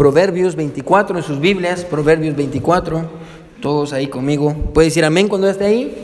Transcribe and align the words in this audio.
Proverbios 0.00 0.56
24 0.56 1.18
en 1.18 1.22
sus 1.22 1.38
Biblias, 1.40 1.84
Proverbios 1.84 2.34
24, 2.34 3.02
todos 3.60 3.92
ahí 3.92 4.06
conmigo. 4.06 4.54
¿Puede 4.72 4.86
decir 4.86 5.04
amén 5.04 5.28
cuando 5.28 5.46
esté 5.46 5.66
ahí? 5.66 5.94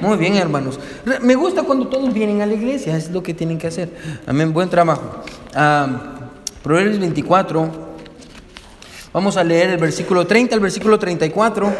Muy 0.00 0.16
bien, 0.16 0.36
hermanos. 0.36 0.80
Me 1.20 1.34
gusta 1.34 1.62
cuando 1.64 1.88
todos 1.88 2.14
vienen 2.14 2.40
a 2.40 2.46
la 2.46 2.54
iglesia, 2.54 2.96
es 2.96 3.10
lo 3.10 3.22
que 3.22 3.34
tienen 3.34 3.58
que 3.58 3.66
hacer. 3.66 3.90
Amén, 4.26 4.54
buen 4.54 4.70
trabajo. 4.70 5.22
Ah, 5.54 6.30
Proverbios 6.62 6.98
24, 6.98 7.70
vamos 9.12 9.36
a 9.36 9.44
leer 9.44 9.68
el 9.68 9.76
versículo 9.76 10.26
30 10.26 10.54
al 10.54 10.60
versículo 10.62 10.98
34. 10.98 11.70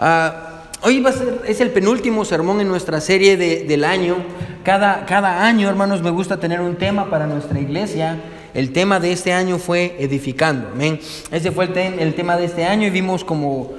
Ah, 0.00 0.64
hoy 0.82 1.00
va 1.02 1.10
a 1.10 1.12
ser, 1.12 1.42
es 1.46 1.60
el 1.60 1.70
penúltimo 1.70 2.24
sermón 2.24 2.60
en 2.60 2.66
nuestra 2.66 3.00
serie 3.00 3.36
del 3.36 3.84
año. 3.84 4.16
Cada, 4.64 5.06
cada 5.06 5.46
año, 5.46 5.68
hermanos, 5.68 6.02
me 6.02 6.10
gusta 6.10 6.36
tener 6.40 6.60
un 6.60 6.74
tema 6.74 7.08
para 7.08 7.28
nuestra 7.28 7.60
iglesia. 7.60 8.18
El 8.56 8.72
tema 8.72 9.00
de 9.00 9.12
este 9.12 9.34
año 9.34 9.58
fue 9.58 9.96
edificando. 9.98 10.68
Amén. 10.72 10.98
Ese 11.30 11.52
fue 11.52 11.68
el, 11.98 12.14
tema 12.14 12.38
de 12.38 12.46
este 12.46 12.64
año 12.64 12.86
y 12.86 12.90
vimos 12.90 13.22
como 13.22 13.74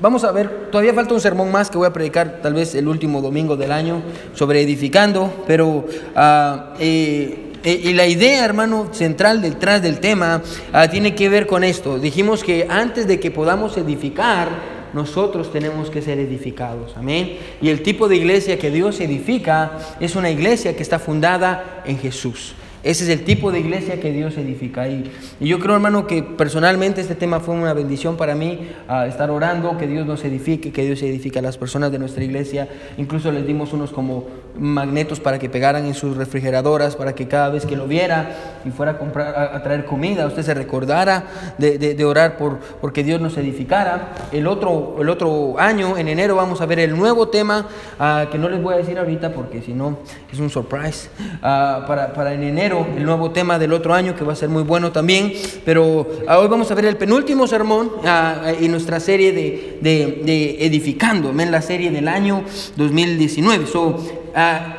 Vamos 0.00 0.24
a 0.24 0.32
ver, 0.32 0.68
todavía 0.72 0.92
falta 0.92 1.14
un 1.14 1.20
sermón 1.20 1.50
más 1.52 1.70
que 1.70 1.78
voy 1.78 1.86
a 1.86 1.92
predicar 1.92 2.40
tal 2.42 2.54
vez 2.54 2.74
el 2.74 2.88
último 2.88 3.22
domingo 3.22 3.56
del 3.56 3.70
año 3.70 4.02
sobre 4.34 4.60
edificando, 4.60 5.44
pero 5.46 5.86
ah, 6.14 6.74
eh, 6.80 7.52
eh, 7.62 7.80
y 7.84 7.92
la 7.94 8.06
idea, 8.06 8.44
hermano, 8.44 8.88
central 8.92 9.40
detrás 9.40 9.80
del 9.80 10.00
tema 10.00 10.42
ah, 10.72 10.88
tiene 10.88 11.14
que 11.14 11.28
ver 11.28 11.46
con 11.46 11.62
esto. 11.62 11.98
Dijimos 12.00 12.42
que 12.42 12.66
antes 12.68 13.06
de 13.06 13.20
que 13.20 13.30
podamos 13.30 13.76
edificar, 13.78 14.48
nosotros 14.92 15.52
tenemos 15.52 15.88
que 15.88 16.02
ser 16.02 16.18
edificados. 16.18 16.96
Amén. 16.96 17.38
Y 17.62 17.68
el 17.68 17.82
tipo 17.82 18.08
de 18.08 18.16
iglesia 18.16 18.58
que 18.58 18.72
Dios 18.72 18.98
edifica 19.00 19.78
es 20.00 20.16
una 20.16 20.30
iglesia 20.30 20.74
que 20.74 20.82
está 20.82 20.98
fundada 20.98 21.82
en 21.86 21.98
Jesús. 21.98 22.54
Ese 22.82 23.04
es 23.04 23.10
el 23.10 23.24
tipo 23.24 23.50
de 23.50 23.60
iglesia 23.60 24.00
que 24.00 24.12
Dios 24.12 24.36
edifica. 24.36 24.88
Y, 24.88 25.10
y 25.40 25.48
yo 25.48 25.58
creo, 25.58 25.74
hermano, 25.74 26.06
que 26.06 26.22
personalmente 26.22 27.00
este 27.00 27.14
tema 27.14 27.40
fue 27.40 27.54
una 27.54 27.72
bendición 27.72 28.16
para 28.16 28.34
mí, 28.34 28.68
estar 29.06 29.30
orando, 29.30 29.76
que 29.76 29.86
Dios 29.86 30.06
nos 30.06 30.24
edifique, 30.24 30.72
que 30.72 30.84
Dios 30.84 31.02
edifique 31.02 31.38
a 31.38 31.42
las 31.42 31.58
personas 31.58 31.90
de 31.92 31.98
nuestra 31.98 32.22
iglesia. 32.22 32.68
Incluso 32.96 33.32
les 33.32 33.46
dimos 33.46 33.72
unos 33.72 33.92
como 33.92 34.26
magnetos 34.58 35.20
para 35.20 35.38
que 35.38 35.48
pegaran 35.48 35.84
en 35.86 35.94
sus 35.94 36.16
refrigeradoras, 36.16 36.96
para 36.96 37.14
que 37.14 37.28
cada 37.28 37.50
vez 37.50 37.66
que 37.66 37.76
lo 37.76 37.86
viera 37.86 38.60
y 38.64 38.70
fuera 38.70 38.92
a, 38.92 38.98
comprar, 38.98 39.54
a, 39.54 39.62
traer 39.62 39.84
comida, 39.84 40.26
usted 40.26 40.42
se 40.42 40.54
recordara 40.54 41.24
de, 41.58 41.78
de, 41.78 42.04
orar 42.04 42.36
por 42.36 42.58
porque 42.80 43.02
Dios 43.02 43.20
nos 43.20 43.36
edificara. 43.36 44.12
El 44.32 44.46
otro, 44.46 44.96
el 45.00 45.08
otro 45.08 45.58
año, 45.58 45.96
en 45.96 46.08
enero, 46.08 46.36
vamos 46.36 46.60
a 46.60 46.66
ver 46.66 46.80
el 46.80 46.96
nuevo 46.96 47.28
tema, 47.28 47.66
ah, 47.98 48.26
que 48.30 48.38
no 48.38 48.48
les 48.48 48.62
voy 48.62 48.74
a 48.74 48.76
decir 48.78 48.98
ahorita 48.98 49.32
porque 49.32 49.62
si 49.62 49.72
no 49.72 49.98
es 50.32 50.38
un 50.38 50.50
surprise, 50.50 51.08
ah, 51.42 51.84
para, 51.86 52.12
para 52.12 52.32
en 52.34 52.42
enero 52.42 52.75
el 52.96 53.04
nuevo 53.04 53.30
tema 53.30 53.58
del 53.58 53.72
otro 53.72 53.94
año 53.94 54.14
que 54.14 54.24
va 54.24 54.32
a 54.32 54.36
ser 54.36 54.48
muy 54.48 54.62
bueno 54.62 54.92
también. 54.92 55.32
Pero 55.64 56.06
ah, 56.26 56.38
hoy 56.38 56.48
vamos 56.48 56.70
a 56.70 56.74
ver 56.74 56.86
el 56.86 56.96
penúltimo 56.96 57.46
sermón 57.46 57.92
ah, 58.04 58.52
en 58.58 58.70
nuestra 58.70 59.00
serie 59.00 59.32
de, 59.32 59.78
de, 59.80 60.66
Edificando, 60.66 61.30
en 61.30 61.50
la 61.50 61.62
serie 61.62 61.90
del 61.90 62.08
año 62.08 62.44
2019. 62.76 63.66
So, 63.66 64.04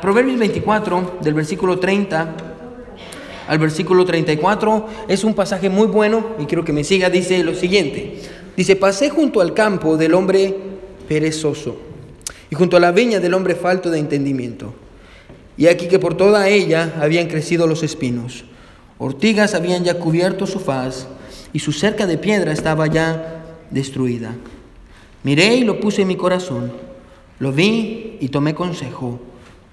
Proverbios 0.00 0.38
24, 0.38 1.18
del 1.20 1.34
versículo 1.34 1.78
30 1.78 2.34
al 3.48 3.58
versículo 3.58 4.04
34, 4.04 4.86
es 5.08 5.24
un 5.24 5.32
pasaje 5.34 5.70
muy 5.70 5.86
bueno 5.86 6.36
y 6.38 6.44
quiero 6.44 6.64
que 6.64 6.72
me 6.72 6.84
siga. 6.84 7.08
Dice 7.10 7.42
lo 7.42 7.54
siguiente: 7.54 8.20
Dice, 8.56 8.76
pasé 8.76 9.08
junto 9.08 9.40
al 9.40 9.54
campo 9.54 9.96
del 9.96 10.14
hombre 10.14 10.54
perezoso 11.08 11.76
y 12.50 12.54
junto 12.54 12.76
a 12.76 12.80
la 12.80 12.92
viña 12.92 13.20
del 13.20 13.34
hombre 13.34 13.54
falto 13.54 13.90
de 13.90 13.98
entendimiento. 13.98 14.74
Y 15.58 15.66
aquí 15.66 15.88
que 15.88 15.98
por 15.98 16.16
toda 16.16 16.48
ella 16.48 16.94
habían 17.00 17.26
crecido 17.26 17.66
los 17.66 17.82
espinos. 17.82 18.44
Ortigas 18.96 19.54
habían 19.54 19.82
ya 19.82 19.98
cubierto 19.98 20.46
su 20.46 20.60
faz 20.60 21.08
y 21.52 21.58
su 21.58 21.72
cerca 21.72 22.06
de 22.06 22.16
piedra 22.16 22.52
estaba 22.52 22.86
ya 22.86 23.44
destruida. 23.70 24.36
Miré 25.24 25.56
y 25.56 25.64
lo 25.64 25.80
puse 25.80 26.02
en 26.02 26.08
mi 26.08 26.16
corazón. 26.16 26.72
Lo 27.40 27.50
vi 27.52 28.18
y 28.20 28.28
tomé 28.28 28.54
consejo. 28.54 29.18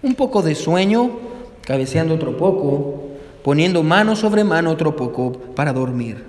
Un 0.01 0.15
poco 0.15 0.41
de 0.41 0.55
sueño, 0.55 1.19
cabeceando 1.61 2.15
otro 2.15 2.35
poco, 2.35 3.03
poniendo 3.43 3.83
mano 3.83 4.15
sobre 4.15 4.43
mano 4.43 4.71
otro 4.71 4.95
poco 4.95 5.33
para 5.33 5.71
dormir. 5.71 6.23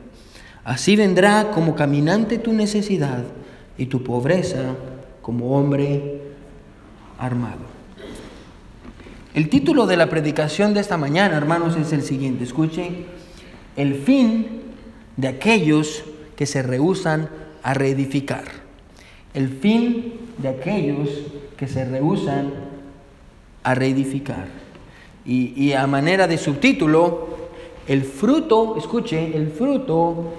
Así 0.65 0.97
vendrá 0.97 1.51
como 1.51 1.75
caminante 1.75 2.37
tu 2.37 2.53
necesidad 2.53 3.25
y 3.79 3.87
tu 3.87 4.03
pobreza 4.03 4.75
como 5.23 5.57
hombre 5.57 6.21
armado. 7.19 7.66
El 9.37 9.51
título 9.51 9.87
de 9.87 9.99
la 9.99 10.09
predicación 10.09 10.73
de 10.73 10.81
esta 10.81 10.97
mañana, 10.97 11.37
hermanos, 11.37 11.77
es 11.77 11.93
el 11.93 12.01
siguiente. 12.01 12.43
Escuchen, 12.43 13.05
el 13.77 13.97
fin 13.97 14.63
de 15.19 15.29
aquellos 15.29 16.05
que 16.37 16.47
se 16.47 16.63
rehusan 16.63 17.29
a 17.63 17.75
reedificar. 17.75 18.45
El 19.35 19.51
fin 19.51 20.15
de 20.39 20.49
aquellos 20.49 21.11
que 21.59 21.69
se 21.69 21.85
rehusan 21.85 22.51
a 23.63 23.75
reedificar. 23.75 24.47
Y, 25.27 25.71
a 25.75 25.87
manera 25.87 26.27
de 26.27 26.39
subtítulo, 26.39 27.29
el 27.87 28.05
fruto, 28.05 28.77
escuche, 28.79 29.37
el 29.37 29.51
fruto 29.51 30.33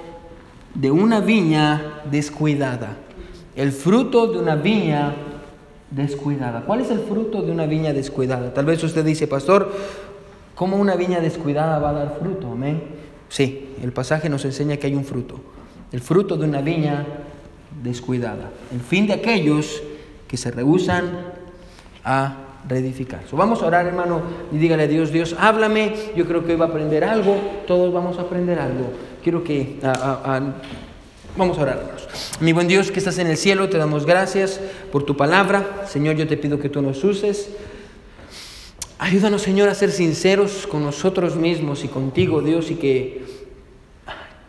de 0.73 0.89
una 0.89 1.19
viña 1.19 2.01
descuidada. 2.09 2.97
El 3.55 3.73
fruto 3.73 4.25
de 4.25 4.39
una 4.39 4.55
viña 4.55 5.13
descuidada. 5.91 6.61
¿Cuál 6.65 6.81
es 6.81 6.91
el 6.91 6.99
fruto 6.99 7.41
de 7.41 7.51
una 7.51 7.65
viña 7.65 7.93
descuidada? 7.93 8.53
Tal 8.53 8.65
vez 8.65 8.83
usted 8.83 9.05
dice, 9.05 9.27
pastor, 9.27 9.71
¿cómo 10.55 10.77
una 10.77 10.95
viña 10.95 11.19
descuidada 11.19 11.79
va 11.79 11.89
a 11.89 11.93
dar 11.93 12.17
fruto? 12.19 12.51
Amén. 12.51 12.81
Sí, 13.29 13.75
el 13.81 13.91
pasaje 13.91 14.29
nos 14.29 14.45
enseña 14.45 14.77
que 14.77 14.87
hay 14.87 14.95
un 14.95 15.05
fruto. 15.05 15.39
El 15.91 16.01
fruto 16.01 16.37
de 16.37 16.45
una 16.45 16.61
viña 16.61 17.05
descuidada. 17.81 18.49
El 18.71 18.81
fin 18.81 19.07
de 19.07 19.13
aquellos 19.13 19.81
que 20.27 20.37
se 20.37 20.51
rehusan 20.51 21.11
a 22.03 22.43
reedificar. 22.67 23.21
vamos 23.31 23.61
a 23.61 23.67
orar, 23.67 23.85
hermano, 23.85 24.21
y 24.51 24.57
dígale 24.57 24.83
a 24.83 24.87
Dios, 24.87 25.11
Dios, 25.11 25.35
háblame. 25.39 25.93
Yo 26.15 26.25
creo 26.25 26.45
que 26.45 26.51
hoy 26.53 26.57
va 26.57 26.65
a 26.65 26.69
aprender 26.69 27.03
algo. 27.03 27.35
Todos 27.65 27.93
vamos 27.93 28.17
a 28.17 28.23
aprender 28.23 28.59
algo. 28.59 28.91
Quiero 29.23 29.43
que 29.43 29.79
Vamos 31.37 31.57
a 31.59 31.61
orar. 31.61 31.96
Mi 32.39 32.53
buen 32.53 32.67
Dios 32.67 32.91
que 32.91 32.99
estás 32.99 33.17
en 33.17 33.27
el 33.27 33.37
cielo, 33.37 33.69
te 33.69 33.77
damos 33.77 34.05
gracias 34.05 34.59
por 34.91 35.03
tu 35.03 35.17
palabra. 35.17 35.85
Señor, 35.87 36.15
yo 36.15 36.27
te 36.27 36.37
pido 36.37 36.59
que 36.59 36.69
tú 36.69 36.81
nos 36.81 37.03
uses. 37.03 37.49
Ayúdanos, 38.99 39.41
Señor, 39.41 39.69
a 39.69 39.75
ser 39.75 39.91
sinceros 39.91 40.67
con 40.67 40.83
nosotros 40.83 41.35
mismos 41.35 41.83
y 41.83 41.87
contigo, 41.87 42.41
Dios, 42.41 42.71
y 42.71 42.75
que 42.75 43.25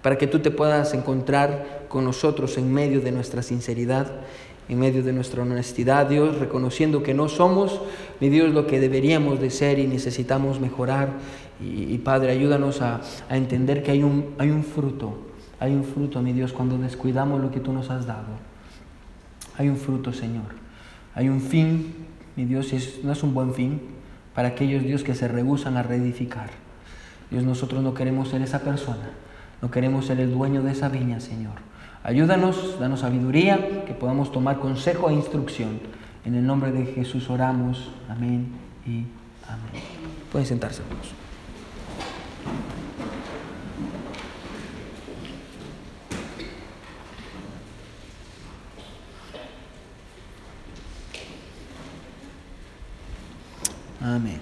para 0.03 0.17
que 0.17 0.27
tú 0.27 0.39
te 0.39 0.51
puedas 0.51 0.95
encontrar 0.95 1.87
con 1.89 2.05
nosotros 2.05 2.57
en 2.57 2.73
medio 2.73 3.01
de 3.01 3.13
nuestra 3.13 3.43
sinceridad, 3.43 4.11
en 4.69 4.79
medio 4.79 5.03
de 5.03 5.13
nuestra 5.13 5.43
honestidad, 5.43 6.07
Dios, 6.07 6.39
reconociendo 6.39 7.03
que 7.03 7.15
no 7.15 7.29
somos, 7.29 7.81
mi 8.21 8.29
Dios, 8.31 8.55
lo 8.55 8.67
que 8.67 8.81
deberíamos 8.81 9.41
de 9.41 9.51
ser 9.51 9.79
y 9.79 9.87
necesitamos 9.87 10.61
mejorar. 10.61 11.11
Y, 11.61 11.99
Padre, 11.99 12.31
ayúdanos 12.31 12.81
a, 12.81 13.01
a 13.29 13.37
entender 13.37 13.83
que 13.83 13.91
hay 13.91 14.03
un, 14.03 14.35
hay 14.39 14.51
un 14.51 14.65
fruto 14.65 15.28
hay 15.61 15.75
un 15.75 15.85
fruto, 15.85 16.23
mi 16.23 16.33
Dios, 16.33 16.53
cuando 16.53 16.79
descuidamos 16.79 17.41
lo 17.41 17.51
que 17.51 17.61
tú 17.61 17.73
nos 17.73 17.91
has 17.91 18.07
dado. 18.07 18.39
Hay 19.57 19.69
un 19.69 19.77
fruto, 19.77 20.13
Señor. 20.13 20.55
Hay 21.15 21.29
un 21.29 21.41
fin, 21.41 21.95
mi 22.37 22.45
Dios, 22.45 22.73
no 23.03 23.13
es 23.13 23.23
un 23.23 23.35
buen 23.35 23.55
fin 23.55 23.81
para 24.35 24.49
aquellos, 24.49 24.85
Dios, 24.85 25.03
que 25.03 25.15
se 25.15 25.27
rehusan 25.27 25.77
a 25.77 25.83
reedificar. 25.83 26.51
Dios, 27.31 27.43
nosotros 27.43 27.83
no 27.83 27.93
queremos 27.95 28.29
ser 28.29 28.41
esa 28.43 28.61
persona. 28.61 29.11
No 29.61 29.71
queremos 29.71 30.07
ser 30.07 30.21
el 30.21 30.31
dueño 30.31 30.63
de 30.63 30.73
esa 30.73 30.89
viña, 30.89 31.19
Señor. 31.19 31.55
Ayúdanos, 32.05 32.79
danos 32.79 33.01
sabiduría, 33.01 33.85
que 33.85 33.95
podamos 33.95 34.31
tomar 34.31 34.61
consejo 34.61 35.11
e 35.11 35.15
instrucción. 35.15 35.81
En 36.25 36.37
el 36.37 36.47
nombre 36.47 36.71
de 36.71 36.87
Jesús 36.87 37.29
oramos. 37.29 37.91
Amén 38.09 38.53
y 38.87 39.05
amén. 39.49 39.83
Pueden 40.31 40.47
sentarse, 40.47 40.83
hermanos. 40.83 41.13
Amén. 54.09 54.41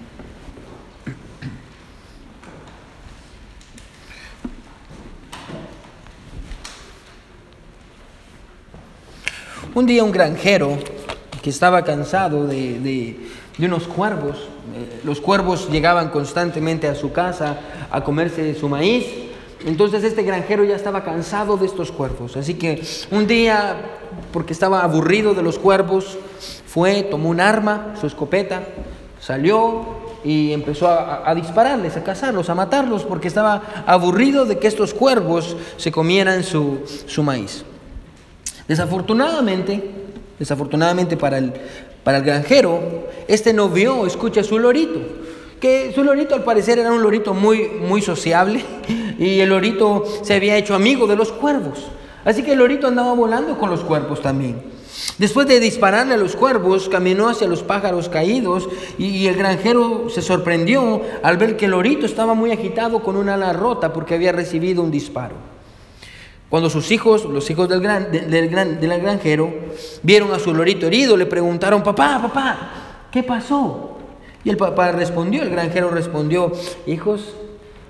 Un 9.75 9.85
día 9.85 10.05
un 10.05 10.11
granjero 10.11 10.77
que 11.41 11.49
estaba 11.49 11.83
cansado 11.83 12.47
de, 12.47 13.19
unos 13.59 13.87
cuervos, 13.87 14.37
eh, 14.37 15.01
los 15.03 15.19
cuervos 15.19 15.69
llegaban 15.69 16.11
constantemente 16.11 16.87
a 16.87 16.95
su 16.95 17.11
casa 17.11 17.59
a 17.91 18.03
comerse 18.05 18.55
su 18.55 18.69
maíz, 18.69 19.05
entonces 19.65 20.03
este 20.05 20.23
granjero 20.23 20.63
ya 20.63 20.77
estaba 20.77 21.03
cansado 21.03 21.57
de 21.57 21.65
estos 21.65 21.91
cuervos, 21.91 22.37
así 22.37 22.53
que 22.53 22.81
un 23.11 23.27
día, 23.27 23.75
porque 24.31 24.53
estaba 24.53 24.81
aburrido 24.81 25.33
de 25.33 25.43
los 25.43 25.59
cuervos, 25.59 26.17
fue, 26.65 27.03
tomó 27.03 27.29
un 27.29 27.41
arma, 27.41 27.95
su 27.99 28.07
escopeta, 28.07 28.63
Salió 29.19 29.85
y 30.23 30.51
empezó 30.51 30.87
a, 30.87 31.33
dispararles, 31.35 31.97
a 31.97 32.03
cazarlos, 32.03 32.49
a 32.49 32.55
matarlos, 32.55 33.03
porque 33.03 33.27
estaba 33.27 33.83
aburrido 33.85 34.45
de 34.45 34.57
que 34.57 34.67
estos 34.67 34.93
cuervos 34.93 35.55
se 35.77 35.91
comieran 35.91 36.43
su, 36.43 36.79
su 37.05 37.23
maíz. 37.23 37.63
Desafortunadamente, 38.67 39.81
desafortunadamente 40.37 41.17
para 41.17 41.37
el, 41.37 41.53
para 42.03 42.17
el 42.17 42.23
granjero, 42.23 43.07
este 43.27 43.53
no 43.53 43.69
vio, 43.69 44.05
escucha 44.05 44.43
su 44.43 44.59
lorito, 44.59 44.99
que 45.59 45.91
su 45.93 46.03
lorito 46.03 46.35
al 46.35 46.43
parecer 46.43 46.79
era 46.79 46.91
un 46.91 47.01
lorito 47.01 47.33
muy, 47.33 47.67
muy 47.67 48.01
sociable 48.01 48.63
y 49.19 49.39
el 49.39 49.49
lorito 49.49 50.03
se 50.21 50.35
había 50.35 50.57
hecho 50.57 50.75
amigo 50.75 51.07
de 51.07 51.15
los 51.15 51.31
cuervos. 51.31 51.79
Así 52.25 52.43
que 52.43 52.53
el 52.53 52.59
lorito 52.59 52.87
andaba 52.87 53.13
volando 53.13 53.57
con 53.57 53.69
los 53.69 53.81
cuervos 53.81 54.21
también. 54.21 54.76
Después 55.17 55.47
de 55.47 55.59
dispararle 55.59 56.13
a 56.13 56.17
los 56.17 56.35
cuervos, 56.35 56.89
caminó 56.89 57.29
hacia 57.29 57.47
los 57.47 57.63
pájaros 57.63 58.09
caídos 58.09 58.67
y, 58.97 59.27
el 59.27 59.35
granjero 59.35 60.09
se 60.09 60.21
sorprendió 60.21 61.01
al 61.23 61.37
ver 61.37 61.57
que 61.57 61.65
el 61.65 61.71
lorito 61.71 62.05
estaba 62.05 62.33
muy 62.33 62.51
agitado 62.51 63.01
con 63.01 63.15
una 63.15 63.35
ala 63.35 63.53
rota 63.53 63.93
porque 63.93 64.15
había 64.15 64.31
recibido 64.31 64.83
un 64.83 64.91
disparo. 64.91 65.35
Cuando 66.49 66.69
sus 66.69 66.91
hijos, 66.91 67.25
los 67.25 67.49
hijos 67.49 67.67
del, 67.67 67.81
gran, 67.81 68.11
del, 68.11 68.49
gran, 68.49 68.79
del 68.79 69.01
granjero, 69.01 69.53
vieron 70.03 70.31
a 70.33 70.39
su 70.39 70.53
lorito 70.53 70.87
herido, 70.87 71.17
le 71.17 71.25
preguntaron, 71.25 71.83
papá, 71.83 72.19
papá, 72.21 72.57
¿qué 73.11 73.21
pasó? 73.21 73.97
Y 74.43 74.49
el 74.49 74.57
papá 74.57 74.91
respondió, 74.91 75.43
el 75.43 75.49
granjero 75.49 75.89
respondió, 75.89 76.53
hijos, 76.85 77.33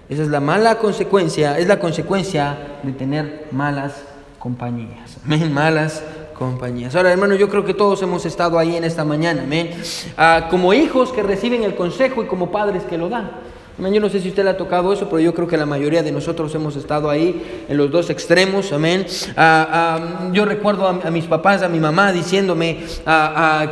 esa 0.09 0.23
es 0.23 0.29
la 0.29 0.39
mala 0.39 0.79
consecuencia, 0.79 1.59
es 1.59 1.67
la 1.67 1.79
consecuencia 1.79 2.79
de 2.81 2.93
tener 2.93 3.47
malas 3.51 3.93
compañías. 4.39 5.17
Malas 5.51 6.03
compañías. 6.37 6.95
Ahora, 6.95 7.11
hermano, 7.11 7.35
yo 7.35 7.49
creo 7.49 7.65
que 7.65 7.73
todos 7.73 8.01
hemos 8.01 8.25
estado 8.25 8.59
ahí 8.59 8.75
en 8.75 8.83
esta 8.83 9.03
mañana, 9.03 9.43
amén. 9.43 9.71
Ah, 10.17 10.47
como 10.49 10.73
hijos 10.73 11.11
que 11.11 11.23
reciben 11.23 11.63
el 11.63 11.75
consejo 11.75 12.23
y 12.23 12.27
como 12.27 12.51
padres 12.51 12.83
que 12.83 12.97
lo 12.97 13.09
dan. 13.09 13.31
Amén. 13.77 13.93
Yo 13.93 14.01
no 14.01 14.09
sé 14.09 14.19
si 14.19 14.29
usted 14.29 14.43
le 14.43 14.51
ha 14.51 14.57
tocado 14.57 14.91
eso, 14.91 15.07
pero 15.07 15.19
yo 15.19 15.33
creo 15.33 15.47
que 15.47 15.57
la 15.57 15.65
mayoría 15.65 16.01
de 16.01 16.11
nosotros 16.11 16.53
hemos 16.55 16.75
estado 16.75 17.09
ahí 17.09 17.65
en 17.69 17.77
los 17.77 17.91
dos 17.91 18.09
extremos, 18.09 18.71
amén. 18.71 19.05
Ah, 19.35 19.67
ah, 19.71 20.29
yo 20.31 20.45
recuerdo 20.45 20.87
a, 20.87 21.11
mis 21.11 21.25
papás, 21.25 21.61
a 21.61 21.67
mi 21.67 21.79
mamá 21.79 22.11
diciéndome 22.11 22.79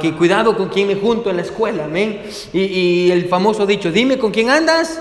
que 0.02 0.14
cuidado 0.14 0.56
con 0.56 0.70
quien 0.70 0.88
me 0.88 0.96
junto 0.96 1.30
en 1.30 1.38
la 1.38 1.42
escuela, 1.44 1.86
amén. 1.86 2.22
Y, 2.54 2.62
y 2.62 3.12
el 3.12 3.26
famoso 3.28 3.66
dicho, 3.66 3.92
dime 3.92 4.18
con 4.18 4.32
quién 4.32 4.50
andas 4.50 5.00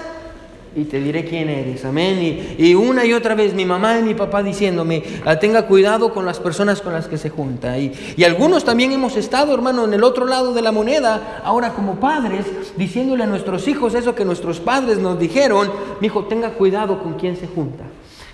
y 0.76 0.84
te 0.84 1.00
diré 1.00 1.24
quién 1.24 1.48
eres. 1.48 1.84
Amén. 1.84 2.56
Y, 2.58 2.74
una 2.74 3.04
y 3.04 3.12
otra 3.12 3.34
vez 3.34 3.54
mi 3.54 3.64
mamá 3.64 3.98
y 3.98 4.02
mi 4.02 4.14
papá 4.14 4.42
diciéndome, 4.42 5.02
ah, 5.24 5.38
tenga 5.38 5.66
cuidado 5.66 6.12
con 6.12 6.26
las 6.26 6.40
personas 6.40 6.80
con 6.80 6.92
las 6.92 7.06
que 7.06 7.18
se 7.18 7.30
junta. 7.30 7.78
Y, 7.78 7.92
y, 8.16 8.24
algunos 8.24 8.64
también 8.64 8.92
hemos 8.92 9.16
estado, 9.16 9.54
hermano, 9.54 9.84
en 9.84 9.94
el 9.94 10.02
otro 10.02 10.26
lado 10.26 10.52
de 10.52 10.62
la 10.62 10.72
moneda, 10.72 11.42
ahora 11.44 11.72
como 11.72 11.96
padres, 12.00 12.46
diciéndole 12.76 13.24
a 13.24 13.26
nuestros 13.26 13.68
hijos 13.68 13.94
eso 13.94 14.14
que 14.14 14.24
nuestros 14.24 14.60
padres 14.60 14.98
nos 14.98 15.18
dijeron, 15.18 15.70
mi 16.00 16.08
hijo, 16.08 16.24
tenga 16.24 16.50
cuidado 16.50 17.02
con 17.02 17.14
quién 17.14 17.36
se 17.36 17.46
junta. 17.46 17.84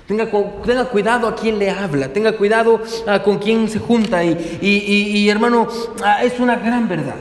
Tenga, 0.07 0.29
tenga, 0.65 0.87
cuidado 0.87 1.29
a 1.29 1.37
quién 1.37 1.59
le 1.59 1.71
habla, 1.71 2.13
tenga 2.13 2.33
cuidado 2.33 2.81
ah, 3.07 3.23
con 3.23 3.39
quién 3.39 3.69
se 3.69 3.79
junta. 3.79 4.25
Y, 4.25 4.59
y 4.61 5.29
hermano, 5.29 5.69
ah, 6.03 6.25
es 6.25 6.41
una 6.41 6.57
gran 6.57 6.89
verdad. 6.89 7.15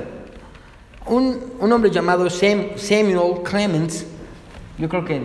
Un, 1.05 1.39
un 1.59 1.71
hombre 1.71 1.89
llamado 1.89 2.29
Samuel 2.29 3.41
Clemens, 3.43 4.05
yo 4.79 4.87
creo 4.87 5.03
que 5.03 5.21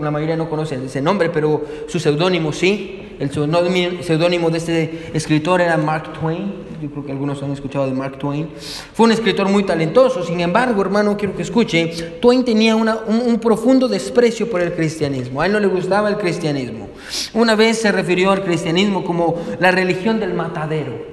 la 0.00 0.10
mayoría 0.10 0.36
no 0.36 0.50
conoce 0.50 0.78
ese 0.84 1.00
nombre, 1.00 1.30
pero 1.30 1.64
su 1.88 1.98
seudónimo 1.98 2.52
sí. 2.52 3.06
El 3.18 3.30
seudónimo 3.30 4.50
de 4.50 4.58
este 4.58 5.10
escritor 5.14 5.60
era 5.60 5.76
Mark 5.76 6.12
Twain. 6.18 6.70
Yo 6.80 6.90
creo 6.90 7.04
que 7.04 7.12
algunos 7.12 7.42
han 7.42 7.50
escuchado 7.50 7.86
de 7.86 7.92
Mark 7.92 8.18
Twain. 8.18 8.48
Fue 8.94 9.06
un 9.06 9.12
escritor 9.12 9.48
muy 9.48 9.64
talentoso. 9.64 10.22
Sin 10.22 10.40
embargo, 10.40 10.80
hermano, 10.80 11.16
quiero 11.16 11.34
que 11.34 11.42
escuche, 11.42 11.86
Twain 12.20 12.44
tenía 12.44 12.76
un, 12.76 12.88
un, 12.88 13.38
profundo 13.38 13.88
desprecio 13.88 14.50
por 14.50 14.62
el 14.62 14.72
cristianismo. 14.72 15.40
A 15.40 15.46
él 15.46 15.52
no 15.52 15.60
le 15.60 15.66
gustaba 15.66 16.08
el 16.08 16.16
cristianismo. 16.16 16.88
Una 17.34 17.54
vez 17.54 17.80
se 17.80 17.92
refirió 17.92 18.30
al 18.30 18.42
cristianismo 18.42 19.04
como 19.04 19.36
la 19.60 19.70
religión 19.70 20.20
del 20.20 20.32
matadero 20.34 21.09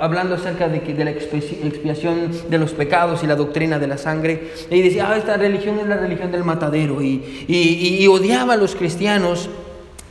hablando 0.00 0.34
acerca 0.34 0.68
de, 0.68 0.82
que, 0.82 0.94
de 0.94 1.04
la 1.04 1.10
expiación 1.10 2.30
de 2.48 2.58
los 2.58 2.72
pecados 2.72 3.22
y 3.22 3.26
la 3.26 3.36
doctrina 3.36 3.78
de 3.78 3.86
la 3.86 3.98
sangre. 3.98 4.52
Y 4.70 4.82
decía, 4.82 5.10
ah, 5.10 5.16
esta 5.16 5.36
religión 5.36 5.78
es 5.78 5.86
la 5.86 5.96
religión 5.96 6.30
del 6.30 6.44
matadero. 6.44 7.02
Y, 7.02 7.44
y, 7.48 8.06
odiaba 8.06 8.54
a 8.54 8.56
los 8.56 8.74
cristianos 8.74 9.48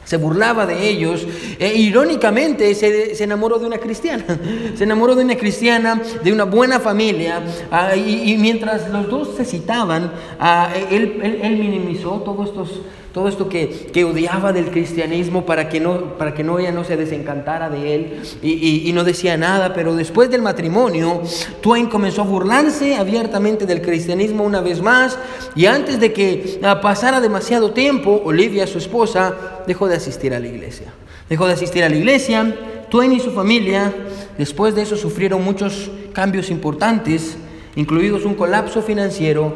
se 0.06 0.18
burlaba 0.18 0.66
de 0.66 0.88
ellos 0.88 1.28
e 1.60 1.76
irónicamente 1.76 2.74
se, 2.76 3.16
se, 3.16 3.24
enamoró 3.24 3.60
de 3.60 3.66
una 3.66 3.80
cristiana, 3.80 4.24
se 4.76 4.84
enamoró 4.84 5.16
de 5.16 5.26
una 5.26 5.36
cristiana, 5.36 6.02
de 6.24 6.32
una 6.32 6.46
buena 6.46 6.80
familia 6.80 7.42
ah, 7.72 7.96
y, 7.96 8.38
mientras 8.38 8.90
los 8.90 9.10
dos 9.10 9.36
se 9.36 9.44
citaban, 9.44 10.12
ah, 10.40 10.70
él, 10.90 11.20
él, 11.42 11.58
minimizó 11.58 12.22
todos 12.22 12.50
estos 12.50 12.82
todo 13.16 13.30
esto 13.30 13.48
que, 13.48 13.70
que, 13.94 14.04
odiaba 14.04 14.52
del 14.52 14.72
cristianismo 14.72 15.46
para 15.46 15.70
que, 15.70 15.80
no, 15.80 16.18
para 16.18 16.34
que 16.34 16.44
no, 16.44 16.60
ella 16.60 16.74
no 16.74 16.84
se 16.84 16.98
desencantara 16.98 17.70
de 17.70 17.96
él 17.96 18.22
y, 18.42 18.90
y, 18.90 18.92
no 18.92 19.06
decía 19.06 19.38
nada, 19.38 19.74
pero 19.74 19.96
después 19.96 20.30
del 20.30 20.42
matrimonio, 20.42 21.22
Twain 21.62 21.88
comenzó 21.88 22.24
a 22.24 22.26
burlarse 22.26 22.98
abiertamente 22.98 23.66
del 23.66 23.82
cristianismo 23.82 24.44
una 24.44 24.60
vez 24.60 24.82
más 24.82 25.18
y 25.56 25.66
antes 25.66 26.02
de 26.02 26.12
que 26.12 26.60
ah, 26.62 26.82
pasara 26.82 27.22
demasiado 27.22 27.72
tiempo, 27.72 28.22
Olivia, 28.26 28.68
su 28.68 28.80
esposa, 28.80 29.34
dejó 29.66 29.88
de 29.88 29.95
asistir 29.96 30.34
a 30.34 30.40
la 30.40 30.48
iglesia. 30.48 30.94
Dejó 31.30 31.48
de 31.48 31.54
asistir 31.54 31.84
a 31.84 31.90
la 31.90 31.96
iglesia, 31.96 32.56
Twain 32.90 33.12
y 33.12 33.20
su 33.20 33.32
familia, 33.32 33.94
después 34.38 34.76
de 34.76 34.84
eso 34.84 34.96
sufrieron 34.96 35.44
muchos 35.44 35.90
cambios 36.14 36.50
importantes, 36.50 37.38
incluidos 37.76 38.26
un 38.26 38.36
colapso 38.36 38.82
financiero, 38.82 39.56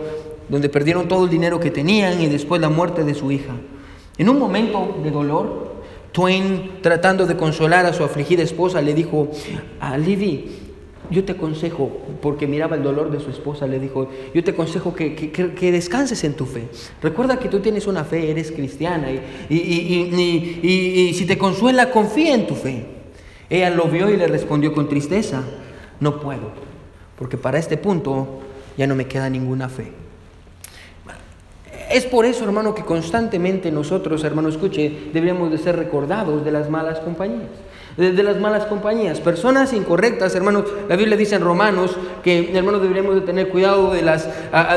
donde 0.49 0.67
perdieron 0.67 1.07
todo 1.07 1.25
el 1.25 1.29
dinero 1.29 1.59
que 1.59 1.71
tenían 1.71 2.21
y 2.21 2.27
después 2.27 2.59
la 2.59 2.69
muerte 2.69 3.03
de 3.03 3.13
su 3.13 3.31
hija. 3.31 3.53
En 4.17 4.29
un 4.29 4.39
momento 4.39 4.97
de 5.03 5.11
dolor, 5.11 5.69
Twain, 6.11 6.81
tratando 6.81 7.27
de 7.27 7.37
consolar 7.37 7.85
a 7.85 7.93
su 7.93 8.03
afligida 8.03 8.41
esposa, 8.41 8.81
le 8.81 8.93
dijo, 8.93 9.29
a 9.79 9.97
Livy, 9.97 10.58
yo 11.09 11.25
te 11.25 11.31
aconsejo, 11.31 11.91
porque 12.21 12.45
miraba 12.45 12.75
el 12.75 12.83
dolor 12.83 13.11
de 13.11 13.19
su 13.19 13.31
esposa, 13.31 13.65
le 13.65 13.79
dijo, 13.79 14.09
yo 14.33 14.43
te 14.43 14.51
aconsejo 14.51 14.93
que, 14.93 15.15
que, 15.15 15.71
descanses 15.71 16.23
en 16.23 16.35
tu 16.35 16.45
fe. 16.45 16.67
Recuerda 17.01 17.39
que 17.39 17.49
tú 17.49 17.59
tienes 17.59 17.87
una 17.87 18.03
fe, 18.03 18.29
eres 18.29 18.51
cristiana, 18.51 19.07
y, 19.11 19.55
y, 19.55 21.13
si 21.15 21.25
te 21.25 21.37
consuela, 21.37 21.89
confía 21.89 22.35
en 22.35 22.45
tu 22.45 22.55
fe. 22.55 22.85
Ella 23.49 23.71
lo 23.71 23.85
vio 23.85 24.09
y 24.09 24.17
le 24.17 24.27
respondió 24.27 24.71
con 24.73 24.87
tristeza, 24.87 25.43
no 25.99 26.19
puedo, 26.19 26.51
porque 27.17 27.37
para 27.37 27.57
este 27.57 27.77
punto 27.77 28.41
ya 28.77 28.85
no 28.85 28.95
me 28.95 29.05
queda 29.05 29.29
ninguna 29.29 29.67
fe. 29.67 29.91
Es 31.89 32.05
por 32.05 32.25
eso, 32.25 32.43
hermano, 32.43 32.75
que 32.75 32.83
constantemente 32.83 33.71
nosotros, 33.71 34.23
hermano, 34.23 34.49
escuche, 34.49 35.09
deberíamos 35.11 35.49
de 35.49 35.57
ser 35.57 35.75
recordados 35.75 36.45
de 36.45 36.51
las 36.51 36.69
malas 36.69 36.99
compañías 36.99 37.49
de, 37.99 38.23
las 38.23 38.39
malas 38.39 38.65
compañías. 38.65 39.19
Personas 39.19 39.73
incorrectas, 39.73 40.33
hermanos, 40.33 40.63
la 40.87 40.95
Biblia 40.95 41.17
dice 41.17 41.35
en 41.35 41.41
Romanos 41.41 41.97
que, 42.23 42.55
hermanos, 42.57 42.81
deberíamos 42.81 43.15
de 43.15 43.21
tener 43.21 43.49
cuidado 43.49 43.91
de, 43.91 44.01
las, 44.01 44.29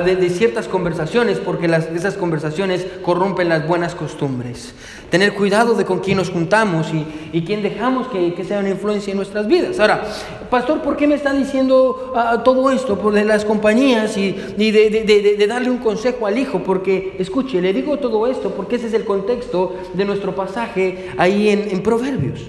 de, 0.04 0.30
ciertas 0.30 0.66
conversaciones 0.66 1.38
porque 1.38 1.66
esas 1.94 2.14
conversaciones 2.14 2.84
corrompen 3.02 3.48
las 3.48 3.66
buenas 3.66 3.94
costumbres. 3.94 4.74
Tener 5.08 5.34
cuidado 5.34 5.74
de 5.74 5.84
con 5.84 6.00
quién 6.00 6.16
nos 6.16 6.30
juntamos 6.30 6.88
y, 7.32 7.42
quién 7.42 7.62
dejamos 7.62 8.08
que, 8.08 8.42
sea 8.42 8.58
una 8.58 8.70
influencia 8.70 9.12
en 9.12 9.18
nuestras 9.18 9.46
vidas. 9.46 9.78
Ahora, 9.78 10.02
pastor, 10.50 10.82
¿por 10.82 10.96
qué 10.96 11.06
me 11.06 11.14
está 11.14 11.32
diciendo 11.32 12.12
todo 12.44 12.70
esto? 12.70 12.98
Por 12.98 13.12
de 13.12 13.24
las 13.24 13.44
compañías 13.44 14.16
y, 14.16 14.36
y 14.58 14.70
de, 14.72 15.46
darle 15.46 15.70
un 15.70 15.78
consejo 15.78 16.26
al 16.26 16.38
hijo, 16.38 16.62
porque, 16.64 17.14
escuche, 17.20 17.60
le 17.60 17.72
digo 17.72 17.98
todo 17.98 18.26
esto 18.26 18.50
porque 18.50 18.76
ese 18.76 18.88
es 18.88 18.94
el 18.94 19.04
contexto 19.04 19.76
de 19.94 20.04
nuestro 20.04 20.34
pasaje 20.34 21.10
ahí 21.18 21.48
en 21.48 21.82
Proverbios. 21.84 22.40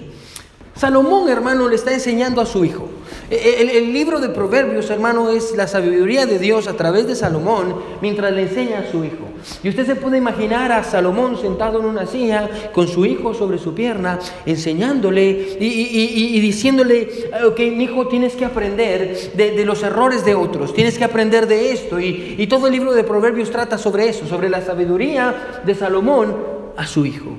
Salomón, 0.76 1.28
hermano, 1.28 1.68
le 1.68 1.76
está 1.76 1.92
enseñando 1.92 2.40
a 2.40 2.46
su 2.46 2.64
hijo. 2.64 2.88
E, 3.30 3.36
e, 3.36 3.78
el, 3.78 3.92
libro 3.92 4.18
de 4.18 4.28
Proverbios, 4.28 4.90
hermano, 4.90 5.30
es 5.30 5.54
la 5.56 5.68
sabiduría 5.68 6.26
de 6.26 6.38
Dios 6.38 6.66
a 6.66 6.74
través 6.74 7.06
de 7.06 7.14
Salomón 7.14 7.76
mientras 8.02 8.32
le 8.32 8.42
enseña 8.42 8.80
a 8.80 8.90
su 8.90 9.04
hijo. 9.04 9.28
Y 9.62 9.68
usted 9.68 9.86
se 9.86 9.94
puede 9.94 10.18
imaginar 10.18 10.72
a 10.72 10.82
Salomón 10.82 11.38
sentado 11.40 11.78
en 11.78 11.86
una 11.86 12.06
silla 12.06 12.50
con 12.72 12.88
su 12.88 13.06
hijo 13.06 13.34
sobre 13.34 13.58
su 13.58 13.72
pierna, 13.74 14.18
enseñándole 14.46 15.56
y, 15.60 16.40
diciéndole, 16.40 17.30
ok, 17.46 17.58
mi 17.74 17.84
hijo, 17.84 18.08
tienes 18.08 18.34
que 18.34 18.44
aprender 18.44 19.32
de, 19.34 19.52
de, 19.52 19.64
los 19.64 19.82
errores 19.82 20.24
de 20.24 20.34
otros, 20.34 20.74
tienes 20.74 20.98
que 20.98 21.04
aprender 21.04 21.46
de 21.46 21.72
esto. 21.72 22.00
y 22.00 22.46
todo 22.48 22.66
el 22.66 22.72
libro 22.72 22.94
de 22.94 23.04
Proverbios 23.04 23.50
trata 23.50 23.78
sobre 23.78 24.08
eso, 24.08 24.26
sobre 24.26 24.48
la 24.48 24.60
sabiduría 24.60 25.60
de 25.64 25.74
Salomón 25.74 26.34
a 26.76 26.86
su 26.86 27.06
hijo. 27.06 27.36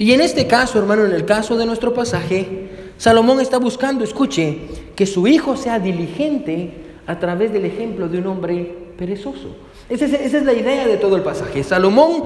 Y 0.00 0.14
en 0.14 0.22
este 0.22 0.46
caso, 0.46 0.78
hermano, 0.78 1.04
en 1.04 1.12
el 1.12 1.26
caso 1.26 1.58
de 1.58 1.66
nuestro 1.66 1.92
pasaje, 1.92 2.70
Salomón 2.96 3.38
está 3.38 3.58
buscando, 3.58 4.02
escuche, 4.02 4.56
que 4.96 5.04
su 5.04 5.26
hijo 5.26 5.58
sea 5.58 5.78
diligente 5.78 6.72
a 7.06 7.18
través 7.18 7.52
del 7.52 7.66
ejemplo 7.66 8.08
de 8.08 8.16
un 8.16 8.26
hombre 8.28 8.78
perezoso. 8.96 9.54
Esa 9.90 10.06
es, 10.06 10.32
la 10.42 10.54
idea 10.54 10.86
de 10.86 10.96
todo 10.96 11.16
el 11.16 11.22
pasaje. 11.22 11.62
Salomón 11.62 12.24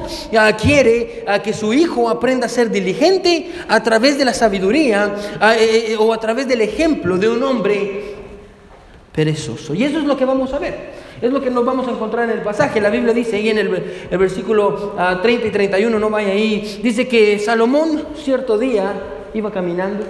quiere 0.57 1.25
a 1.27 1.43
que 1.43 1.53
su 1.53 1.75
hijo 1.75 2.09
aprenda 2.09 2.47
a 2.47 2.49
ser 2.49 2.71
diligente 2.71 3.51
a 3.67 3.83
través 3.83 4.19
de 4.19 4.25
la 4.25 4.35
sabiduría 4.35 5.13
eh, 5.59 5.87
eh, 5.89 5.97
o 5.99 6.13
a 6.13 6.21
través 6.21 6.47
del 6.47 6.61
ejemplo 6.61 7.19
de 7.19 7.29
un 7.29 7.43
hombre 7.43 8.15
perezoso. 9.11 9.75
Y 9.75 9.83
eso 9.83 9.99
es 9.99 10.05
lo 10.05 10.17
que 10.17 10.25
vamos 10.25 10.53
a 10.53 10.61
ver. 10.61 11.04
Es 11.21 11.33
lo 11.33 11.41
que 11.41 11.51
nos 11.51 11.65
vamos 11.65 11.87
a 11.89 11.93
encontrar 11.93 12.25
en 12.25 12.39
el 12.39 12.43
pasaje. 12.43 12.81
La 12.81 12.91
Biblia 12.91 13.13
dice 13.13 13.37
ahí 13.37 13.49
en 13.49 13.59
el, 13.59 13.69
versículo 14.19 14.95
30 15.23 15.45
ah, 15.45 15.49
y 15.49 15.51
31, 15.51 15.99
no 15.99 16.11
vaya 16.11 16.33
ahí, 16.33 16.81
dice 16.83 17.09
que 17.09 17.39
Salomón 17.39 18.03
cierto 18.17 18.59
día 18.59 18.93
iba 19.35 19.51
caminando 19.51 20.05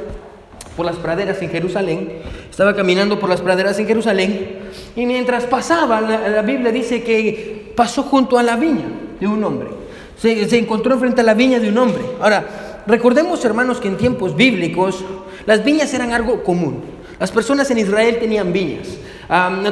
por 0.77 0.87
las 0.87 0.97
praderas 0.97 1.41
en 1.41 1.51
Jerusalén, 1.51 2.13
estaba 2.51 2.75
caminando 2.75 3.19
por 3.21 3.29
las 3.29 3.41
praderas 3.41 3.79
en 3.79 3.87
Jerusalén, 3.87 4.59
y 4.97 5.07
mientras 5.07 5.45
pasaba, 5.45 6.01
la, 6.01 6.43
Biblia 6.43 6.73
dice 6.73 7.03
que 7.03 7.73
pasó 7.77 8.03
junto 8.03 8.39
a 8.39 8.43
la 8.43 8.57
viña 8.57 8.87
de 9.21 9.27
un 9.27 9.43
hombre, 9.45 9.69
se, 10.17 10.49
se 10.49 10.59
encontró 10.59 10.99
frente 10.99 11.21
a 11.21 11.25
la 11.25 11.35
viña 11.35 11.61
de 11.61 11.69
un 11.69 11.79
hombre. 11.79 12.03
Ahora, 12.21 12.83
recordemos 12.87 13.45
hermanos 13.45 13.79
que 13.79 13.89
en 13.89 13.97
tiempos 13.97 14.35
bíblicos 14.35 15.05
las 15.47 15.65
viñas 15.65 15.95
eran 15.95 16.13
algo 16.13 16.43
común, 16.43 16.83
las 17.21 17.31
personas 17.31 17.71
en 17.71 17.79
Israel 17.79 18.19
tenían 18.19 18.53
viñas. 18.53 18.89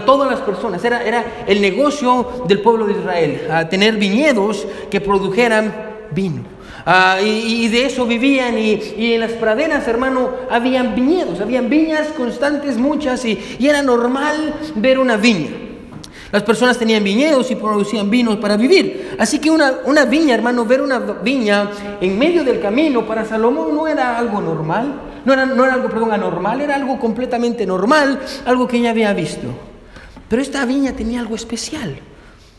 Todas 0.04 0.30
las 0.30 0.40
personas, 0.40 0.84
era, 0.84 1.02
era, 1.04 1.24
el 1.46 1.60
negocio 1.60 2.44
del 2.48 2.60
pueblo 2.60 2.86
de 2.86 2.92
Israel, 2.92 3.48
a 3.50 3.68
tener 3.68 3.96
viñedos 3.96 4.66
que 4.90 5.00
produjeran 5.00 5.72
vino. 6.10 6.52
Ah, 6.84 7.18
y, 7.22 7.68
de 7.68 7.86
eso 7.86 8.06
vivían 8.06 8.58
y, 8.58 9.14
en 9.14 9.20
las 9.20 9.32
praderas, 9.32 9.86
hermano, 9.86 10.30
habían 10.50 10.94
viñedos, 10.94 11.40
habían 11.40 11.70
viñas 11.70 12.08
constantes, 12.08 12.76
muchas, 12.76 13.24
y, 13.24 13.38
era 13.60 13.82
normal 13.82 14.54
ver 14.74 14.98
una 14.98 15.16
viña. 15.16 15.50
Las 16.32 16.42
personas 16.42 16.78
tenían 16.78 17.04
viñedos 17.04 17.50
y 17.50 17.56
producían 17.56 18.08
vinos 18.08 18.38
para 18.38 18.56
vivir. 18.56 19.16
Así 19.18 19.38
que 19.38 19.50
una, 19.50 19.74
una 19.84 20.06
viña, 20.06 20.34
hermano, 20.34 20.64
ver 20.64 20.80
una 20.80 20.98
viña 20.98 21.70
en 22.00 22.18
medio 22.18 22.42
del 22.42 22.58
camino 22.58 23.06
para 23.06 23.26
Salomón 23.26 23.74
no 23.74 23.86
era 23.86 24.18
algo 24.18 24.40
normal, 24.40 25.11
no 25.24 25.32
era, 25.32 25.46
no 25.46 25.64
era 25.64 25.74
algo, 25.74 25.88
perdón, 25.88 26.12
anormal, 26.12 26.60
era 26.60 26.74
algo 26.74 26.98
completamente 26.98 27.66
normal, 27.66 28.20
algo 28.44 28.66
que 28.66 28.78
ella 28.78 28.90
había 28.90 29.12
visto. 29.12 29.48
Pero 30.28 30.42
esta 30.42 30.64
viña 30.64 30.92
tenía 30.92 31.20
algo 31.20 31.34
especial, 31.34 31.96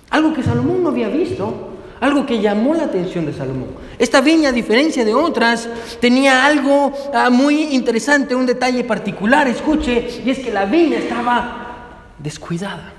algo 0.09 0.33
que 0.33 0.43
Salomón 0.43 0.83
no 0.83 0.89
había 0.89 1.09
visto 1.09 1.73
algo 2.03 2.25
que 2.25 2.41
llamó 2.41 2.73
la 2.73 2.83
atención 2.83 3.25
de 3.25 3.31
Salomón. 3.31 3.69
Esta 3.97 4.19
viña, 4.19 4.49
a 4.49 4.51
diferencia 4.51 5.05
de 5.05 5.13
otras, 5.13 5.69
tenía 6.01 6.45
algo 6.45 6.91
ah, 7.13 7.29
muy 7.29 7.73
interesante, 7.73 8.35
un 8.35 8.45
detalle 8.45 8.83
particular, 8.83 9.47
escuche, 9.47 10.21
y 10.25 10.29
es 10.29 10.39
que 10.39 10.51
la 10.51 10.65
viña 10.65 10.97
estaba 10.97 12.09
descuidada. 12.19 12.91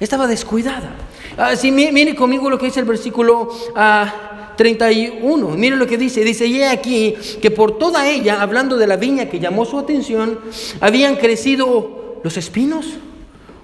Estaba 0.00 0.26
descuidada. 0.26 0.88
Ah, 1.36 1.54
si 1.54 1.70
mire 1.70 2.14
conmigo 2.14 2.48
lo 2.48 2.58
que 2.58 2.66
dice 2.66 2.80
el 2.80 2.86
versículo 2.86 3.50
31. 4.56 5.48
Ah, 5.50 5.56
mire 5.56 5.76
lo 5.76 5.86
que 5.86 5.98
dice. 5.98 6.24
Dice, 6.24 6.46
y 6.46 6.62
aquí 6.62 7.14
que 7.40 7.50
por 7.50 7.78
toda 7.78 8.08
ella, 8.08 8.40
hablando 8.40 8.76
de 8.76 8.86
la 8.86 8.96
viña 8.96 9.26
que 9.28 9.38
llamó 9.38 9.64
su 9.64 9.78
atención, 9.78 10.40
habían 10.80 11.16
crecido 11.16 12.20
los 12.24 12.36
espinos, 12.36 12.86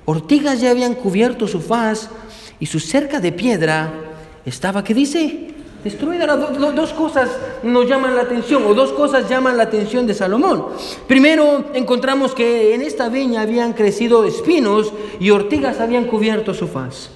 ortigas 0.04 0.60
ya 0.60 0.70
habían 0.70 0.94
cubierto 0.94 1.48
su 1.48 1.60
faz 1.60 2.08
y 2.60 2.66
su 2.66 2.78
cerca 2.78 3.20
de 3.20 3.32
piedra 3.32 3.92
estaba, 4.44 4.84
¿qué 4.84 4.94
dice? 4.94 5.48
Destruida. 5.82 6.36
dos 6.36 6.92
cosas 6.92 7.28
nos 7.64 7.88
llaman 7.88 8.14
la 8.14 8.22
atención, 8.22 8.62
o 8.66 8.74
dos 8.74 8.92
cosas 8.92 9.28
llaman 9.28 9.56
la 9.56 9.64
atención 9.64 10.06
de 10.06 10.14
Salomón. 10.14 10.66
Primero, 11.08 11.64
encontramos 11.74 12.34
que 12.34 12.74
en 12.74 12.82
esta 12.82 13.08
viña 13.08 13.42
habían 13.42 13.72
crecido 13.72 14.24
espinos 14.24 14.92
y 15.18 15.30
ortigas 15.30 15.80
habían 15.80 16.04
cubierto 16.04 16.54
su 16.54 16.68
faz. 16.68 17.10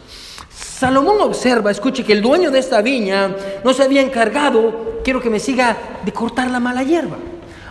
Salomón 0.77 1.17
observa, 1.23 1.71
escuche, 1.71 2.05
que 2.05 2.13
el 2.13 2.21
dueño 2.21 2.51
de 2.51 2.59
esta 2.59 2.83
viña 2.83 3.35
no 3.65 3.73
se 3.73 3.83
había 3.83 4.03
encargado, 4.03 5.01
quiero 5.03 5.23
que 5.23 5.31
me 5.31 5.41
siga, 5.41 5.75
de 6.05 6.13
cortar 6.13 6.51
la 6.51 6.61
mala 6.61 6.83
hierba. 6.83 7.17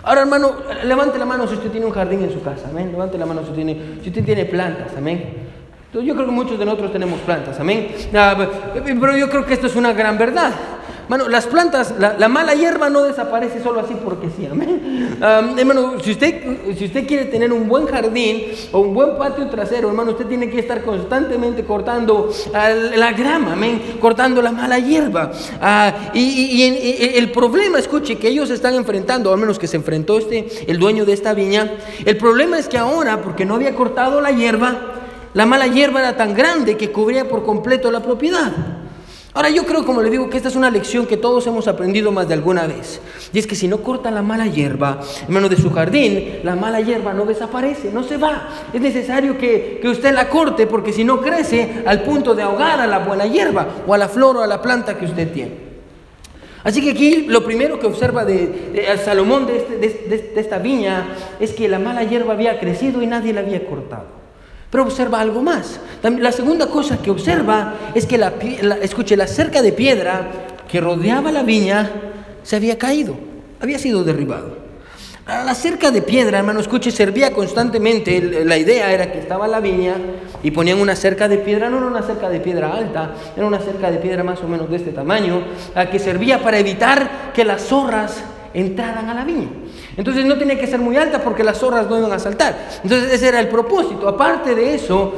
Ahora, 0.02 0.22
hermano, 0.22 0.56
levante 0.84 1.20
la 1.20 1.26
mano 1.26 1.48
si 1.48 1.54
usted 1.54 1.70
tiene 1.70 1.86
un 1.86 1.92
jardín 1.92 2.24
en 2.24 2.34
su 2.34 2.42
casa, 2.42 2.68
amén. 2.68 2.92
Levante 2.92 3.20
la 3.20 3.28
mano 3.28 3.46
si, 3.46 3.52
tiene, 3.52 4.00
si 4.02 4.10
usted 4.10 4.26
tiene 4.26 4.46
plantas, 4.46 4.92
amén. 4.98 5.36
Yo 5.94 6.16
creo 6.16 6.26
que 6.26 6.32
muchos 6.32 6.58
de 6.58 6.66
nosotros 6.66 6.92
tenemos 6.92 7.20
plantas, 7.20 7.60
amén. 7.60 7.90
Ah, 8.16 8.36
pero 8.74 9.16
yo 9.16 9.30
creo 9.30 9.46
que 9.46 9.54
esto 9.54 9.68
es 9.68 9.76
una 9.76 9.94
gran 9.94 10.18
verdad. 10.18 10.52
Bueno, 11.08 11.30
las 11.30 11.46
plantas, 11.46 11.94
la, 12.00 12.28
mala 12.28 12.56
hierba 12.56 12.90
no 12.90 13.04
desaparece 13.04 13.62
solo 13.62 13.80
así 13.80 13.96
porque 14.04 14.30
sí, 14.36 14.48
amén. 14.50 15.18
hermano, 15.58 16.00
si 16.04 16.12
usted, 16.12 16.76
si 16.78 16.86
usted 16.86 17.08
quiere 17.08 17.26
tener 17.26 17.54
un 17.54 17.68
buen 17.68 17.86
jardín 17.86 18.46
o 18.72 18.80
un 18.80 18.94
buen 18.94 19.16
patio 19.18 19.48
trasero, 19.48 19.90
hermano, 19.90 20.12
usted 20.12 20.26
tiene 20.26 20.50
que 20.50 20.60
estar 20.60 20.82
constantemente 20.84 21.64
cortando 21.64 22.32
ah, 22.54 22.70
la 22.70 23.12
grama, 23.12 23.54
amén, 23.54 23.98
cortando 24.00 24.42
la 24.42 24.52
mala 24.52 24.80
hierba. 24.80 25.32
Ah, 25.62 26.12
y, 26.14 26.64
el 27.16 27.32
problema, 27.32 27.78
escuche, 27.78 28.18
que 28.18 28.28
ellos 28.28 28.50
están 28.50 28.74
enfrentando, 28.74 29.32
al 29.32 29.40
menos 29.40 29.60
que 29.60 29.68
se 29.68 29.78
enfrentó 29.78 30.18
este, 30.18 30.48
el 30.68 30.80
dueño 30.80 31.06
de 31.06 31.14
esta 31.14 31.34
viña, 31.34 31.72
el 32.04 32.18
problema 32.18 32.58
es 32.58 32.68
que 32.68 32.78
ahora, 32.78 33.22
porque 33.22 33.46
no 33.46 33.56
había 33.56 33.76
cortado 33.76 34.22
la 34.22 34.32
hierba, 34.32 34.96
la 35.34 35.46
mala 35.46 35.68
hierba 35.68 36.00
era 36.00 36.18
tan 36.18 36.34
grande 36.34 36.78
que 36.78 36.92
cubría 36.92 37.28
por 37.28 37.44
completo 37.44 37.92
la 37.92 38.02
propiedad. 38.02 38.52
Ahora 39.36 39.50
yo 39.50 39.66
creo, 39.66 39.86
como 39.86 40.02
le 40.02 40.10
digo, 40.10 40.30
que 40.30 40.38
esta 40.38 40.48
es 40.48 40.56
una 40.56 40.72
lección 40.72 41.06
que 41.06 41.18
todos 41.18 41.46
hemos 41.46 41.68
aprendido 41.68 42.10
más 42.10 42.26
de 42.30 42.34
alguna 42.34 42.68
vez. 42.68 43.02
Y 43.34 43.40
es 43.40 43.46
que 43.46 43.54
si 43.54 43.68
no 43.68 43.80
corta 43.80 44.10
la 44.10 44.22
mala 44.22 44.48
hierba, 44.48 45.02
hermano, 45.24 45.50
de 45.50 45.58
su 45.58 45.70
jardín, 45.72 46.40
la 46.44 46.56
mala 46.56 46.80
hierba 46.80 47.14
no 47.14 47.26
desaparece, 47.26 47.92
no 47.92 48.04
se 48.04 48.16
va. 48.16 48.48
Es 48.72 48.80
necesario 48.80 49.38
que, 49.38 49.82
usted 49.84 50.14
la 50.14 50.30
corte 50.30 50.68
porque 50.68 50.94
si 50.94 51.04
no 51.04 51.20
crece 51.20 51.84
al 51.86 52.04
punto 52.04 52.34
de 52.34 52.44
ahogar 52.44 52.80
a 52.80 52.88
la 52.88 53.00
buena 53.00 53.26
hierba 53.26 53.68
o 53.86 53.94
a 53.94 53.98
la 53.98 54.08
flor 54.08 54.38
o 54.38 54.42
a 54.42 54.48
la 54.48 54.62
planta 54.62 54.98
que 54.98 55.04
usted 55.04 55.30
tiene. 55.34 55.66
Así 56.64 56.82
que 56.82 56.92
aquí 56.92 57.26
lo 57.28 57.44
primero 57.44 57.78
que 57.78 57.88
observa 57.88 58.24
de, 58.24 58.88
Salomón 59.04 59.48
este, 59.50 59.78
de 59.78 60.40
esta 60.40 60.60
viña 60.60 61.08
es 61.42 61.52
que 61.52 61.68
la 61.68 61.78
mala 61.78 62.04
hierba 62.04 62.32
había 62.32 62.58
crecido 62.58 63.02
y 63.02 63.08
nadie 63.08 63.34
la 63.34 63.42
había 63.42 63.68
cortado. 63.68 64.25
Pero 64.76 64.84
observa 64.84 65.22
algo 65.22 65.42
más. 65.42 65.80
La 66.04 66.34
segunda 66.34 66.68
cosa 66.68 66.98
que 67.02 67.10
observa 67.10 67.76
es 67.94 68.06
que 68.06 68.18
la, 68.18 68.34
escuche, 68.82 69.16
la 69.16 69.26
cerca 69.26 69.62
de 69.62 69.72
piedra 69.72 70.28
que 70.68 70.82
rodeaba 70.82 71.32
la 71.32 71.44
viña 71.44 71.90
se 72.44 72.58
había 72.58 72.78
caído, 72.78 73.16
había 73.62 73.80
sido 73.80 74.04
derribado. 74.04 74.58
La 75.26 75.56
cerca 75.56 75.92
de 75.92 76.02
piedra, 76.02 76.40
hermano, 76.40 76.60
escuche, 76.60 76.92
servía 76.92 77.32
constantemente. 77.32 78.44
La 78.44 78.58
idea 78.58 78.92
era 78.92 79.14
que 79.14 79.20
estaba 79.20 79.48
la 79.48 79.62
viña 79.62 79.96
y 80.44 80.52
ponían 80.52 80.82
una 80.82 80.98
cerca 80.98 81.30
de 81.30 81.38
piedra, 81.38 81.70
no 81.70 81.78
era 81.78 81.88
una 81.88 82.04
cerca 82.04 82.28
de 82.28 82.42
piedra 82.42 82.74
alta, 82.76 83.16
era 83.34 83.48
una 83.48 83.60
cerca 83.60 83.90
de 83.90 84.00
piedra 84.00 84.26
más 84.26 84.42
o 84.42 84.50
menos 84.50 84.70
de 84.70 84.76
este 84.76 84.92
tamaño, 84.92 85.42
que 85.90 86.00
servía 86.00 86.44
para 86.44 86.60
evitar 86.60 87.32
que 87.34 87.46
las 87.46 87.62
zorras 87.62 88.26
entraran 88.56 89.10
a 89.10 89.14
la 89.14 89.24
viña. 89.24 89.50
Entonces 89.98 90.26
no 90.26 90.38
tenía 90.38 90.58
que 90.58 90.66
ser 90.66 90.80
muy 90.80 90.98
alta 90.98 91.20
porque 91.22 91.44
las 91.44 91.60
zorras 91.60 91.90
no 91.90 91.98
iban 91.98 92.12
a 92.12 92.20
saltar. 92.20 92.58
Entonces 92.84 93.14
ese 93.14 93.28
era 93.28 93.40
el 93.40 93.50
propósito. 93.50 94.08
Aparte 94.08 94.56
de 94.56 94.76
eso, 94.76 95.14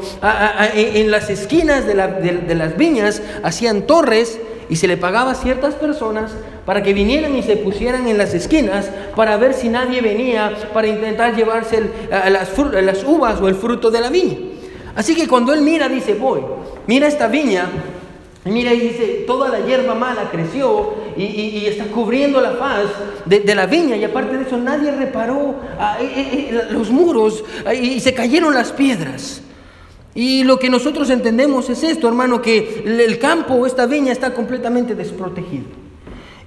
en 0.74 1.12
las 1.12 1.30
esquinas 1.30 1.86
de, 1.86 1.96
las 1.96 2.78
viñas 2.78 3.22
hacían 3.44 3.84
torres 3.84 4.40
y 4.70 4.76
se 4.76 4.88
le 4.88 4.98
pagaba 4.98 5.32
a 5.32 5.36
ciertas 5.36 5.76
personas 5.76 6.32
para 6.66 6.84
que 6.84 6.94
vinieran 6.94 7.36
y 7.36 7.44
se 7.44 7.56
pusieran 7.56 8.08
en 8.08 8.18
las 8.18 8.34
esquinas 8.34 8.90
para 9.16 9.38
ver 9.38 9.54
si 9.54 9.70
nadie 9.70 10.02
venía 10.02 10.54
para 10.74 10.88
intentar 10.88 11.36
llevarse 11.36 11.90
las, 12.10 12.58
las 12.84 13.04
uvas 13.04 13.40
o 13.40 13.48
el 13.48 13.56
fruto 13.56 13.92
de 13.92 14.02
la 14.02 14.10
viña. 14.10 14.38
Así 14.96 15.16
que 15.16 15.28
cuando 15.28 15.54
él 15.54 15.62
mira, 15.62 15.88
dice, 15.88 16.16
voy, 16.16 16.42
mira 16.88 17.08
esta 17.08 17.28
viña 17.28 17.68
mira, 18.50 18.74
y 18.74 18.80
dice, 18.80 19.24
toda 19.26 19.50
la 19.50 19.66
hierba 19.66 19.96
mala 19.96 20.30
creció 20.30 20.94
y, 21.18 21.66
está 21.66 21.86
cubriendo 21.86 22.40
la 22.42 22.52
faz 22.52 22.86
de, 23.26 23.56
la 23.56 23.66
viña 23.66 23.96
y 23.96 24.04
aparte 24.04 24.38
de 24.38 24.44
eso 24.44 24.58
nadie 24.58 24.92
reparó 24.92 25.56
ah, 25.80 25.98
eh, 26.00 26.06
eh, 26.06 26.50
eh, 26.52 26.62
los 26.72 26.90
muros 26.90 27.44
ah, 27.66 27.74
y 27.74 28.00
se 28.00 28.14
cayeron 28.14 28.54
las 28.54 28.72
piedras. 28.72 29.42
Y 30.14 30.44
lo 30.44 30.58
que 30.58 30.70
nosotros 30.70 31.10
entendemos 31.12 31.70
es 31.70 31.84
esto, 31.84 32.08
hermano, 32.08 32.42
que 32.42 32.84
el 32.86 33.20
campo, 33.20 33.66
esta 33.68 33.86
viña 33.86 34.12
está 34.12 34.34
completamente 34.34 34.96
desprotegido. 34.96 35.66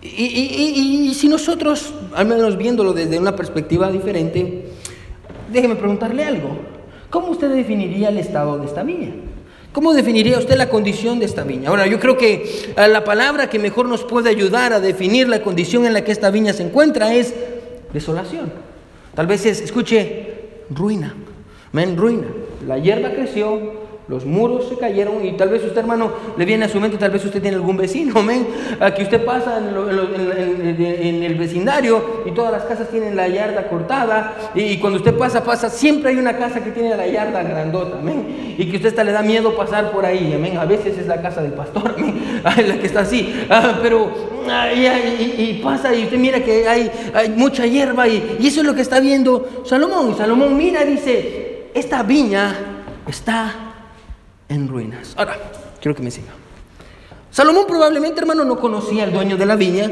Y, 0.03 1.09
y 1.09 1.15
si 1.15 1.29
nosotros, 1.29 1.95
al 2.15 2.27
menos 2.27 2.57
viéndolo 2.57 2.93
desde 2.93 3.19
una 3.19 3.37
perspectiva 3.37 3.91
diferente, 3.93 4.65
déjeme 5.53 5.77
preguntarle 5.77 6.25
algo. 6.25 6.57
¿Cómo 7.11 7.29
usted 7.31 7.51
definiría 7.51 8.09
el 8.09 8.19
estado 8.19 8.59
de 8.59 8.67
esta 8.67 8.83
viña? 8.83 9.13
¿Cómo 9.73 9.95
definiría 9.95 10.39
usted 10.39 10.57
la 10.57 10.69
condición 10.69 11.21
de 11.21 11.27
esta 11.27 11.45
viña? 11.45 11.69
Ahora, 11.69 11.87
yo 11.87 12.01
creo 12.01 12.19
que 12.19 12.73
eh, 12.77 12.89
la 12.89 13.05
palabra 13.05 13.49
que 13.49 13.61
mejor 13.61 13.87
nos 13.87 14.03
puede 14.03 14.29
ayudar 14.29 14.73
a 14.73 14.81
definir 14.81 15.29
la 15.29 15.43
condición 15.43 15.87
en 15.87 15.93
la 15.93 16.03
que 16.03 16.11
esta 16.11 16.31
viña 16.31 16.53
se 16.53 16.65
encuentra 16.65 17.15
es 17.15 17.33
desolación. 17.93 18.53
Tal 19.15 19.29
vez 19.29 19.47
es, 19.47 19.61
escuche, 19.61 20.35
ruina. 20.71 21.15
Men, 21.73 21.97
ruina. 21.97 22.27
La 22.67 22.79
hierba 22.79 23.13
creció, 23.13 23.80
los 24.11 24.27
muros 24.27 24.69
se 24.69 24.77
cayeron 24.77 25.25
y 25.25 25.37
tal 25.37 25.51
vez 25.51 25.63
usted, 25.63 25.79
hermano, 25.79 26.11
le 26.37 26.45
viene 26.45 26.65
a 26.65 26.69
su 26.69 26.81
mente, 26.81 26.99
tal 26.99 27.13
vez 27.13 27.25
usted 27.25 27.41
tiene 27.41 27.57
algún 27.57 27.77
vecino, 27.77 28.19
amén, 28.19 28.45
que 28.97 29.05
usted 29.05 29.25
pasa 29.25 29.59
en, 29.59 31.23
el 31.23 31.35
vecindario 31.37 32.25
y 32.27 32.33
todas 32.33 32.51
las 32.51 32.65
casas 32.65 32.89
tienen 32.91 33.15
la 33.15 33.29
yarda 33.29 33.69
cortada 33.69 34.51
y, 34.53 34.79
cuando 34.79 34.99
usted 34.99 35.17
pasa, 35.17 35.45
pasa, 35.45 35.71
siempre 35.71 36.11
hay 36.11 36.17
una 36.17 36.37
casa 36.37 36.65
que 36.65 36.73
tiene 36.73 36.97
la 36.97 37.07
yarda 37.07 37.45
grandota, 37.45 37.99
amén, 38.01 38.57
y 38.59 38.69
que 38.69 38.79
usted 38.79 38.89
hasta 38.89 39.05
le 39.05 39.13
da 39.13 39.23
miedo 39.23 39.55
pasar 39.57 39.93
por 39.93 40.05
ahí, 40.05 40.33
amén, 40.35 40.59
a 40.59 40.65
veces 40.65 40.99
es 40.99 41.07
la 41.07 41.23
casa 41.23 41.41
del 41.41 41.53
pastor, 41.53 41.95
amén, 42.45 42.69
la 42.69 42.79
que 42.79 42.87
está 42.87 43.03
así, 43.03 43.33
ah, 43.49 43.79
pero 43.81 44.11
y, 44.75 45.61
pasa 45.63 45.95
y 45.95 46.03
usted 46.03 46.19
mira 46.19 46.41
que 46.41 46.67
hay, 46.67 46.91
mucha 47.37 47.65
hierba 47.65 48.09
y, 48.09 48.39
y 48.41 48.49
eso 48.49 48.61
es 48.61 48.67
lo 48.67 48.75
que 48.75 48.83
está 48.83 48.99
viendo 48.99 49.63
Salomón, 49.65 50.11
y 50.11 50.15
Salomón 50.15 50.57
mira, 50.57 50.85
dice, 50.85 51.69
esta 51.75 52.03
viña 52.03 52.57
está 53.07 53.70
en 54.51 54.69
ruinas. 54.69 55.15
Ahora, 55.17 55.39
quiero 55.81 55.97
que 55.97 56.03
me 56.03 56.11
siga. 56.11 56.33
Salomón 57.31 57.65
probablemente, 57.67 58.21
hermano, 58.21 58.45
no 58.45 58.59
conocía 58.59 59.05
al 59.05 59.13
dueño 59.13 59.37
de 59.37 59.47
la 59.47 59.57
viña, 59.57 59.91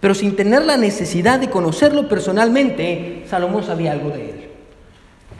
pero 0.00 0.14
sin 0.14 0.34
tener 0.34 0.64
la 0.64 0.76
necesidad 0.76 1.38
de 1.38 1.50
conocerlo 1.50 2.08
personalmente, 2.08 3.24
Salomón 3.28 3.62
sabía 3.62 3.92
algo 3.92 4.10
de 4.10 4.30
él. 4.30 4.48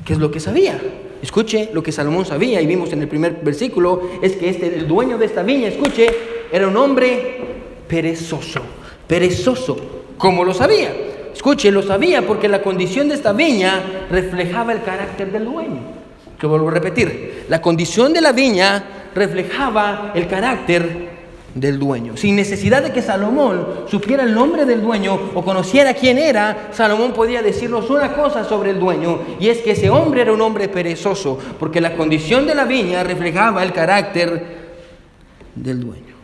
¿Qué 0.05 0.13
es 0.13 0.19
lo 0.19 0.31
que 0.31 0.39
sabía? 0.39 0.79
Escuche 1.23 1.71
lo 1.73 1.83
que 1.83 1.91
Salomón 1.91 2.27
sabía 2.27 2.61
y 2.61 2.67
vimos 2.67 2.93
en 2.93 3.03
el 3.03 3.09
primer 3.09 3.41
versículo, 3.43 4.03
es 4.23 4.37
que 4.37 4.51
este, 4.51 4.67
el 4.67 4.87
dueño 4.87 5.17
de 5.19 5.27
esta 5.27 5.43
viña, 5.43 5.69
escuche, 5.69 6.07
era 6.53 6.69
un 6.69 6.77
hombre 6.77 7.39
perezoso, 7.89 8.61
perezoso, 9.09 9.77
¿cómo 10.19 10.45
lo 10.45 10.53
sabía? 10.53 10.95
Escuche, 11.33 11.71
lo 11.71 11.83
sabía 11.83 12.27
porque 12.27 12.49
la 12.49 12.63
condición 12.63 13.09
de 13.09 13.15
esta 13.15 13.33
viña 13.33 14.07
reflejaba 14.11 14.73
el 14.73 14.83
carácter 14.83 15.33
del 15.33 15.47
dueño. 15.47 16.06
Que 16.39 16.47
vuelvo 16.47 16.69
a 16.69 16.73
repetir, 16.73 17.47
la 17.49 17.63
condición 17.63 18.13
de 18.13 18.21
la 18.21 18.33
viña 18.33 18.85
reflejaba 19.15 20.13
el 20.15 20.27
carácter 20.29 21.17
del 21.57 21.79
dueño. 21.79 22.17
Sin 22.19 22.37
necesidad 22.37 22.83
de 22.83 22.93
que 22.93 23.01
Salomón 23.01 23.87
supiera 23.89 24.23
el 24.23 24.35
nombre 24.35 24.67
del 24.67 24.83
dueño 24.83 25.19
o 25.35 25.43
conociera 25.43 25.95
quién 25.95 26.19
era, 26.19 26.69
Salomón 26.73 27.15
podía 27.15 27.41
decirnos 27.41 27.89
una 27.89 28.13
cosa 28.13 28.45
sobre 28.45 28.71
el 28.71 28.79
dueño, 28.79 29.21
y 29.41 29.49
es 29.49 29.59
que 29.59 29.71
ese 29.71 29.89
hombre 29.89 30.21
era 30.21 30.33
un 30.33 30.43
hombre 30.43 30.69
perezoso, 30.69 31.39
porque 31.59 31.81
la 31.81 31.97
condición 31.97 32.47
de 32.47 32.55
la 32.55 32.67
viña 32.67 33.03
reflejaba 33.03 33.63
el 33.63 33.73
carácter 33.73 34.45
del 35.55 35.81
dueño. 35.81 36.15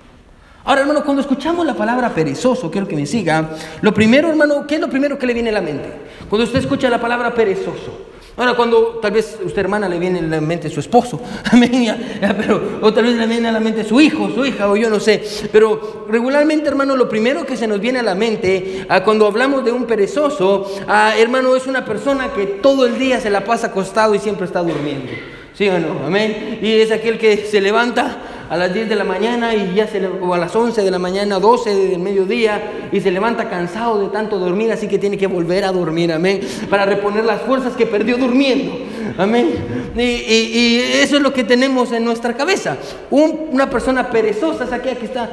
Ahora, 0.65 0.83
hermano, 0.83 1.03
cuando 1.03 1.23
escuchamos 1.23 1.65
la 1.67 1.75
palabra 1.75 2.11
perezoso, 2.11 2.71
quiero 2.71 2.87
que 2.87 2.95
me 2.95 3.07
siga, 3.07 3.57
lo 3.81 3.93
primero, 3.95 4.29
hermano, 4.29 4.67
¿qué 4.67 4.75
es 4.75 4.81
lo 4.83 4.89
primero 4.89 5.19
que 5.19 5.27
le 5.27 5.33
viene 5.33 5.49
a 5.49 5.55
la 5.55 5.63
mente? 5.63 5.91
Cuando 6.29 6.45
usted 6.45 6.59
escucha 6.59 6.91
la 6.91 7.01
palabra 7.01 7.35
perezoso. 7.35 8.12
Ahora, 8.37 8.55
cuando 8.55 8.99
tal 9.03 9.13
vez 9.13 9.39
a 9.43 9.45
usted 9.45 9.61
hermana 9.61 9.89
le 9.89 9.99
viene 9.99 10.21
a 10.21 10.23
la 10.23 10.41
mente 10.41 10.71
su 10.71 10.81
esposo, 10.81 11.21
pero, 12.21 12.79
o 12.81 12.93
tal 12.93 13.05
vez 13.05 13.17
le 13.17 13.27
viene 13.27 13.49
a 13.49 13.53
la 13.53 13.61
mente 13.61 13.85
su 13.85 14.01
hijo, 14.01 14.31
su 14.35 14.45
hija, 14.45 14.71
o 14.71 14.77
yo 14.77 14.89
no 14.89 15.01
sé. 15.01 15.23
Pero 15.53 16.07
regularmente, 16.09 16.69
hermano, 16.69 16.97
lo 16.97 17.09
primero 17.09 17.45
que 17.45 17.57
se 17.57 17.67
nos 17.67 17.81
viene 17.81 17.99
a 17.99 18.03
la 18.03 18.15
mente 18.15 18.87
ah, 18.89 19.05
cuando 19.05 19.27
hablamos 19.27 19.65
de 19.65 19.73
un 19.73 19.85
perezoso, 19.85 20.67
ah, 20.89 21.15
hermano, 21.19 21.55
es 21.57 21.67
una 21.67 21.85
persona 21.85 22.33
que 22.33 22.47
todo 22.47 22.87
el 22.87 22.99
día 22.99 23.21
se 23.21 23.29
la 23.29 23.45
pasa 23.45 23.67
acostado 23.67 24.15
y 24.15 24.19
siempre 24.19 24.47
está 24.47 24.63
durmiendo. 24.63 25.13
¿Sí 25.55 25.69
o 25.69 25.79
no? 25.79 26.07
Amén. 26.07 26.59
Y 26.63 26.73
es 26.81 26.91
aquel 26.91 27.19
que 27.19 27.37
se 27.37 27.61
levanta 27.61 28.32
a 28.53 28.57
las 28.59 28.75
10 28.75 28.91
de 28.91 28.97
la 28.97 29.05
mañana 29.05 29.55
y 29.55 29.73
ya 29.75 29.87
se 29.87 30.07
o 30.07 30.35
a 30.35 30.37
las 30.37 30.55
11 30.55 30.83
de 30.83 30.91
la 30.91 30.99
mañana, 30.99 31.41
12 31.41 31.75
del 31.75 31.99
mediodía 32.01 32.91
y 32.93 33.01
se 33.01 33.11
levanta 33.11 33.49
cansado 33.49 33.99
de 33.99 34.09
tanto 34.09 34.39
dormir, 34.39 34.71
así 34.71 34.89
que 34.89 34.99
tiene 34.99 35.17
que 35.17 35.27
volver 35.27 35.65
a 35.65 35.73
dormir, 35.73 36.13
amén, 36.13 36.43
para 36.69 36.85
reponer 36.85 37.25
las 37.25 37.41
fuerzas 37.41 37.73
que 37.73 37.87
perdió 37.87 38.19
durmiendo, 38.19 38.77
amén. 39.17 39.55
Y, 39.97 40.77
eso 41.01 41.17
es 41.17 41.23
lo 41.23 41.33
que 41.33 41.45
tenemos 41.45 41.93
en 41.93 42.05
nuestra 42.05 42.37
cabeza. 42.37 42.77
una 43.11 43.71
persona 43.71 44.11
perezosa 44.11 44.65
es 44.65 44.83
que 44.83 45.07
está 45.07 45.31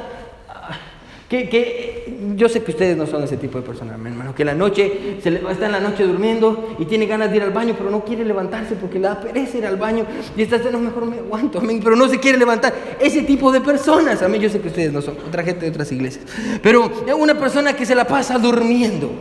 que, 1.30 2.34
yo 2.34 2.48
sé 2.48 2.60
que 2.64 2.72
ustedes 2.72 2.96
no 2.96 3.06
son 3.06 3.22
ese 3.22 3.36
tipo 3.36 3.58
de 3.58 3.64
personas, 3.64 3.94
hermano, 3.94 4.34
que 4.34 4.44
la 4.44 4.52
noche 4.52 5.18
se 5.22 5.30
le, 5.30 5.40
está 5.48 5.66
en 5.66 5.72
la 5.72 5.78
noche 5.78 6.02
durmiendo 6.02 6.74
y 6.76 6.86
tiene 6.86 7.06
ganas 7.06 7.30
de 7.30 7.36
ir 7.36 7.42
al 7.44 7.52
baño, 7.52 7.76
pero 7.78 7.88
no 7.88 8.04
quiere 8.04 8.24
levantarse 8.24 8.74
porque 8.74 8.98
le 8.98 9.06
da 9.06 9.20
pereza 9.20 9.58
ir 9.58 9.66
al 9.66 9.76
baño 9.76 10.04
y 10.36 10.42
está 10.42 10.58
no, 10.72 10.80
mejor 10.80 11.06
me 11.06 11.18
aguanto, 11.18 11.60
amén, 11.60 11.80
pero 11.84 11.94
no 11.94 12.08
se 12.08 12.18
quiere 12.18 12.36
levantar. 12.36 12.74
Ese 12.98 13.22
tipo 13.22 13.52
de 13.52 13.60
personas, 13.60 14.20
amén, 14.22 14.40
yo 14.40 14.50
sé 14.50 14.60
que 14.60 14.68
ustedes 14.68 14.92
no 14.92 15.00
son, 15.00 15.14
otra 15.24 15.44
gente 15.44 15.66
de 15.66 15.70
otras 15.70 15.92
iglesias, 15.92 16.24
pero 16.60 16.90
es 17.06 17.14
una 17.14 17.38
persona 17.38 17.74
que 17.74 17.86
se 17.86 17.94
la 17.94 18.08
pasa 18.08 18.36
durmiendo. 18.36 19.12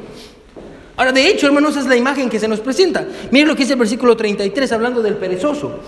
Ahora, 0.98 1.12
de 1.12 1.28
hecho, 1.28 1.46
hermanos, 1.46 1.72
esa 1.72 1.82
es 1.82 1.86
la 1.86 1.96
imagen 1.96 2.28
que 2.28 2.40
se 2.40 2.48
nos 2.48 2.60
presenta. 2.60 3.08
Miren 3.30 3.48
lo 3.48 3.56
que 3.56 3.62
dice 3.62 3.74
el 3.74 3.80
versículo 3.80 4.18
33, 4.18 4.72
hablando 4.72 5.04
del 5.04 5.16
perezoso. 5.16 5.80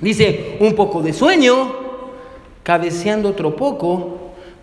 Dice, 0.00 0.56
un 0.58 0.74
poco 0.74 1.02
de 1.02 1.12
sueño, 1.12 1.72
cabeceando 2.62 3.28
otro 3.28 3.54
poco, 3.54 4.19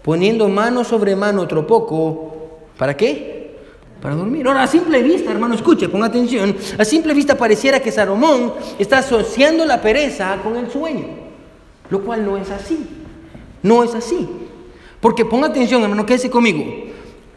poniendo 0.08 0.48
mano 0.48 0.86
sobre 0.86 1.18
mano 1.18 1.42
otro 1.42 1.68
poco. 1.68 2.32
¿Para 2.78 2.96
qué? 2.96 3.58
Para 4.02 4.16
dormir. 4.16 4.48
Ahora, 4.48 4.64
a 4.64 4.68
simple 4.68 5.04
vista, 5.04 5.32
hermano, 5.32 5.54
escuche, 5.54 5.92
con 5.92 6.02
atención, 6.02 6.56
a 6.78 6.86
simple 6.86 7.14
vista 7.14 7.38
pareciera 7.38 7.82
que 7.82 7.92
Salomón 7.92 8.54
está 8.80 9.00
asociando 9.00 9.66
la 9.66 9.82
pereza 9.82 10.38
con 10.42 10.56
el 10.56 10.72
sueño, 10.72 11.08
lo 11.90 12.04
cual 12.04 12.24
no 12.24 12.38
es 12.38 12.50
así. 12.52 12.88
No 13.62 13.84
es 13.84 13.94
así. 13.96 14.30
Porque 15.02 15.26
ponga 15.26 15.48
atención, 15.48 15.84
hermano, 15.84 16.06
quédese 16.06 16.30
conmigo. 16.30 16.64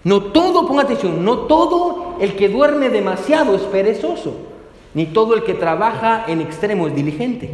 No 0.04 0.26
todo, 0.26 0.64
ponga 0.68 0.82
atención, 0.82 1.24
no 1.24 1.38
todo 1.38 2.18
el 2.20 2.36
que 2.36 2.48
duerme 2.48 2.88
demasiado 2.88 3.56
es 3.56 3.62
perezoso, 3.62 4.32
ni 4.94 5.06
todo 5.06 5.34
el 5.34 5.42
que 5.42 5.54
trabaja 5.54 6.24
en 6.28 6.40
extremo 6.40 6.86
es 6.86 6.94
diligente. 6.94 7.50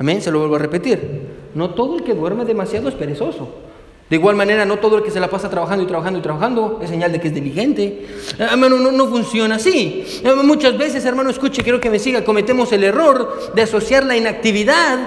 Amén, 0.00 0.20
se 0.20 0.32
lo 0.32 0.40
vuelvo 0.40 0.56
a 0.56 0.58
repetir. 0.58 1.28
No 1.54 1.70
todo 1.70 1.94
el 1.94 2.02
que 2.02 2.14
duerme 2.14 2.44
demasiado 2.44 2.88
es 2.88 2.96
perezoso. 2.96 3.67
De 4.10 4.16
igual 4.16 4.36
manera, 4.36 4.64
no 4.64 4.78
todo 4.78 4.98
el 4.98 5.02
que 5.02 5.10
se 5.10 5.20
la 5.20 5.28
pasa 5.28 5.50
trabajando 5.50 5.84
y 5.84 5.86
trabajando 5.86 6.18
y 6.18 6.22
trabajando 6.22 6.80
es 6.82 6.88
señal 6.88 7.12
de 7.12 7.20
que 7.20 7.28
es 7.28 7.34
diligente. 7.34 8.06
Hermano, 8.38 8.78
no, 8.78 8.90
no 8.90 9.06
funciona 9.06 9.56
así. 9.56 10.22
Muchas 10.44 10.78
veces, 10.78 11.04
hermano, 11.04 11.28
escuche, 11.28 11.62
quiero 11.62 11.80
que 11.80 11.90
me 11.90 11.98
siga, 11.98 12.24
cometemos 12.24 12.72
el 12.72 12.84
error 12.84 13.52
de 13.54 13.62
asociar 13.62 14.04
la 14.04 14.16
inactividad 14.16 14.98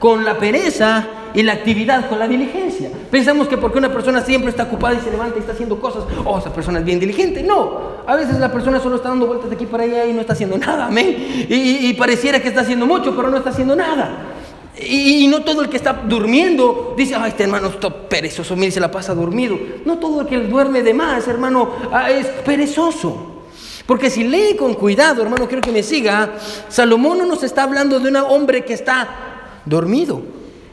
con 0.00 0.24
la 0.24 0.38
pereza 0.38 1.06
y 1.34 1.42
la 1.42 1.52
actividad 1.52 2.08
con 2.08 2.18
la 2.18 2.26
diligencia. 2.26 2.90
Pensamos 3.10 3.46
que 3.46 3.56
porque 3.56 3.78
una 3.78 3.92
persona 3.92 4.20
siempre 4.20 4.50
está 4.50 4.64
ocupada 4.64 4.94
y 4.94 5.00
se 5.00 5.10
levanta 5.10 5.36
y 5.36 5.40
está 5.40 5.52
haciendo 5.52 5.80
cosas, 5.80 6.04
oh, 6.24 6.38
esa 6.38 6.52
persona 6.52 6.80
es 6.80 6.84
bien 6.84 6.98
diligente. 6.98 7.42
No, 7.42 8.02
a 8.06 8.16
veces 8.16 8.38
la 8.40 8.50
persona 8.50 8.80
solo 8.80 8.96
está 8.96 9.10
dando 9.10 9.26
vueltas 9.26 9.48
de 9.48 9.56
aquí 9.56 9.66
para 9.66 9.84
allá 9.84 10.06
y 10.06 10.12
no 10.12 10.22
está 10.22 10.32
haciendo 10.32 10.58
nada, 10.58 10.86
amén. 10.86 11.46
Y, 11.48 11.86
y 11.88 11.94
pareciera 11.94 12.40
que 12.40 12.48
está 12.48 12.62
haciendo 12.62 12.86
mucho, 12.86 13.14
pero 13.14 13.30
no 13.30 13.36
está 13.36 13.50
haciendo 13.50 13.76
nada. 13.76 14.39
Y, 14.82 15.26
no 15.28 15.42
todo 15.42 15.62
el 15.62 15.68
que 15.68 15.76
está 15.76 15.92
durmiendo 15.92 16.94
dice, 16.96 17.14
ay, 17.14 17.30
este 17.30 17.44
hermano 17.44 17.68
está 17.68 17.90
perezoso, 17.90 18.56
mire, 18.56 18.70
se 18.70 18.80
la 18.80 18.90
pasa 18.90 19.14
dormido. 19.14 19.58
No 19.84 19.98
todo 19.98 20.22
el 20.22 20.26
que 20.26 20.38
duerme 20.38 20.82
de 20.82 20.94
más, 20.94 21.28
hermano, 21.28 21.70
ah, 21.92 22.10
es 22.10 22.26
perezoso. 22.26 23.44
Porque 23.86 24.08
si 24.08 24.24
lee 24.24 24.56
con 24.56 24.74
cuidado, 24.74 25.22
hermano, 25.22 25.46
quiero 25.48 25.62
que 25.62 25.72
me 25.72 25.82
siga, 25.82 26.34
Salomón 26.68 27.18
no 27.18 27.26
nos 27.26 27.42
está 27.42 27.64
hablando 27.64 27.98
de 27.98 28.08
un 28.08 28.16
hombre 28.16 28.64
que 28.64 28.74
está 28.74 29.60
dormido. 29.66 30.22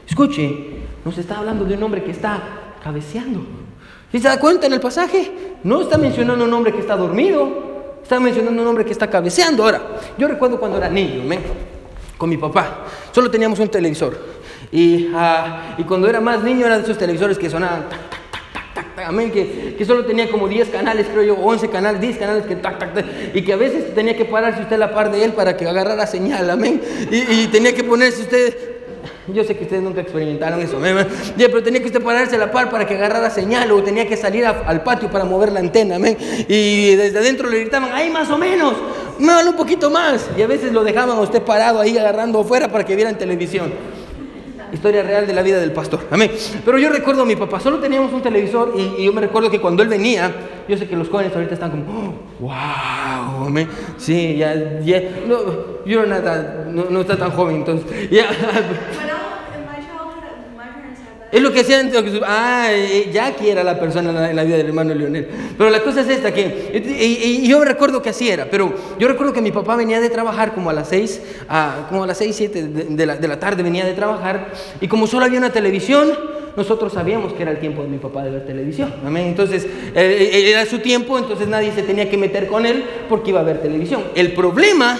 Escuche, 0.06 0.78
nos 1.04 1.18
está 1.18 1.38
hablando 1.38 1.64
de 1.64 1.74
un 1.74 1.82
hombre 1.82 2.04
que 2.04 2.12
está 2.12 2.40
cabeceando. 2.82 3.40
¿Sí 4.10 4.20
se 4.20 4.28
da 4.28 4.40
cuenta 4.40 4.66
en 4.66 4.72
el 4.72 4.80
pasaje? 4.80 5.56
No 5.64 5.82
está 5.82 5.98
mencionando 5.98 6.44
un 6.44 6.52
hombre 6.52 6.72
que 6.72 6.80
está 6.80 6.96
dormido, 6.96 7.98
está 8.02 8.18
mencionando 8.18 8.62
un 8.62 8.68
hombre 8.68 8.84
que 8.84 8.92
está 8.92 9.08
cabeceando. 9.10 9.64
Ahora, 9.64 9.82
yo 10.16 10.28
recuerdo 10.28 10.58
cuando 10.58 10.78
era 10.78 10.88
niño, 10.88 11.22
¿me? 11.24 11.38
Con 12.18 12.28
mi 12.28 12.36
papá. 12.36 12.84
Solo 13.12 13.30
teníamos 13.30 13.58
un 13.60 13.68
televisor. 13.68 14.18
Y, 14.70 15.10
ah, 15.14 15.76
y 15.78 15.84
cuando 15.84 16.10
era 16.10 16.20
más 16.20 16.42
niño 16.42 16.66
eran 16.66 16.82
esos 16.82 16.98
televisores 16.98 17.38
que 17.38 17.48
sonaban 17.48 17.86
amén, 19.06 19.30
que, 19.30 19.74
que, 19.76 19.84
solo 19.84 20.04
tenía 20.04 20.30
como 20.30 20.48
10 20.48 20.68
canales, 20.70 21.06
creo 21.10 21.22
yo, 21.22 21.34
11 21.36 21.68
canales, 21.68 22.00
10 22.00 22.18
canales 22.18 22.46
que 22.46 22.56
tac, 22.56 22.78
tac, 22.78 22.94
tac, 22.94 23.06
y 23.32 23.42
que 23.42 23.52
a 23.52 23.56
veces 23.56 23.94
tenía 23.94 24.16
que 24.16 24.24
pararse 24.24 24.62
usted 24.62 24.74
a 24.74 24.78
la 24.78 24.94
par 24.94 25.10
de 25.10 25.24
él 25.24 25.32
para 25.32 25.56
que 25.56 25.66
agarrara 25.66 26.06
señal, 26.06 26.50
amén, 26.50 26.80
y, 27.10 27.16
y 27.16 27.46
tenía 27.46 27.74
que 27.74 27.84
ponerse 27.84 28.22
usted 28.22 28.78
yo 29.32 29.44
sé 29.44 29.56
que 29.56 29.64
ustedes 29.64 29.82
nunca 29.82 30.00
experimentaron 30.00 30.60
eso, 30.60 30.80
pero 31.36 31.62
tenía 31.62 31.80
que 31.80 31.86
usted 31.86 32.02
pararse 32.02 32.36
a 32.36 32.38
la 32.38 32.50
par 32.50 32.70
para 32.70 32.86
que 32.86 32.94
agarrara 32.94 33.28
señal 33.30 33.70
o 33.72 33.82
tenía 33.82 34.06
que 34.08 34.16
salir 34.16 34.46
al 34.46 34.82
patio 34.82 35.10
para 35.10 35.24
mover 35.24 35.52
la 35.52 35.60
antena, 35.60 35.96
amén. 35.96 36.16
Y 36.48 36.94
desde 36.94 37.18
adentro 37.18 37.48
le 37.48 37.60
gritaban, 37.60 37.90
¡ay, 37.92 38.10
más 38.10 38.30
o 38.30 38.38
menos! 38.38 38.74
¡Muévalo 39.18 39.50
un 39.50 39.56
poquito 39.56 39.90
más! 39.90 40.28
Y 40.36 40.42
a 40.42 40.46
veces 40.46 40.72
lo 40.72 40.84
dejaban 40.84 41.16
a 41.16 41.20
usted 41.20 41.42
parado 41.42 41.80
ahí 41.80 41.96
agarrando 41.98 42.40
afuera 42.40 42.68
para 42.68 42.84
que 42.84 42.94
vieran 42.94 43.16
televisión. 43.18 43.72
Historia 44.72 45.02
real 45.02 45.26
de 45.26 45.32
la 45.32 45.42
vida 45.42 45.58
del 45.58 45.72
pastor. 45.72 46.00
Amén. 46.10 46.30
Pero 46.64 46.78
yo 46.78 46.90
recuerdo 46.90 47.22
a 47.22 47.24
mi 47.24 47.36
papá, 47.36 47.58
solo 47.58 47.78
teníamos 47.78 48.12
un 48.12 48.20
televisor 48.20 48.74
y, 48.76 49.04
yo 49.04 49.12
me 49.12 49.22
recuerdo 49.22 49.50
que 49.50 49.60
cuando 49.60 49.82
él 49.82 49.88
venía, 49.88 50.30
yo 50.68 50.76
sé 50.76 50.86
que 50.86 50.94
los 50.94 51.08
jóvenes 51.08 51.34
ahorita 51.34 51.54
están 51.54 51.70
como, 51.70 52.14
wow, 52.38 53.46
amén. 53.46 53.68
Sí, 53.96 54.36
ya, 54.36 54.80
ya, 54.80 55.02
no, 55.26 55.84
yo 55.86 56.04
no, 56.04 56.90
no, 56.90 57.00
está 57.00 57.16
tan 57.16 57.30
joven, 57.30 57.56
entonces, 57.56 58.10
ya. 58.10 58.26
Es 61.30 61.42
lo 61.42 61.52
que 61.52 61.60
hacían, 61.60 61.90
ah, 62.26 62.68
eh, 62.70 63.10
Jackie 63.12 63.50
era 63.50 63.62
la 63.62 63.78
persona 63.78 64.30
en 64.30 64.36
la 64.36 64.44
vida 64.44 64.56
del 64.56 64.68
hermano 64.68 64.94
Leonel. 64.94 65.28
Pero 65.58 65.68
la 65.68 65.82
cosa 65.82 66.00
es 66.00 66.08
esta, 66.08 66.32
que 66.32 66.70
y, 66.72 67.46
yo 67.46 67.62
recuerdo 67.64 68.00
que 68.00 68.08
así 68.08 68.30
era, 68.30 68.46
pero 68.50 68.72
yo 68.98 69.08
recuerdo 69.08 69.34
que 69.34 69.42
mi 69.42 69.52
papá 69.52 69.76
venía 69.76 70.00
de 70.00 70.08
trabajar 70.08 70.54
como 70.54 70.70
a 70.70 70.72
las 70.72 70.88
6, 70.88 71.20
como 71.90 72.04
a 72.04 72.06
las 72.06 72.16
6, 72.18 72.34
7 72.34 72.62
de, 72.62 73.06
la, 73.06 73.40
tarde 73.40 73.62
venía 73.62 73.84
de 73.84 73.92
trabajar, 73.92 74.52
y 74.80 74.88
como 74.88 75.06
solo 75.06 75.26
había 75.26 75.38
una 75.38 75.52
televisión, 75.52 76.08
nosotros 76.56 76.94
sabíamos 76.94 77.34
que 77.34 77.42
era 77.42 77.50
el 77.50 77.60
tiempo 77.60 77.82
de 77.82 77.88
mi 77.88 77.98
papá 77.98 78.24
de 78.24 78.30
ver 78.30 78.46
televisión. 78.46 78.94
Entonces, 79.06 79.64
eh, 79.64 80.30
eh, 80.32 80.50
era 80.50 80.64
su 80.64 80.78
tiempo, 80.78 81.18
entonces 81.18 81.46
nadie 81.46 81.72
se 81.72 81.82
tenía 81.82 82.08
que 82.08 82.16
meter 82.16 82.46
con 82.46 82.64
él 82.64 82.84
porque 83.08 83.30
iba 83.30 83.40
a 83.40 83.44
ver 83.44 83.60
televisión. 83.60 84.02
El 84.14 84.32
problema 84.32 84.98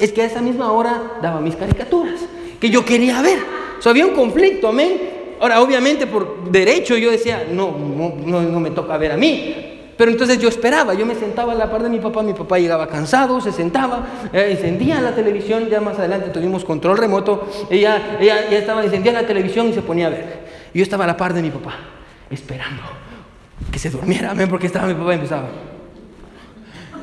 es 0.00 0.12
que 0.12 0.22
a 0.22 0.24
esa 0.24 0.42
misma 0.42 0.72
hora 0.72 1.18
daba 1.22 1.40
mis 1.40 1.54
caricaturas, 1.54 2.20
que 2.60 2.68
yo 2.68 2.84
quería 2.84 3.22
ver. 3.22 3.38
O 3.84 3.88
había 3.88 4.06
un 4.06 4.14
conflicto, 4.14 4.68
amén. 4.68 5.17
Ahora, 5.40 5.60
obviamente 5.60 6.06
por 6.06 6.50
derecho 6.50 6.96
yo 6.96 7.10
decía, 7.10 7.46
no, 7.50 7.74
no, 8.24 8.42
no, 8.42 8.60
me 8.60 8.70
toca 8.70 8.96
ver 8.96 9.12
a 9.12 9.16
mí. 9.16 9.64
Pero 9.96 10.12
entonces 10.12 10.38
yo 10.38 10.48
esperaba, 10.48 10.94
yo 10.94 11.04
me 11.04 11.16
sentaba 11.16 11.52
a 11.52 11.54
la 11.56 11.68
par 11.70 11.82
de 11.82 11.88
mi 11.88 11.98
papá, 11.98 12.22
mi 12.22 12.32
papá 12.32 12.58
llegaba 12.58 12.86
cansado, 12.86 13.40
se 13.40 13.50
sentaba, 13.50 14.06
eh, 14.32 14.50
encendía 14.52 15.00
la 15.00 15.12
televisión, 15.12 15.68
ya 15.68 15.80
más 15.80 15.98
adelante 15.98 16.28
tuvimos 16.28 16.64
control 16.64 16.96
remoto, 16.98 17.48
ella, 17.68 18.16
ella 18.20 18.48
ya 18.48 18.58
estaba, 18.58 18.84
encendía 18.84 19.12
la 19.12 19.26
televisión 19.26 19.68
y 19.68 19.72
se 19.72 19.82
ponía 19.82 20.06
a 20.06 20.10
ver. 20.10 20.38
Yo 20.72 20.84
estaba 20.84 21.02
a 21.02 21.08
la 21.08 21.16
par 21.16 21.34
de 21.34 21.42
mi 21.42 21.50
papá, 21.50 21.74
esperando 22.30 22.82
que 23.72 23.78
se 23.80 23.90
durmiera, 23.90 24.34
porque 24.48 24.66
estaba 24.66 24.86
mi 24.86 24.94
papá 24.94 25.12
y 25.12 25.14
empezaba. 25.16 25.48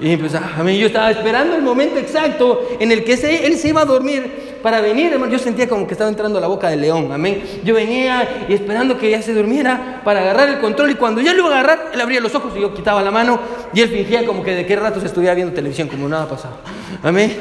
Y 0.01 0.11
empezaba, 0.11 0.51
amén, 0.57 0.77
yo 0.77 0.87
estaba 0.87 1.09
esperando 1.09 1.55
el 1.55 1.61
momento 1.61 1.97
exacto 1.97 2.67
en 2.79 2.91
el 2.91 3.05
que 3.05 3.13
él 3.13 3.57
se 3.57 3.69
iba 3.69 3.81
a 3.81 3.85
dormir 3.85 4.57
para 4.61 4.81
venir, 4.81 5.13
hermano. 5.13 5.31
Yo 5.31 5.39
sentía 5.39 5.69
como 5.69 5.87
que 5.87 5.93
estaba 5.93 6.09
entrando 6.09 6.37
a 6.37 6.41
la 6.41 6.47
boca 6.47 6.69
del 6.69 6.81
león, 6.81 7.11
amén. 7.11 7.41
Yo 7.63 7.75
venía 7.75 8.45
y 8.49 8.53
esperando 8.53 8.97
que 8.97 9.09
ya 9.09 9.21
se 9.21 9.33
durmiera 9.33 10.01
para 10.03 10.19
agarrar 10.19 10.49
el 10.49 10.59
control 10.59 10.91
y 10.91 10.95
cuando 10.95 11.21
ya 11.21 11.33
lo 11.33 11.45
iba 11.45 11.55
a 11.55 11.59
agarrar, 11.59 11.91
él 11.93 12.01
abría 12.01 12.19
los 12.19 12.35
ojos 12.35 12.51
y 12.57 12.61
yo 12.61 12.73
quitaba 12.73 13.01
la 13.01 13.11
mano 13.11 13.39
y 13.73 13.81
él 13.81 13.89
fingía 13.89 14.25
como 14.25 14.43
que 14.43 14.53
de 14.53 14.65
qué 14.65 14.75
rato 14.75 14.99
se 14.99 15.05
estuviera 15.05 15.33
viendo 15.33 15.53
televisión, 15.53 15.87
como 15.87 16.09
nada 16.09 16.27
pasaba. 16.27 16.57
Amén. 17.01 17.33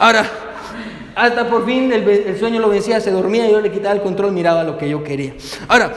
Ahora, 0.00 0.24
hasta 1.14 1.48
por 1.48 1.64
fin 1.64 1.92
el, 1.92 2.08
el 2.08 2.38
sueño 2.38 2.60
lo 2.60 2.70
vencía, 2.70 2.98
se 3.00 3.12
dormía 3.12 3.46
y 3.46 3.52
yo 3.52 3.60
le 3.60 3.70
quitaba 3.70 3.94
el 3.94 4.00
control, 4.00 4.32
miraba 4.32 4.64
lo 4.64 4.76
que 4.76 4.88
yo 4.88 5.04
quería. 5.04 5.34
Ahora, 5.68 5.92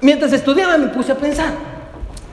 mientras 0.00 0.32
estudiaba 0.32 0.78
me 0.78 0.88
puse 0.88 1.10
a 1.10 1.16
pensar. 1.16 1.75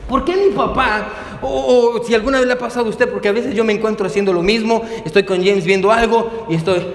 ¿Por 0.07 0.25
qué 0.25 0.35
mi 0.35 0.53
papá, 0.53 1.07
o, 1.41 2.01
si 2.05 2.13
alguna 2.13 2.39
vez 2.39 2.47
le 2.47 2.53
ha 2.53 2.57
pasado 2.57 2.85
a 2.85 2.89
usted, 2.89 3.09
porque 3.09 3.29
a 3.29 3.31
veces 3.31 3.55
yo 3.55 3.63
me 3.63 3.73
encuentro 3.73 4.05
haciendo 4.05 4.33
lo 4.33 4.41
mismo, 4.41 4.83
estoy 5.05 5.23
con 5.23 5.43
James 5.43 5.65
viendo 5.65 5.91
algo 5.91 6.45
y 6.49 6.55
estoy, 6.55 6.85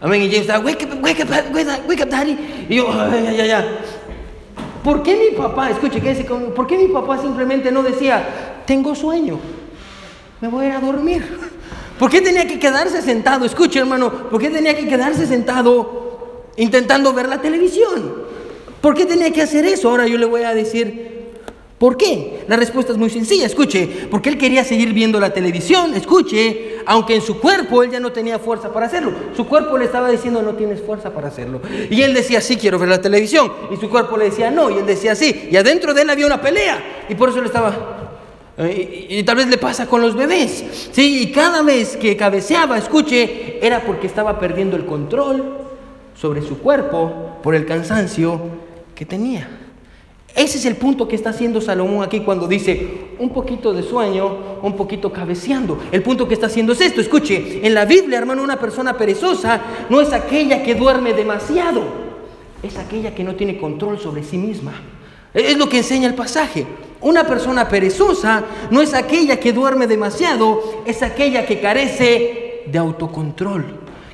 amén, 0.00 0.22
y 0.22 0.26
James 0.26 0.42
está, 0.42 0.58
wake 0.58 0.84
up, 0.84 1.02
wake 1.02 1.22
up, 1.22 1.88
wake 1.88 2.02
up, 2.02 2.08
daddy, 2.08 2.66
y 2.68 2.76
yo, 2.76 2.88
ya, 2.92 3.32
ya, 3.32 3.46
ya. 3.46 3.78
¿Por 4.82 5.02
qué 5.02 5.16
mi 5.16 5.36
papá, 5.36 5.70
escuche, 5.70 6.00
quédese 6.00 6.26
conmigo, 6.26 6.54
por 6.54 6.66
qué 6.66 6.76
mi 6.76 6.88
papá 6.88 7.18
simplemente 7.18 7.70
no 7.70 7.82
decía, 7.82 8.62
tengo 8.66 8.94
sueño, 8.94 9.38
me 10.40 10.48
voy 10.48 10.66
a 10.66 10.68
ir 10.68 10.74
a 10.74 10.80
dormir? 10.80 11.38
¿Por 11.98 12.10
qué 12.10 12.20
tenía 12.20 12.46
que 12.46 12.60
quedarse 12.60 13.02
sentado? 13.02 13.44
Escuche, 13.44 13.80
hermano, 13.80 14.10
¿por 14.30 14.40
qué 14.40 14.50
tenía 14.50 14.76
que 14.76 14.86
quedarse 14.86 15.26
sentado 15.26 16.46
intentando 16.56 17.12
ver 17.12 17.28
la 17.28 17.40
televisión? 17.40 18.22
¿Por 18.80 18.94
qué 18.94 19.04
tenía 19.04 19.32
que 19.32 19.42
hacer 19.42 19.64
eso? 19.64 19.90
Ahora 19.90 20.06
yo 20.06 20.16
le 20.16 20.26
voy 20.26 20.42
a 20.42 20.54
decir, 20.54 21.17
¿Por 21.78 21.96
qué? 21.96 22.44
La 22.48 22.56
respuesta 22.56 22.90
es 22.90 22.98
muy 22.98 23.08
sencilla, 23.08 23.46
escuche, 23.46 24.08
porque 24.10 24.28
él 24.30 24.36
quería 24.36 24.64
seguir 24.64 24.92
viendo 24.92 25.20
la 25.20 25.32
televisión, 25.32 25.94
escuche, 25.94 26.78
aunque 26.86 27.14
en 27.14 27.22
su 27.22 27.38
cuerpo 27.38 27.84
él 27.84 27.92
ya 27.92 28.00
no 28.00 28.10
tenía 28.10 28.40
fuerza 28.40 28.72
para 28.72 28.86
hacerlo. 28.86 29.12
Su 29.36 29.46
cuerpo 29.46 29.78
le 29.78 29.84
estaba 29.84 30.10
diciendo, 30.10 30.42
no 30.42 30.54
tienes 30.54 30.82
fuerza 30.82 31.12
para 31.12 31.28
hacerlo. 31.28 31.60
Y 31.88 32.02
él 32.02 32.14
decía, 32.14 32.40
sí, 32.40 32.56
quiero 32.56 32.80
ver 32.80 32.88
la 32.88 33.00
televisión. 33.00 33.52
Y 33.70 33.76
su 33.76 33.88
cuerpo 33.88 34.16
le 34.16 34.24
decía, 34.24 34.50
no, 34.50 34.70
y 34.70 34.78
él 34.78 34.86
decía, 34.86 35.14
sí. 35.14 35.48
Y 35.52 35.56
adentro 35.56 35.94
de 35.94 36.02
él 36.02 36.10
había 36.10 36.26
una 36.26 36.40
pelea. 36.40 37.04
Y 37.08 37.14
por 37.14 37.28
eso 37.28 37.40
le 37.40 37.46
estaba... 37.46 37.94
Eh, 38.58 39.06
y, 39.08 39.18
y 39.18 39.22
tal 39.22 39.36
vez 39.36 39.46
le 39.46 39.58
pasa 39.58 39.86
con 39.86 40.00
los 40.00 40.16
bebés. 40.16 40.90
Sí, 40.90 41.22
y 41.22 41.30
cada 41.30 41.62
vez 41.62 41.96
que 41.96 42.16
cabeceaba, 42.16 42.76
escuche, 42.76 43.64
era 43.64 43.84
porque 43.84 44.08
estaba 44.08 44.40
perdiendo 44.40 44.74
el 44.74 44.84
control 44.84 45.58
sobre 46.20 46.42
su 46.42 46.58
cuerpo 46.58 47.38
por 47.40 47.54
el 47.54 47.64
cansancio 47.66 48.40
que 48.96 49.06
tenía. 49.06 49.67
Ese 50.34 50.58
es 50.58 50.64
el 50.66 50.76
punto 50.76 51.08
que 51.08 51.16
está 51.16 51.30
haciendo 51.30 51.60
Salomón 51.60 52.04
aquí 52.04 52.20
cuando 52.20 52.46
dice 52.46 53.08
un 53.18 53.30
poquito 53.30 53.72
de 53.72 53.82
sueño, 53.82 54.60
un 54.62 54.76
poquito 54.76 55.12
cabeceando. 55.12 55.78
El 55.90 56.02
punto 56.02 56.28
que 56.28 56.34
está 56.34 56.46
haciendo 56.46 56.72
es 56.72 56.80
esto. 56.80 57.00
Escuche, 57.00 57.66
en 57.66 57.74
la 57.74 57.84
Biblia, 57.84 58.18
hermano, 58.18 58.42
una 58.42 58.58
persona 58.58 58.96
perezosa 58.96 59.60
no 59.88 60.00
es 60.00 60.12
aquella 60.12 60.62
que 60.62 60.74
duerme 60.74 61.14
demasiado, 61.14 61.82
es 62.62 62.76
aquella 62.76 63.14
que 63.14 63.24
no 63.24 63.34
tiene 63.34 63.58
control 63.58 63.98
sobre 63.98 64.22
sí 64.22 64.38
misma. 64.38 64.74
Es 65.34 65.56
lo 65.58 65.68
que 65.68 65.78
enseña 65.78 66.08
el 66.08 66.14
pasaje. 66.14 66.66
Una 67.00 67.24
persona 67.24 67.68
perezosa 67.68 68.44
no 68.70 68.80
es 68.80 68.94
aquella 68.94 69.38
que 69.38 69.52
duerme 69.52 69.86
demasiado, 69.86 70.82
es 70.84 71.02
aquella 71.02 71.46
que 71.46 71.60
carece 71.60 72.62
de 72.66 72.78
autocontrol, 72.78 73.64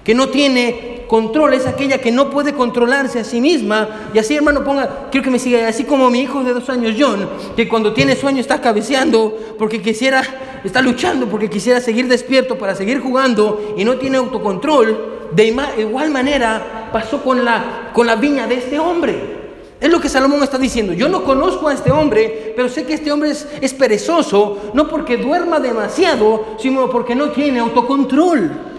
que 0.03 0.15
no 0.15 0.29
tiene 0.29 0.94
control 1.07 1.55
es 1.55 1.67
aquella 1.67 1.99
que 1.99 2.11
no 2.11 2.31
puede 2.31 2.55
controlarse 2.55 3.21
a 3.21 3.25
sí 3.25 3.41
misma. 3.41 4.11
Y 4.13 4.19
así, 4.19 4.35
hermano, 4.35 4.65
ponga, 4.65 5.09
quiero 5.11 5.25
que 5.25 5.31
me 5.31 5.39
siga, 5.39 5.67
así 5.69 5.85
como 5.85 6.11
mi 6.11 6.21
hijo 6.21 6.43
de 6.43 6.53
dos 6.53 6.69
años, 6.69 6.97
John, 6.99 7.29
que 7.57 7.69
cuando 7.69 7.93
tiene 7.93 8.17
sueño 8.17 8.41
está 8.41 8.61
cabeceando 8.61 9.37
porque 9.59 9.81
quisiera, 9.81 10.23
está 10.65 10.83
luchando 10.83 11.27
porque 11.27 11.49
quisiera 11.51 11.81
seguir 11.81 12.09
despierto 12.09 12.57
para 12.57 12.75
seguir 12.75 13.01
jugando 13.01 13.75
y 13.77 13.85
no 13.85 13.97
tiene 13.97 14.19
autocontrol. 14.19 15.31
De 15.33 15.55
igual 15.79 16.11
manera 16.11 16.91
pasó 16.93 17.23
con 17.23 17.45
la, 17.45 17.91
con 17.93 18.07
la 18.07 18.17
viña 18.17 18.47
de 18.47 18.57
este 18.57 18.79
hombre. 18.79 19.35
Es 19.81 19.91
lo 19.91 20.01
que 20.01 20.09
Salomón 20.09 20.43
está 20.43 20.57
diciendo. 20.57 20.93
Yo 20.93 21.09
no 21.09 21.25
conozco 21.25 21.69
a 21.69 21.75
este 21.75 21.91
hombre, 21.91 22.53
pero 22.57 22.69
sé 22.69 22.85
que 22.85 22.95
este 22.95 23.13
hombre 23.13 23.31
es, 23.31 23.47
es 23.61 23.75
perezoso, 23.75 24.71
no 24.73 24.89
porque 24.89 25.17
duerma 25.17 25.61
demasiado, 25.61 26.57
sino 26.59 26.89
porque 26.89 27.15
no 27.15 27.31
tiene 27.31 27.59
autocontrol. 27.59 28.74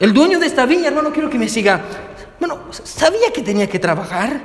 El 0.00 0.12
dueño 0.12 0.40
de 0.40 0.46
esta 0.46 0.66
viña, 0.66 0.88
hermano, 0.88 1.12
quiero 1.12 1.30
que 1.30 1.38
me 1.38 1.48
siga. 1.48 1.82
Bueno, 2.40 2.58
sabía 2.72 3.32
que 3.32 3.42
tenía 3.42 3.68
que 3.68 3.78
trabajar. 3.78 4.40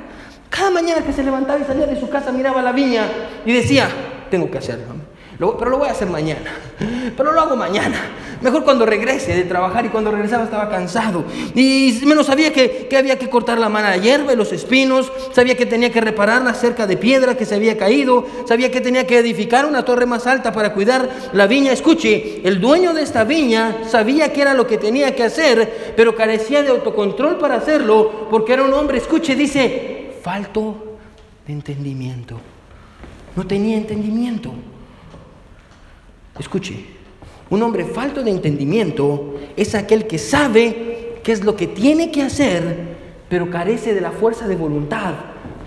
Cada 0.50 0.70
mañana 0.70 1.02
que 1.02 1.12
se 1.12 1.24
levantaba 1.24 1.58
y 1.58 1.64
salía 1.64 1.86
de 1.86 1.98
su 1.98 2.08
casa 2.08 2.30
miraba 2.30 2.62
la 2.62 2.72
viña 2.72 3.08
y 3.44 3.52
decía, 3.52 3.88
tengo 4.30 4.50
que 4.50 4.58
hacerlo 4.58 5.06
pero 5.38 5.70
lo 5.70 5.78
voy 5.78 5.88
a 5.88 5.92
hacer 5.92 6.08
mañana. 6.08 6.50
Pero 7.16 7.32
lo 7.32 7.40
hago 7.40 7.56
mañana. 7.56 7.96
Mejor 8.46 8.62
cuando 8.62 8.86
regrese 8.86 9.34
de 9.34 9.42
trabajar 9.42 9.84
y 9.86 9.88
cuando 9.88 10.12
regresaba 10.12 10.44
estaba 10.44 10.68
cansado. 10.68 11.24
Y 11.56 11.98
menos 12.06 12.26
sabía 12.26 12.52
que, 12.52 12.88
había 12.96 13.18
que 13.18 13.28
cortar 13.28 13.58
la 13.58 13.68
mala 13.68 13.96
hierba 13.96 14.32
y 14.32 14.36
los 14.36 14.52
espinos. 14.52 15.10
Sabía 15.32 15.56
que 15.56 15.66
tenía 15.66 15.90
que 15.90 16.00
reparar 16.00 16.42
la 16.42 16.54
cerca 16.54 16.86
de 16.86 16.96
piedra 16.96 17.36
que 17.36 17.44
se 17.44 17.56
había 17.56 17.76
caído. 17.76 18.24
Sabía 18.46 18.70
que 18.70 18.80
tenía 18.80 19.04
que 19.04 19.18
edificar 19.18 19.66
una 19.66 19.84
torre 19.84 20.06
más 20.06 20.28
alta 20.28 20.52
para 20.52 20.74
cuidar 20.74 21.10
la 21.32 21.48
viña. 21.48 21.72
Escuche, 21.72 22.40
el 22.44 22.60
dueño 22.60 22.94
de 22.94 23.02
esta 23.02 23.24
viña 23.24 23.78
sabía 23.88 24.32
que 24.32 24.42
era 24.42 24.54
lo 24.54 24.64
que 24.64 24.78
tenía 24.78 25.12
que 25.16 25.24
hacer, 25.24 25.94
pero 25.96 26.14
carecía 26.14 26.62
de 26.62 26.68
autocontrol 26.68 27.38
para 27.38 27.56
hacerlo 27.56 28.28
porque 28.30 28.52
era 28.52 28.62
un 28.62 28.72
hombre, 28.74 28.98
escuche, 28.98 29.34
dice, 29.34 30.12
falto 30.22 30.98
de 31.44 31.52
entendimiento. 31.52 32.38
No 33.34 33.44
tenía 33.44 33.76
entendimiento. 33.76 34.52
Escuche, 36.38 36.95
un 37.50 37.62
hombre 37.62 37.84
falto 37.84 38.22
de 38.22 38.30
entendimiento 38.30 39.34
es 39.56 39.74
aquel 39.74 40.06
que 40.06 40.18
sabe 40.18 41.18
qué 41.22 41.32
es 41.32 41.44
lo 41.44 41.56
que 41.56 41.66
tiene 41.66 42.10
que 42.10 42.22
hacer, 42.22 42.96
pero 43.28 43.50
carece 43.50 43.94
de 43.94 44.00
la 44.00 44.10
fuerza 44.10 44.48
de 44.48 44.56
voluntad 44.56 45.14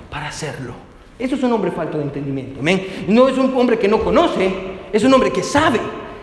para 0.09 0.27
hacerlo. 0.27 0.73
Eso 1.17 1.35
es 1.35 1.43
un 1.43 1.51
hombre 1.51 1.71
falto 1.71 1.97
de 1.97 2.03
entendimiento. 2.03 2.61
No 3.07 3.27
es 3.27 3.37
un 3.37 3.55
hombre 3.55 3.77
que 3.77 3.87
no 3.87 3.99
conoce, 3.99 4.51
es 4.91 5.03
un 5.03 5.13
hombre 5.13 5.31
que 5.31 5.43
sabe. 5.43 5.79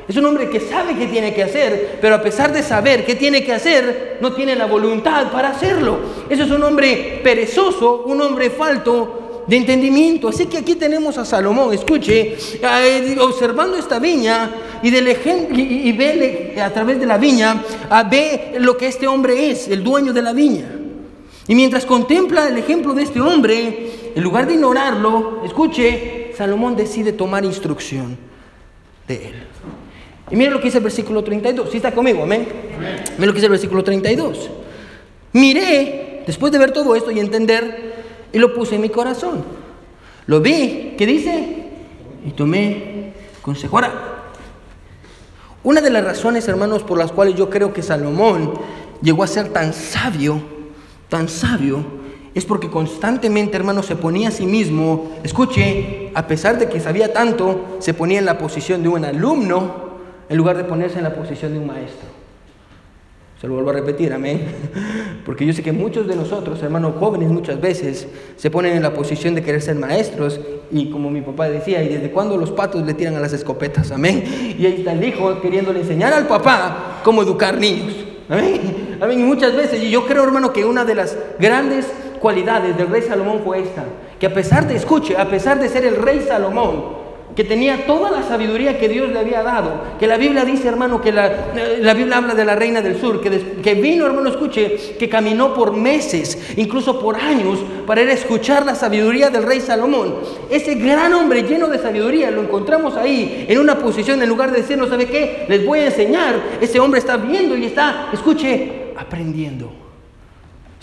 Es 0.08 0.16
un 0.16 0.24
hombre 0.24 0.48
que 0.48 0.60
sabe 0.60 0.94
qué 0.94 1.06
tiene 1.08 1.34
que 1.34 1.42
hacer, 1.42 1.98
pero 2.00 2.14
a 2.14 2.22
pesar 2.22 2.52
de 2.52 2.62
saber 2.62 3.04
qué 3.04 3.16
tiene 3.16 3.44
que 3.44 3.52
hacer, 3.52 4.18
no 4.20 4.32
tiene 4.34 4.54
la 4.54 4.66
voluntad 4.66 5.32
para 5.32 5.48
hacerlo. 5.48 5.98
Eso 6.30 6.44
es 6.44 6.50
un 6.50 6.62
hombre 6.62 7.20
perezoso, 7.24 8.04
un 8.06 8.20
hombre 8.22 8.50
falto 8.50 9.25
de 9.46 9.56
entendimiento. 9.56 10.28
Así 10.28 10.46
que 10.46 10.58
aquí 10.58 10.74
tenemos 10.74 11.18
a 11.18 11.24
Salomón, 11.24 11.72
escuche, 11.72 12.36
observando 13.20 13.76
esta 13.76 13.98
viña 13.98 14.50
y, 14.82 14.90
del 14.90 15.08
ejemplo, 15.08 15.56
y, 15.58 15.92
ve 15.92 16.60
a 16.60 16.72
través 16.72 16.98
de 16.98 17.06
la 17.06 17.18
viña, 17.18 17.62
ve 18.10 18.56
lo 18.58 18.76
que 18.76 18.88
este 18.88 19.06
hombre 19.06 19.50
es, 19.50 19.68
el 19.68 19.82
dueño 19.82 20.12
de 20.12 20.22
la 20.22 20.32
viña. 20.32 20.70
Y 21.48 21.54
mientras 21.54 21.86
contempla 21.86 22.48
el 22.48 22.56
ejemplo 22.56 22.92
de 22.92 23.04
este 23.04 23.20
hombre, 23.20 24.12
en 24.14 24.22
lugar 24.22 24.46
de 24.46 24.54
ignorarlo, 24.54 25.42
escuche, 25.44 26.32
Salomón 26.36 26.74
decide 26.74 27.12
tomar 27.12 27.44
instrucción 27.44 28.18
de 29.06 29.14
él. 29.14 29.34
Y 30.30 30.34
mire 30.34 30.50
lo 30.50 30.58
que 30.58 30.64
dice 30.64 30.78
el 30.78 30.84
versículo 30.84 31.22
32. 31.22 31.70
Si 31.70 31.76
está 31.76 31.92
conmigo, 31.92 32.24
amén. 32.24 32.48
Mire 33.16 33.26
lo 33.26 33.32
que 33.32 33.36
dice 33.36 33.46
el 33.46 33.52
versículo 33.52 33.84
32. 33.84 34.50
Miré, 35.34 36.24
después 36.26 36.50
de 36.50 36.58
ver 36.58 36.72
todo 36.72 36.96
esto 36.96 37.12
y 37.12 37.20
entender 37.20 37.95
y 38.32 38.38
lo 38.38 38.54
puse 38.54 38.76
en 38.76 38.82
mi 38.82 38.88
corazón. 38.88 39.44
Lo 40.26 40.40
vi, 40.40 40.94
¿qué 40.98 41.06
dice? 41.06 41.64
Y 42.26 42.30
tomé 42.30 43.12
consejo. 43.42 43.76
Ahora, 43.76 43.92
una 45.62 45.80
de 45.80 45.90
las 45.90 46.04
razones, 46.04 46.46
hermanos, 46.48 46.82
por 46.82 46.98
las 46.98 47.12
cuales 47.12 47.34
yo 47.34 47.50
creo 47.50 47.72
que 47.72 47.82
Salomón 47.82 48.54
llegó 49.02 49.22
a 49.22 49.26
ser 49.26 49.48
tan 49.48 49.72
sabio, 49.72 50.40
tan 51.08 51.28
sabio, 51.28 51.84
es 52.34 52.44
porque 52.44 52.68
constantemente, 52.68 53.56
hermanos, 53.56 53.86
se 53.86 53.96
ponía 53.96 54.28
a 54.28 54.30
sí 54.30 54.46
mismo, 54.46 55.16
escuche, 55.22 56.10
a 56.14 56.26
pesar 56.26 56.58
de 56.58 56.68
que 56.68 56.80
sabía 56.80 57.12
tanto, 57.12 57.78
se 57.78 57.94
ponía 57.94 58.18
en 58.18 58.26
la 58.26 58.36
posición 58.36 58.82
de 58.82 58.88
un 58.88 59.04
alumno 59.04 59.86
en 60.28 60.36
lugar 60.36 60.56
de 60.56 60.64
ponerse 60.64 60.98
en 60.98 61.04
la 61.04 61.14
posición 61.14 61.52
de 61.52 61.60
un 61.60 61.66
maestro. 61.66 62.08
Se 63.40 63.46
lo 63.46 63.52
vuelvo 63.52 63.68
a 63.68 63.74
repetir, 63.74 64.14
amén. 64.14 64.46
Porque 65.26 65.44
yo 65.44 65.52
sé 65.52 65.62
que 65.62 65.72
muchos 65.72 66.06
de 66.06 66.16
nosotros, 66.16 66.62
hermanos 66.62 66.94
jóvenes, 66.98 67.28
muchas 67.28 67.60
veces 67.60 68.08
se 68.36 68.50
ponen 68.50 68.74
en 68.74 68.82
la 68.82 68.94
posición 68.94 69.34
de 69.34 69.42
querer 69.42 69.60
ser 69.60 69.76
maestros. 69.76 70.40
Y 70.70 70.88
como 70.90 71.10
mi 71.10 71.20
papá 71.20 71.48
decía, 71.48 71.82
¿y 71.82 71.88
desde 71.88 72.10
cuándo 72.10 72.38
los 72.38 72.50
patos 72.50 72.86
le 72.86 72.94
tiran 72.94 73.14
a 73.16 73.20
las 73.20 73.34
escopetas? 73.34 73.92
Amén. 73.92 74.24
Y 74.58 74.64
ahí 74.64 74.76
está 74.78 74.92
el 74.92 75.04
hijo 75.04 75.40
queriéndole 75.42 75.80
enseñar 75.80 76.14
al 76.14 76.26
papá 76.26 77.00
cómo 77.04 77.22
educar 77.22 77.58
niños. 77.58 77.94
Amén. 78.30 78.96
Amén. 79.00 79.20
Y 79.20 79.24
muchas 79.24 79.54
veces, 79.54 79.82
y 79.82 79.90
yo 79.90 80.06
creo, 80.06 80.24
hermano, 80.24 80.54
que 80.54 80.64
una 80.64 80.86
de 80.86 80.94
las 80.94 81.18
grandes 81.38 81.86
cualidades 82.20 82.76
del 82.78 82.88
rey 82.88 83.02
Salomón 83.02 83.42
fue 83.44 83.60
esta: 83.60 83.84
que 84.18 84.26
a 84.26 84.32
pesar 84.32 84.66
de, 84.66 84.76
escuche, 84.76 85.14
a 85.14 85.28
pesar 85.28 85.60
de 85.60 85.68
ser 85.68 85.84
el 85.84 85.96
rey 85.96 86.24
Salomón, 86.26 87.05
que 87.36 87.44
tenía 87.44 87.86
toda 87.86 88.10
la 88.10 88.22
sabiduría 88.22 88.78
que 88.78 88.88
Dios 88.88 89.10
le 89.10 89.18
había 89.18 89.42
dado, 89.42 89.82
que 90.00 90.06
la 90.06 90.16
Biblia 90.16 90.46
dice, 90.46 90.68
hermano, 90.68 91.02
que 91.02 91.12
la, 91.12 91.48
la 91.80 91.92
Biblia 91.92 92.16
habla 92.16 92.34
de 92.34 92.46
la 92.46 92.56
reina 92.56 92.80
del 92.80 92.98
sur, 92.98 93.20
que, 93.20 93.60
que, 93.62 93.74
vino, 93.74 94.06
hermano, 94.06 94.30
escuche, 94.30 94.96
que 94.98 95.08
caminó 95.08 95.52
por 95.52 95.74
meses, 95.74 96.54
incluso 96.56 96.98
por 96.98 97.16
años, 97.16 97.58
para 97.86 98.00
ir 98.02 98.08
a 98.08 98.14
escuchar 98.14 98.64
la 98.64 98.74
sabiduría 98.74 99.28
del 99.28 99.42
rey 99.42 99.60
Salomón. 99.60 100.14
Ese 100.48 100.76
gran 100.76 101.12
hombre 101.12 101.42
lleno 101.42 101.68
de 101.68 101.78
sabiduría, 101.78 102.30
lo 102.30 102.40
encontramos 102.40 102.96
ahí, 102.96 103.44
en 103.48 103.58
una 103.58 103.78
posición, 103.78 104.22
en 104.22 104.28
lugar 104.30 104.50
de 104.50 104.62
decirnos, 104.62 104.88
¿sabe 104.88 105.04
qué? 105.06 105.44
Les 105.46 105.64
voy 105.64 105.80
a 105.80 105.86
enseñar, 105.86 106.34
ese 106.62 106.80
hombre 106.80 107.00
está 107.00 107.18
viendo 107.18 107.54
y 107.54 107.66
está, 107.66 108.08
escuche, 108.14 108.94
aprendiendo. 108.96 109.85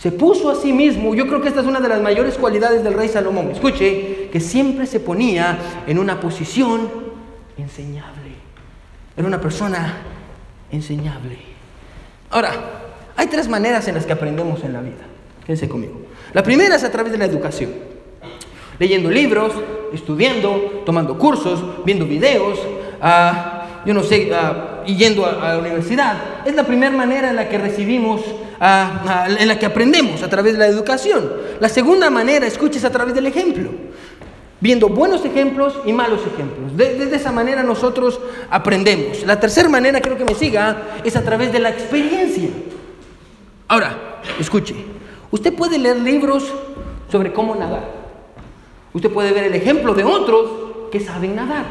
Se 0.03 0.11
puso 0.11 0.49
a 0.49 0.55
sí 0.55 0.73
mismo, 0.73 1.15
yo 1.15 1.27
creo 1.27 1.39
que 1.39 1.47
esta 1.47 1.61
es 1.61 1.65
una 1.65 1.79
de 1.79 1.87
las 1.87 2.01
mayores 2.01 2.37
cualidades 2.37 2.83
del 2.83 2.93
rey 2.93 3.07
Salomón. 3.07 3.51
Escuche, 3.51 4.27
que 4.33 4.41
siempre 4.41 4.85
se 4.85 4.99
ponía 4.99 5.57
en 5.87 5.97
una 5.97 6.19
posición 6.19 6.89
enseñable. 7.57 8.33
Era 9.15 9.25
una 9.25 9.39
persona 9.39 9.99
enseñable. 10.73 11.37
Ahora, 12.31 12.51
hay 13.15 13.27
tres 13.27 13.47
maneras 13.47 13.87
en 13.87 13.95
las 13.95 14.05
que 14.05 14.11
aprendemos 14.11 14.61
en 14.65 14.73
la 14.73 14.81
vida. 14.81 15.05
Quédense 15.45 15.69
conmigo. 15.69 16.01
La 16.33 16.43
primera 16.43 16.75
es 16.75 16.83
a 16.83 16.91
través 16.91 17.13
de 17.13 17.17
la 17.17 17.23
educación. 17.23 17.71
Leyendo 18.79 19.09
libros, 19.09 19.53
estudiando, 19.93 20.83
tomando 20.85 21.17
cursos, 21.17 21.63
viendo 21.85 22.05
videos, 22.05 22.59
ah, 23.01 23.83
yo 23.85 23.93
no 23.93 24.03
sé, 24.03 24.29
uh, 24.33 24.85
yendo 24.85 25.25
a 25.25 25.53
la 25.53 25.59
universidad. 25.59 26.43
Es 26.45 26.55
la 26.55 26.65
primera 26.65 26.91
manera 26.91 27.29
en 27.29 27.37
la 27.37 27.47
que 27.47 27.57
recibimos 27.57 28.19
en 28.63 29.47
la 29.47 29.59
que 29.59 29.65
aprendemos 29.65 30.23
a 30.23 30.29
través 30.29 30.53
de 30.53 30.59
la 30.59 30.67
educación. 30.67 31.29
La 31.59 31.67
segunda 31.67 32.09
manera, 32.09 32.47
escuches 32.47 32.85
a 32.85 32.91
través 32.91 33.13
del 33.13 33.25
ejemplo, 33.25 33.69
viendo 34.61 34.87
buenos 34.87 35.25
ejemplos 35.25 35.79
y 35.85 35.91
malos 35.91 36.21
ejemplos. 36.21 36.77
De, 36.77 37.13
esa 37.13 37.33
manera 37.33 37.61
nosotros 37.63 38.21
aprendemos. 38.49 39.23
La 39.25 39.37
tercera 39.39 39.67
manera, 39.67 39.99
creo 39.99 40.17
que 40.17 40.23
me 40.23 40.33
siga, 40.33 40.99
es 41.03 41.15
a 41.17 41.23
través 41.23 41.51
de 41.51 41.59
la 41.59 41.69
experiencia. 41.69 42.49
Ahora, 43.67 44.21
escuche, 44.39 44.75
usted 45.29 45.53
puede 45.53 45.77
leer 45.77 45.97
libros 45.97 46.45
sobre 47.11 47.33
cómo 47.33 47.55
nadar. 47.55 47.83
Usted 48.93 49.11
puede 49.11 49.33
ver 49.33 49.45
el 49.45 49.55
ejemplo 49.55 49.93
de 49.93 50.05
otros 50.05 50.89
que 50.89 51.01
saben 51.01 51.35
nadar. 51.35 51.65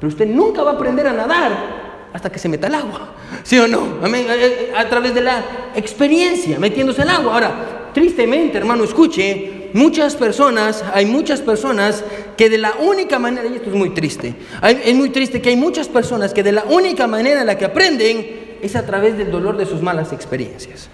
Pero 0.00 0.08
usted 0.08 0.26
nunca 0.26 0.64
va 0.64 0.72
a 0.72 0.74
aprender 0.74 1.06
a 1.06 1.12
nadar 1.12 1.85
hasta 2.16 2.32
que 2.32 2.38
se 2.38 2.48
meta 2.48 2.66
el 2.66 2.74
agua. 2.74 3.10
¿Sí 3.42 3.58
o 3.58 3.68
no? 3.68 4.06
Eh, 4.06 4.26
eh, 4.26 4.72
a 4.74 4.88
través 4.88 5.14
de 5.14 5.20
la 5.20 5.44
experiencia, 5.74 6.58
metiéndose 6.58 7.02
el 7.02 7.10
agua. 7.10 7.34
Ahora, 7.34 7.90
tristemente, 7.92 8.56
hermano, 8.56 8.84
escuche, 8.84 9.70
muchas 9.74 10.16
personas, 10.16 10.82
hay 10.94 11.04
muchas 11.04 11.42
personas 11.42 12.02
que 12.36 12.48
de 12.48 12.56
la 12.56 12.72
única 12.80 13.18
manera, 13.18 13.46
y 13.46 13.56
esto 13.56 13.68
es 13.68 13.76
muy 13.76 13.90
triste, 13.90 14.34
es 14.62 14.94
muy 14.94 15.10
triste 15.10 15.42
que 15.42 15.50
hay 15.50 15.56
muchas 15.56 15.88
personas 15.88 16.32
que 16.32 16.42
de 16.42 16.52
la 16.52 16.64
única 16.64 17.06
manera 17.06 17.42
en 17.42 17.46
la 17.46 17.58
que 17.58 17.66
aprenden 17.66 18.56
es 18.62 18.74
a 18.76 18.86
través 18.86 19.18
del 19.18 19.30
dolor 19.30 19.58
de 19.58 19.66
sus 19.66 19.82
malas 19.82 20.12
experiencias. 20.12 20.88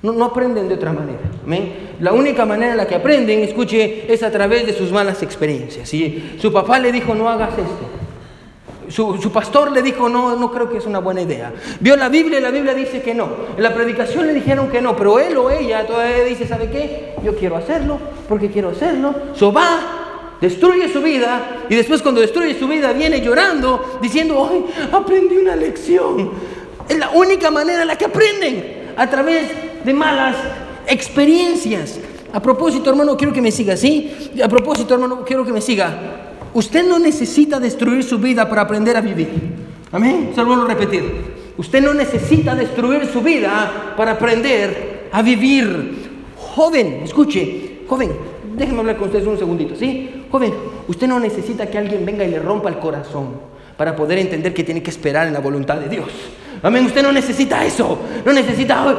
No, 0.00 0.12
no, 0.12 0.26
aprenden 0.26 0.68
de 0.68 0.74
otra 0.74 0.92
manera. 0.92 1.18
¿amén? 1.44 1.74
La 1.98 2.12
única 2.12 2.46
manera 2.46 2.70
en 2.70 2.76
la 2.76 2.86
que 2.86 2.94
aprenden, 2.94 3.40
escuche, 3.40 4.04
es 4.12 4.22
a 4.22 4.30
través 4.30 4.64
de 4.64 4.72
sus 4.72 4.92
malas 4.92 5.24
experiencias. 5.24 5.88
Si 5.88 6.36
su 6.40 6.52
papá 6.52 6.78
le 6.78 6.92
dijo, 6.92 7.16
no 7.16 7.28
hagas 7.28 7.50
esto, 7.50 7.98
su, 8.88 9.30
pastor 9.32 9.72
le 9.72 9.82
dijo, 9.82 10.08
no, 10.08 10.36
no 10.36 10.50
creo 10.50 10.70
que 10.70 10.78
es 10.78 10.86
una 10.86 10.98
buena 10.98 11.22
idea. 11.22 11.52
Vio 11.80 11.96
la 11.96 12.08
Biblia 12.08 12.38
y 12.38 12.42
la 12.42 12.50
Biblia 12.50 12.74
dice 12.74 13.02
que 13.02 13.14
no. 13.14 13.28
En 13.56 13.62
la 13.62 13.74
predicación 13.74 14.26
le 14.26 14.34
dijeron 14.34 14.68
que 14.68 14.80
no, 14.80 14.96
pero 14.96 15.18
él 15.18 15.36
o 15.36 15.50
ella 15.50 15.86
todavía 15.86 16.24
dice, 16.24 16.46
¿sabe 16.46 16.70
qué? 16.70 17.14
Yo 17.22 17.36
quiero 17.36 17.56
hacerlo 17.56 17.98
porque 18.28 18.50
quiero 18.50 18.70
hacerlo. 18.70 19.14
So 19.34 19.52
va, 19.52 20.36
destruye 20.40 20.92
su 20.92 21.02
vida 21.02 21.64
y 21.68 21.74
después 21.74 22.02
cuando 22.02 22.20
destruye 22.20 22.58
su 22.58 22.66
vida 22.66 22.92
viene 22.92 23.20
llorando 23.20 23.98
diciendo, 24.00 24.48
¡ay, 24.50 24.64
aprendí 24.92 25.36
una 25.36 25.56
lección! 25.56 26.30
Es 26.88 26.98
la 26.98 27.10
única 27.10 27.50
manera 27.50 27.82
en 27.82 27.88
la 27.88 27.96
que 27.96 28.06
aprenden, 28.06 28.78
a 28.96 29.08
través 29.08 29.84
de 29.84 29.92
malas 29.92 30.36
experiencias. 30.86 32.00
A 32.32 32.40
propósito, 32.40 32.90
hermano, 32.90 33.16
quiero 33.16 33.32
que 33.32 33.40
me 33.40 33.52
siga, 33.52 33.76
¿sí? 33.76 34.32
A 34.42 34.48
propósito, 34.48 34.94
hermano, 34.94 35.24
quiero 35.24 35.44
que 35.44 35.52
me 35.52 35.60
siga. 35.60 36.27
Usted 36.54 36.86
no 36.86 36.98
necesita 36.98 37.60
destruir 37.60 38.02
su 38.02 38.18
vida 38.18 38.48
para 38.48 38.62
aprender 38.62 38.96
a 38.96 39.00
vivir. 39.00 39.28
Amén. 39.92 40.32
Se 40.34 40.40
lo 40.40 40.46
vuelvo 40.48 40.64
a 40.64 40.68
repetir. 40.68 41.38
Usted 41.56 41.82
no 41.82 41.92
necesita 41.92 42.54
destruir 42.54 43.06
su 43.06 43.20
vida 43.20 43.94
para 43.96 44.12
aprender 44.12 45.08
a 45.12 45.22
vivir. 45.22 46.08
Joven, 46.36 47.00
escuche, 47.04 47.80
joven, 47.86 48.12
déjeme 48.56 48.80
hablar 48.80 48.96
con 48.96 49.08
ustedes 49.08 49.26
un 49.26 49.38
segundito, 49.38 49.74
¿sí? 49.74 50.24
Joven, 50.30 50.54
usted 50.86 51.08
no 51.08 51.18
necesita 51.18 51.66
que 51.66 51.78
alguien 51.78 52.04
venga 52.04 52.24
y 52.24 52.30
le 52.30 52.38
rompa 52.38 52.68
el 52.68 52.78
corazón 52.78 53.40
para 53.76 53.94
poder 53.94 54.18
entender 54.18 54.54
que 54.54 54.64
tiene 54.64 54.82
que 54.82 54.90
esperar 54.90 55.26
en 55.26 55.32
la 55.32 55.40
voluntad 55.40 55.76
de 55.76 55.88
Dios. 55.88 56.08
Amén, 56.62 56.84
usted 56.86 57.02
no 57.02 57.12
necesita 57.12 57.64
eso. 57.64 57.98
No 58.24 58.32
necesita... 58.32 58.96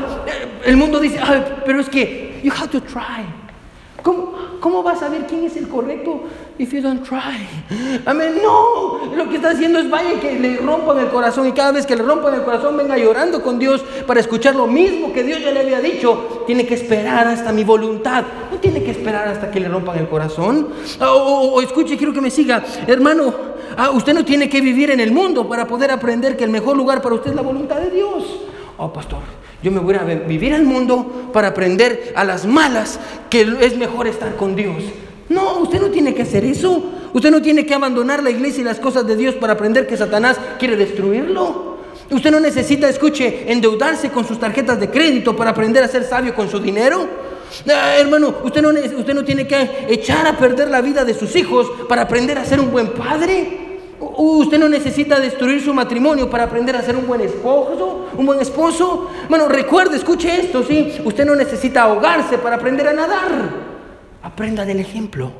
El 0.65 0.77
mundo 0.77 0.99
dice, 0.99 1.19
pero 1.65 1.79
es 1.79 1.89
que 1.89 2.39
you 2.43 2.51
have 2.51 2.69
to 2.69 2.81
try. 2.81 3.25
¿Cómo, 4.01 4.33
¿Cómo 4.59 4.83
vas 4.83 5.01
a 5.03 5.09
ver 5.09 5.25
quién 5.27 5.43
es 5.43 5.57
el 5.57 5.67
correcto 5.67 6.23
if 6.59 6.73
you 6.73 6.81
don't 6.81 7.03
try? 7.03 7.47
Amén. 8.05 8.35
No, 8.43 9.15
lo 9.15 9.29
que 9.29 9.37
está 9.37 9.51
haciendo 9.51 9.79
es 9.79 9.89
vaya 9.89 10.19
que 10.19 10.37
le 10.37 10.57
rompan 10.57 10.99
el 10.99 11.07
corazón 11.07 11.47
y 11.47 11.53
cada 11.53 11.71
vez 11.71 11.85
que 11.85 11.95
le 11.95 12.03
rompan 12.03 12.35
el 12.35 12.43
corazón 12.43 12.75
venga 12.75 12.97
llorando 12.97 13.41
con 13.41 13.57
Dios 13.57 13.81
para 14.05 14.19
escuchar 14.19 14.55
lo 14.55 14.67
mismo 14.67 15.13
que 15.13 15.23
Dios 15.23 15.39
ya 15.39 15.51
le 15.51 15.61
había 15.61 15.79
dicho. 15.79 16.43
Tiene 16.45 16.67
que 16.67 16.73
esperar 16.73 17.27
hasta 17.27 17.53
mi 17.53 17.63
voluntad. 17.63 18.25
No 18.51 18.57
tiene 18.57 18.83
que 18.83 18.91
esperar 18.91 19.29
hasta 19.29 19.49
que 19.49 19.61
le 19.61 19.69
rompan 19.69 19.97
el 19.97 20.09
corazón. 20.09 20.67
O, 20.99 21.61
escuche, 21.61 21.97
quiero 21.97 22.13
que 22.13 22.21
me 22.21 22.29
siga. 22.29 22.63
Hermano, 22.85 23.33
ah, 23.77 23.91
usted 23.91 24.13
no 24.13 24.25
tiene 24.25 24.49
que 24.49 24.59
vivir 24.59 24.91
en 24.91 24.99
el 24.99 25.13
mundo 25.13 25.47
para 25.47 25.65
poder 25.65 25.91
aprender 25.91 26.35
que 26.35 26.43
el 26.43 26.49
mejor 26.49 26.75
lugar 26.75 27.01
para 27.01 27.15
usted 27.15 27.29
es 27.29 27.35
la 27.35 27.41
voluntad 27.41 27.77
de 27.77 27.89
Dios. 27.89 28.41
Oh, 28.77 28.91
pastor, 28.91 29.19
yo 29.63 29.71
me 29.71 29.79
voy 29.79 29.95
a 29.95 30.03
vivir 30.03 30.53
al 30.53 30.63
mundo 30.63 31.29
para 31.31 31.49
aprender 31.49 32.13
a 32.15 32.25
las 32.25 32.45
malas 32.45 32.99
que 33.29 33.41
es 33.61 33.77
mejor 33.77 34.07
estar 34.07 34.35
con 34.35 34.57
Dios. 34.57 34.83
No, 35.29 35.59
usted 35.59 35.79
no 35.79 35.89
tiene 35.89 36.13
que 36.13 36.23
hacer 36.23 36.43
eso. 36.43 36.83
Usted 37.13 37.31
no 37.31 37.41
tiene 37.41 37.65
que 37.65 37.73
abandonar 37.73 38.21
la 38.21 38.29
iglesia 38.29 38.61
y 38.61 38.63
las 38.63 38.79
cosas 38.79 39.05
de 39.07 39.15
Dios 39.15 39.35
para 39.35 39.53
aprender 39.53 39.87
que 39.87 39.97
Satanás 39.97 40.37
quiere 40.57 40.75
destruirlo. 40.75 41.77
Usted 42.11 42.31
no 42.31 42.39
necesita, 42.39 42.89
escuche, 42.89 43.51
endeudarse 43.51 44.09
con 44.09 44.27
sus 44.27 44.39
tarjetas 44.39 44.79
de 44.79 44.89
crédito 44.89 45.35
para 45.35 45.51
aprender 45.51 45.83
a 45.83 45.87
ser 45.87 46.03
sabio 46.03 46.33
con 46.33 46.49
su 46.49 46.59
dinero. 46.59 47.07
Ah, 47.67 47.95
hermano, 47.97 48.35
usted 48.43 48.61
no, 48.61 48.69
usted 48.69 49.13
no 49.13 49.23
tiene 49.23 49.47
que 49.47 49.85
echar 49.89 50.25
a 50.25 50.37
perder 50.37 50.69
la 50.69 50.81
vida 50.81 51.05
de 51.05 51.13
sus 51.13 51.35
hijos 51.35 51.67
para 51.87 52.03
aprender 52.03 52.37
a 52.37 52.45
ser 52.45 52.59
un 52.59 52.71
buen 52.71 52.93
padre. 52.93 53.67
Usted 53.99 54.57
no 54.57 54.69
necesita 54.69 55.19
destruir 55.19 55.61
su 55.61 55.73
matrimonio 55.73 56.29
para 56.29 56.45
aprender 56.45 56.75
a 56.75 56.81
ser 56.81 56.95
un 56.95 57.05
buen 57.05 57.21
esposo, 57.21 58.07
un 58.17 58.25
buen 58.25 58.39
esposo. 58.39 59.09
Bueno, 59.27 59.47
recuerde, 59.47 59.97
escuche 59.97 60.41
esto, 60.41 60.63
¿sí? 60.63 60.99
Usted 61.03 61.25
no 61.25 61.35
necesita 61.35 61.83
ahogarse 61.83 62.37
para 62.37 62.55
aprender 62.55 62.87
a 62.87 62.93
nadar. 62.93 63.68
Aprenda 64.23 64.65
del 64.65 64.79
ejemplo. 64.79 65.31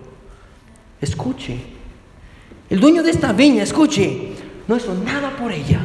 Escuche. 1.02 1.58
El 2.70 2.80
dueño 2.80 3.04
de 3.04 3.12
esta 3.12 3.34
viña, 3.34 3.64
escuche, 3.64 4.34
no 4.68 4.78
hizo 4.78 4.94
nada 4.94 5.36
por 5.36 5.52
ella. 5.52 5.82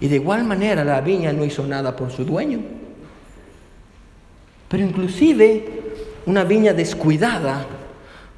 Y 0.00 0.08
de 0.08 0.16
igual 0.16 0.44
manera 0.44 0.84
la 0.84 1.00
viña 1.00 1.32
no 1.32 1.44
hizo 1.44 1.66
nada 1.66 1.94
por 1.94 2.10
su 2.10 2.24
dueño. 2.24 2.60
Pero 4.68 4.84
inclusive 4.84 5.82
una 6.26 6.44
viña 6.44 6.72
descuidada 6.72 7.66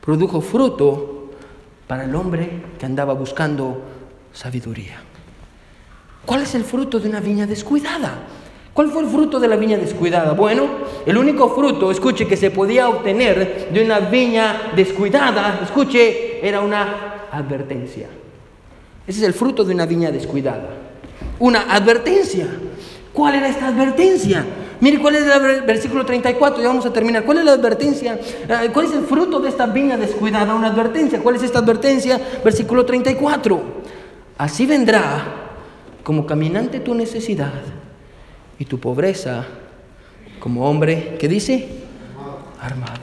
produjo 0.01 0.41
fruto 0.41 1.31
para 1.87 2.05
el 2.05 2.15
hombre 2.15 2.63
que 2.79 2.87
andaba 2.87 3.15
buscando 3.15 3.83
sabiduría. 4.33 5.01
¿Cuál 6.27 6.43
es 6.43 6.55
el 6.55 6.65
fruto 6.65 6.99
de 6.99 7.09
una 7.09 7.21
viña 7.21 7.47
descuidada? 7.47 8.19
¿Cuál 8.75 8.91
fue 8.91 9.03
el 9.03 9.09
fruto 9.09 9.39
de 9.39 9.47
la 9.47 9.55
viña 9.55 9.79
descuidada? 9.79 10.33
Bueno, 10.33 10.67
el 11.07 11.17
único 11.17 11.49
fruto, 11.55 11.93
escuche, 11.93 12.27
que 12.27 12.37
se 12.37 12.51
podía 12.51 12.89
obtener 12.89 13.69
de 13.73 13.85
una 13.85 14.01
viña 14.01 14.73
descuidada, 14.75 15.61
escuche, 15.63 16.45
era 16.47 16.61
una 16.61 17.29
advertencia. 17.31 18.09
Ese 19.07 19.21
es 19.21 19.27
el 19.27 19.33
fruto 19.33 19.63
de 19.63 19.75
una 19.75 19.87
viña 19.87 20.11
descuidada. 20.11 20.71
Una 21.39 21.73
advertencia. 21.73 22.49
¿Cuál 23.13 23.37
era 23.37 23.49
esta 23.49 23.69
advertencia? 23.69 24.45
Mire 24.81 24.99
cuál 24.99 25.15
es 25.15 25.25
el 25.25 25.63
versículo 25.63 26.05
34, 26.05 26.61
ya 26.61 26.67
vamos 26.67 26.85
a 26.85 26.93
terminar. 26.93 27.25
¿Cuál 27.25 27.39
es 27.39 27.45
la 27.45 27.53
advertencia? 27.53 28.19
Eh, 28.49 28.71
¿Cuál 28.73 28.87
es 28.87 28.93
el 28.93 29.05
fruto 29.05 29.39
de 29.39 29.51
esta 29.51 29.67
viña 29.67 29.97
descuidada? 29.97 30.53
Una 30.53 30.67
advertencia. 30.67 31.21
¿Cuál 31.21 31.37
es 31.37 31.45
esta 31.45 31.61
advertencia? 31.61 32.21
Versículo 32.43 32.85
34. 32.85 33.63
Así 34.37 34.67
vendrá 34.67 35.53
como 36.03 36.27
caminante 36.27 36.81
tu 36.81 36.93
necesidad 36.93 37.53
y 38.59 38.65
tu 38.65 38.79
pobreza 38.79 39.47
como 40.39 40.69
hombre, 40.69 41.17
¿qué 41.19 41.29
dice? 41.29 41.69
Armado. 42.61 43.01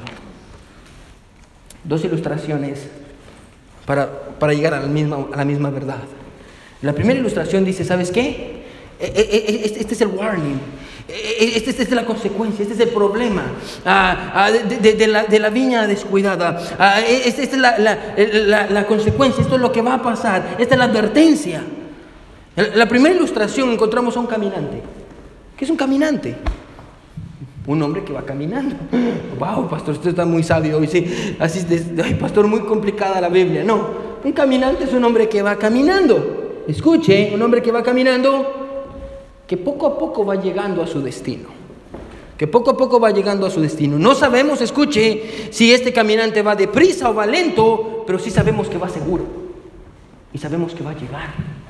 Dos 1.83 2.03
ilustraciones 2.05 2.87
para, 3.85 4.09
para 4.39 4.53
llegar 4.53 4.73
a 4.73 4.81
la, 4.81 4.87
misma, 4.87 5.25
a 5.33 5.37
la 5.37 5.45
misma 5.45 5.69
verdad. 5.69 6.03
La 6.81 6.93
primera 6.93 7.19
ilustración 7.19 7.65
dice, 7.65 7.83
¿sabes 7.83 8.11
qué? 8.11 8.61
E, 8.99 9.05
e, 9.05 9.21
e, 9.21 9.65
este, 9.65 9.81
este 9.81 9.93
es 9.93 10.01
el 10.01 10.07
warning. 10.09 10.59
Esta 11.07 11.83
es 11.83 11.91
la 11.91 12.05
consecuencia, 12.05 12.63
este 12.63 12.75
es 12.75 12.79
el 12.79 12.89
problema 12.89 13.43
ah, 13.85 14.31
ah, 14.33 14.51
de, 14.51 15.39
la, 15.39 15.49
viña 15.49 15.85
descuidada. 15.87 16.61
Ah, 16.79 17.01
esta 17.01 17.41
es 17.41 17.57
la, 17.57 18.85
consecuencia, 18.87 19.41
esto 19.41 19.55
es 19.55 19.61
lo 19.61 19.71
que 19.71 19.81
va 19.81 19.95
a 19.95 20.01
pasar, 20.01 20.55
esta 20.57 20.75
es 20.75 20.79
la 20.79 20.85
advertencia. 20.85 21.63
La 22.75 22.87
primera 22.87 23.15
ilustración 23.15 23.71
encontramos 23.71 24.15
a 24.15 24.19
un 24.19 24.27
caminante. 24.27 24.81
¿Qué 25.61 25.65
es 25.65 25.69
un 25.69 25.77
caminante? 25.77 26.35
Un 27.67 27.83
hombre 27.83 28.03
que 28.03 28.11
va 28.11 28.23
caminando. 28.23 28.75
Wow, 29.37 29.69
pastor, 29.69 29.93
usted 29.93 30.09
está 30.09 30.25
muy 30.25 30.41
sabio 30.41 30.79
hoy. 30.79 30.87
Sí, 30.87 31.05
así, 31.37 31.63
ay, 32.03 32.15
pastor, 32.15 32.47
muy 32.47 32.61
complicada 32.61 33.21
la 33.21 33.29
Biblia. 33.29 33.63
No, 33.63 33.89
un 34.23 34.31
caminante 34.31 34.85
es 34.85 34.93
un 34.93 35.03
hombre 35.03 35.29
que 35.29 35.43
va 35.43 35.57
caminando. 35.57 36.63
Escuche, 36.67 37.29
un 37.35 37.43
hombre 37.43 37.61
que 37.61 37.71
va 37.71 37.83
caminando 37.83 39.43
que 39.45 39.55
poco 39.55 39.85
a 39.85 39.99
poco 39.99 40.25
va 40.25 40.33
llegando 40.33 40.81
a 40.81 40.87
su 40.87 40.99
destino. 40.99 41.49
Que 42.39 42.47
poco 42.47 42.71
a 42.71 42.75
poco 42.75 42.99
va 42.99 43.11
llegando 43.11 43.45
a 43.45 43.51
su 43.51 43.61
destino. 43.61 43.99
No 43.99 44.15
sabemos, 44.15 44.61
escuche, 44.61 45.51
si 45.51 45.71
este 45.71 45.93
caminante 45.93 46.41
va 46.41 46.55
deprisa 46.55 47.07
o 47.11 47.13
va 47.13 47.27
lento, 47.27 48.03
pero 48.07 48.17
sí 48.17 48.31
sabemos 48.31 48.67
que 48.67 48.79
va 48.79 48.89
seguro. 48.89 49.25
Y 50.33 50.39
sabemos 50.39 50.73
que 50.73 50.83
va 50.83 50.89
a 50.89 50.95
llegar. 50.95 51.60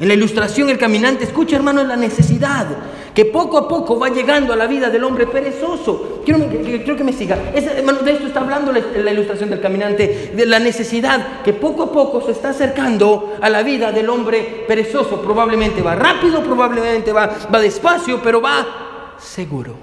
En 0.00 0.08
la 0.08 0.14
ilustración 0.14 0.70
el 0.70 0.78
caminante, 0.78 1.24
escucha 1.24 1.56
hermano, 1.56 1.84
la 1.84 1.94
necesidad 1.94 2.66
que 3.14 3.26
poco 3.26 3.58
a 3.58 3.68
poco 3.68 3.98
va 3.98 4.08
llegando 4.08 4.54
a 4.54 4.56
la 4.56 4.66
vida 4.66 4.88
del 4.88 5.04
hombre 5.04 5.26
perezoso. 5.26 6.22
Quiero, 6.24 6.96
que 6.96 7.04
me 7.04 7.12
siga. 7.12 7.36
de 7.36 8.12
esto 8.12 8.26
está 8.26 8.40
hablando 8.40 8.72
la, 8.72 9.12
ilustración 9.12 9.50
del 9.50 9.60
caminante, 9.60 10.32
de 10.34 10.46
la 10.46 10.58
necesidad 10.58 11.42
que 11.42 11.52
poco 11.52 11.82
a 11.82 11.92
poco 11.92 12.22
se 12.22 12.32
está 12.32 12.48
acercando 12.50 13.36
a 13.42 13.50
la 13.50 13.62
vida 13.62 13.92
del 13.92 14.08
hombre 14.08 14.64
perezoso. 14.66 15.20
Probablemente 15.20 15.82
va 15.82 15.94
rápido, 15.94 16.42
probablemente 16.42 17.12
va, 17.12 17.30
va 17.52 17.60
despacio, 17.60 18.20
pero 18.22 18.40
va 18.40 19.16
seguro. 19.18 19.74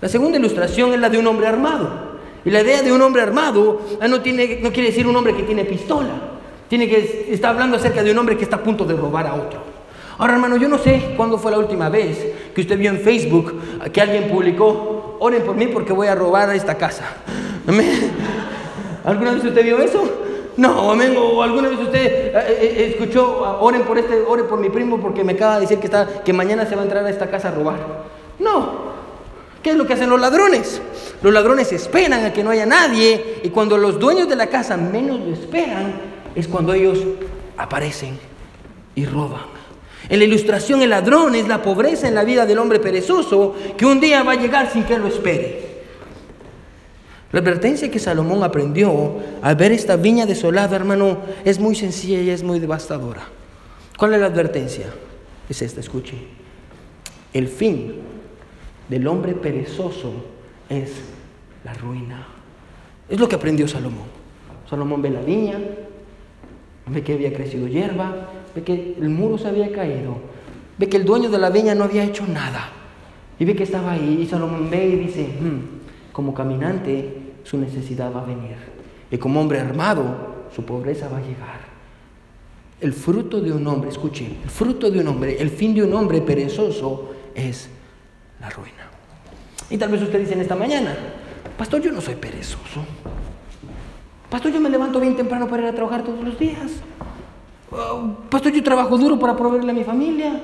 La 0.00 0.08
segunda 0.08 0.38
ilustración 0.38 0.92
es 0.92 0.98
la 0.98 1.08
de 1.08 1.18
un 1.18 1.26
hombre 1.28 1.46
armado. 1.46 2.16
Y 2.44 2.50
la 2.50 2.62
idea 2.62 2.82
de 2.82 2.92
un 2.92 3.00
hombre 3.00 3.22
armado 3.22 3.80
ah, 4.00 4.08
no, 4.08 4.20
tiene, 4.20 4.58
no 4.60 4.72
quiere 4.72 4.90
decir 4.90 5.06
un 5.06 5.14
hombre 5.14 5.36
que 5.36 5.44
tiene 5.44 5.64
pistola. 5.64 6.35
Tiene 6.68 6.88
que, 6.88 7.28
está 7.30 7.50
hablando 7.50 7.76
acerca 7.76 8.02
de 8.02 8.10
un 8.10 8.18
hombre 8.18 8.36
que 8.36 8.44
está 8.44 8.56
a 8.56 8.62
punto 8.62 8.84
de 8.84 8.94
robar 8.94 9.26
a 9.26 9.34
otro. 9.34 9.60
Ahora, 10.18 10.34
hermano, 10.34 10.56
yo 10.56 10.68
no 10.68 10.78
sé 10.78 11.14
cuándo 11.16 11.38
fue 11.38 11.50
la 11.50 11.58
última 11.58 11.88
vez 11.88 12.18
que 12.54 12.62
usted 12.62 12.78
vio 12.78 12.90
en 12.90 13.00
Facebook 13.00 13.60
que 13.92 14.00
alguien 14.00 14.28
publicó, 14.28 15.16
oren 15.20 15.42
por 15.42 15.54
mí 15.54 15.66
porque 15.66 15.92
voy 15.92 16.08
a 16.08 16.14
robar 16.14 16.48
a 16.48 16.54
esta 16.54 16.76
casa. 16.76 17.04
¿Alguna 19.04 19.32
vez 19.32 19.44
usted 19.44 19.62
vio 19.62 19.78
eso? 19.78 20.10
No, 20.56 20.90
amén. 20.90 21.14
O 21.18 21.42
alguna 21.42 21.68
vez 21.68 21.78
usted 21.78 22.06
eh, 22.06 22.32
eh, 22.34 22.86
escuchó, 22.90 23.58
oren 23.60 23.82
por 23.82 23.98
este, 23.98 24.22
oren 24.26 24.46
por 24.46 24.58
mi 24.58 24.70
primo 24.70 24.98
porque 24.98 25.22
me 25.22 25.34
acaba 25.34 25.56
de 25.56 25.60
decir 25.62 25.78
que, 25.78 25.86
está, 25.86 26.24
que 26.24 26.32
mañana 26.32 26.64
se 26.64 26.74
va 26.74 26.80
a 26.80 26.84
entrar 26.84 27.04
a 27.04 27.10
esta 27.10 27.30
casa 27.30 27.48
a 27.48 27.50
robar. 27.52 27.78
No. 28.38 28.96
¿Qué 29.62 29.70
es 29.70 29.76
lo 29.76 29.86
que 29.86 29.92
hacen 29.92 30.08
los 30.08 30.20
ladrones? 30.20 30.80
Los 31.22 31.32
ladrones 31.32 31.72
esperan 31.72 32.24
a 32.24 32.32
que 32.32 32.42
no 32.42 32.50
haya 32.50 32.64
nadie 32.64 33.40
y 33.42 33.50
cuando 33.50 33.76
los 33.76 33.98
dueños 33.98 34.28
de 34.28 34.36
la 34.36 34.46
casa 34.46 34.76
menos 34.76 35.20
lo 35.20 35.34
esperan 35.34 36.15
es 36.36 36.46
cuando 36.46 36.74
ellos 36.74 37.02
aparecen 37.56 38.18
y 38.94 39.06
roban. 39.06 39.56
En 40.08 40.20
la 40.20 40.24
ilustración 40.24 40.82
el 40.82 40.90
ladrón 40.90 41.34
es 41.34 41.48
la 41.48 41.62
pobreza 41.62 42.06
en 42.06 42.14
la 42.14 42.22
vida 42.22 42.46
del 42.46 42.58
hombre 42.58 42.78
perezoso 42.78 43.56
que 43.76 43.86
un 43.86 43.98
día 43.98 44.22
va 44.22 44.32
a 44.32 44.36
llegar 44.36 44.70
sin 44.70 44.84
que 44.84 44.98
lo 44.98 45.08
espere. 45.08 45.66
La 47.32 47.40
advertencia 47.40 47.90
que 47.90 47.98
Salomón 47.98 48.44
aprendió 48.44 49.16
al 49.42 49.56
ver 49.56 49.72
esta 49.72 49.96
viña 49.96 50.26
desolada, 50.26 50.76
hermano, 50.76 51.18
es 51.44 51.58
muy 51.58 51.74
sencilla 51.74 52.20
y 52.20 52.30
es 52.30 52.42
muy 52.44 52.60
devastadora. 52.60 53.22
¿Cuál 53.98 54.14
es 54.14 54.20
la 54.20 54.26
advertencia? 54.26 54.86
Es 55.48 55.60
esta, 55.62 55.80
escuche. 55.80 56.16
El 57.32 57.48
fin 57.48 57.94
del 58.88 59.06
hombre 59.08 59.34
perezoso 59.34 60.12
es 60.68 60.92
la 61.64 61.74
ruina. 61.74 62.26
Es 63.08 63.18
lo 63.18 63.28
que 63.28 63.34
aprendió 63.34 63.66
Salomón. 63.66 64.06
Salomón 64.68 65.02
ve 65.02 65.10
la 65.10 65.20
viña, 65.20 65.58
ve 66.86 67.02
que 67.02 67.14
había 67.14 67.32
crecido 67.32 67.66
hierba, 67.66 68.28
ve 68.54 68.62
que 68.62 68.96
el 69.00 69.08
muro 69.08 69.38
se 69.38 69.48
había 69.48 69.72
caído, 69.72 70.16
ve 70.78 70.88
que 70.88 70.96
el 70.96 71.04
dueño 71.04 71.30
de 71.30 71.38
la 71.38 71.50
viña 71.50 71.74
no 71.74 71.84
había 71.84 72.04
hecho 72.04 72.26
nada, 72.26 72.70
y 73.38 73.44
ve 73.44 73.54
que 73.54 73.64
estaba 73.64 73.92
ahí, 73.92 74.20
y 74.22 74.26
Salomón 74.26 74.70
ve 74.70 74.86
y 74.86 74.96
dice, 74.96 75.26
hmm, 75.26 76.12
como 76.12 76.32
caminante 76.32 77.34
su 77.44 77.58
necesidad 77.58 78.14
va 78.14 78.22
a 78.22 78.26
venir, 78.26 78.56
y 79.10 79.18
como 79.18 79.40
hombre 79.40 79.60
armado 79.60 80.36
su 80.54 80.64
pobreza 80.64 81.08
va 81.08 81.18
a 81.18 81.22
llegar. 81.22 81.66
El 82.80 82.92
fruto 82.92 83.40
de 83.40 83.52
un 83.52 83.66
hombre, 83.66 83.90
escuche, 83.90 84.26
el 84.44 84.50
fruto 84.50 84.90
de 84.90 85.00
un 85.00 85.08
hombre, 85.08 85.40
el 85.40 85.50
fin 85.50 85.74
de 85.74 85.82
un 85.82 85.92
hombre 85.94 86.20
perezoso 86.20 87.14
es 87.34 87.68
la 88.40 88.50
ruina. 88.50 88.90
Y 89.70 89.78
tal 89.78 89.90
vez 89.90 90.02
usted 90.02 90.20
dice 90.20 90.34
en 90.34 90.40
esta 90.40 90.54
mañana, 90.54 90.94
pastor, 91.56 91.80
yo 91.80 91.90
no 91.90 92.00
soy 92.00 92.14
perezoso. 92.14 92.84
Pastor, 94.30 94.52
yo 94.52 94.60
me 94.60 94.68
levanto 94.68 94.98
bien 94.98 95.14
temprano 95.14 95.46
para 95.46 95.62
ir 95.62 95.68
a 95.68 95.72
trabajar 95.72 96.02
todos 96.02 96.22
los 96.22 96.38
días. 96.38 96.72
Ah, 97.72 98.02
pastor, 98.28 98.52
yo 98.52 98.62
trabajo 98.62 98.98
duro 98.98 99.18
para 99.18 99.36
proveerle 99.36 99.70
a 99.70 99.74
mi 99.74 99.84
familia. 99.84 100.40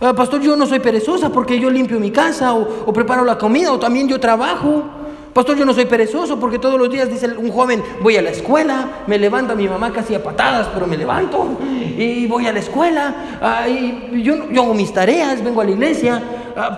Ah, 0.00 0.12
pastor, 0.14 0.40
yo 0.40 0.56
no 0.56 0.66
soy 0.66 0.78
perezosa 0.78 1.30
porque 1.30 1.58
yo 1.58 1.70
limpio 1.70 1.98
mi 1.98 2.10
casa 2.10 2.54
o, 2.54 2.92
preparo 2.92 3.24
la 3.24 3.36
comida 3.36 3.72
o 3.72 3.78
también 3.78 4.06
yo 4.08 4.20
trabajo. 4.20 4.84
Pastor, 5.32 5.56
yo 5.56 5.66
no 5.66 5.74
soy 5.74 5.84
perezoso 5.86 6.38
porque 6.38 6.58
todos 6.58 6.78
los 6.78 6.88
días 6.88 7.10
dice 7.10 7.28
un 7.36 7.50
joven, 7.50 7.82
voy 8.00 8.16
a 8.16 8.22
la 8.22 8.30
escuela, 8.30 9.02
me 9.06 9.18
levanta 9.18 9.54
mi 9.54 9.68
mamá 9.68 9.92
casi 9.92 10.14
a 10.14 10.22
patadas, 10.22 10.68
pero 10.72 10.86
me 10.86 10.96
levanto 10.96 11.58
y 11.60 12.26
voy 12.26 12.46
a 12.46 12.52
la 12.54 12.60
escuela, 12.60 13.38
ah, 13.42 13.68
y 13.68 14.22
yo, 14.22 14.50
yo, 14.50 14.62
hago 14.62 14.72
mis 14.72 14.94
tareas, 14.94 15.44
vengo 15.44 15.60
a 15.60 15.64
la 15.64 15.72
iglesia. 15.72 16.22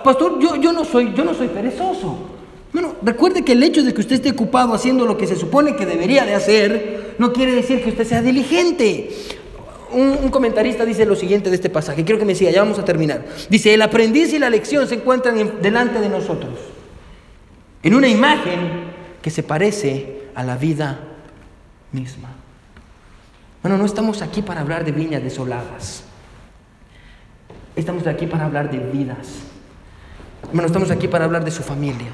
pastor, 0.03 0.39
yo, 0.39 0.55
yo, 0.55 0.73
no 0.73 0.83
soy, 0.83 1.13
yo 1.13 1.23
no 1.23 1.33
soy 1.33 1.47
perezoso. 1.47 2.17
Bueno, 2.71 2.95
recuerde 3.01 3.43
que 3.43 3.53
el 3.53 3.63
hecho 3.63 3.83
de 3.83 3.93
que 3.93 4.01
usted 4.01 4.15
esté 4.15 4.31
ocupado 4.31 4.73
haciendo 4.73 5.05
lo 5.05 5.17
que 5.17 5.25
se 5.25 5.35
supone 5.35 5.75
que 5.75 5.85
debería 5.85 6.25
de 6.25 6.35
hacer, 6.35 7.15
no 7.17 7.33
quiere 7.33 7.53
decir 7.53 7.83
que 7.83 7.89
usted 7.89 8.05
sea 8.05 8.21
diligente 8.21 9.09
un, 9.91 10.29
comentarista 10.29 10.85
dice 10.85 11.05
lo 11.05 11.15
siguiente 11.15 11.49
de 11.49 11.55
este 11.55 11.69
pasaje, 11.69 12.03
quiero 12.03 12.19
que 12.19 12.25
me 12.25 12.35
siga, 12.35 12.51
ya 12.51 12.61
vamos 12.61 12.79
a 12.79 12.85
terminar. 12.85 13.25
Dice, 13.49 13.73
el 13.73 13.81
aprendiz 13.81 14.33
y 14.33 14.39
la 14.39 14.49
lección 14.49 14.87
se 14.87 14.95
encuentran 14.95 15.61
delante 15.61 15.99
de 15.99 16.09
nosotros, 16.09 16.53
en 17.83 17.95
una 17.95 18.07
imagen 18.07 18.89
que 19.21 19.29
se 19.29 19.43
parece 19.43 20.23
a 20.35 20.43
la 20.43 20.57
vida 20.57 20.99
misma. 21.91 22.29
Bueno, 23.61 23.77
no 23.77 23.85
estamos 23.85 24.21
aquí 24.21 24.41
para 24.41 24.61
hablar 24.61 24.85
de 24.85 24.91
viñas 24.91 25.23
desoladas, 25.23 26.03
estamos 27.75 28.05
aquí 28.07 28.27
para 28.27 28.45
hablar 28.45 28.71
de 28.71 28.77
vidas. 28.77 29.27
Bueno, 30.53 30.67
estamos 30.67 30.89
aquí 30.89 31.07
para 31.07 31.25
hablar 31.25 31.43
de 31.43 31.51
su 31.51 31.63
familia 31.63 32.07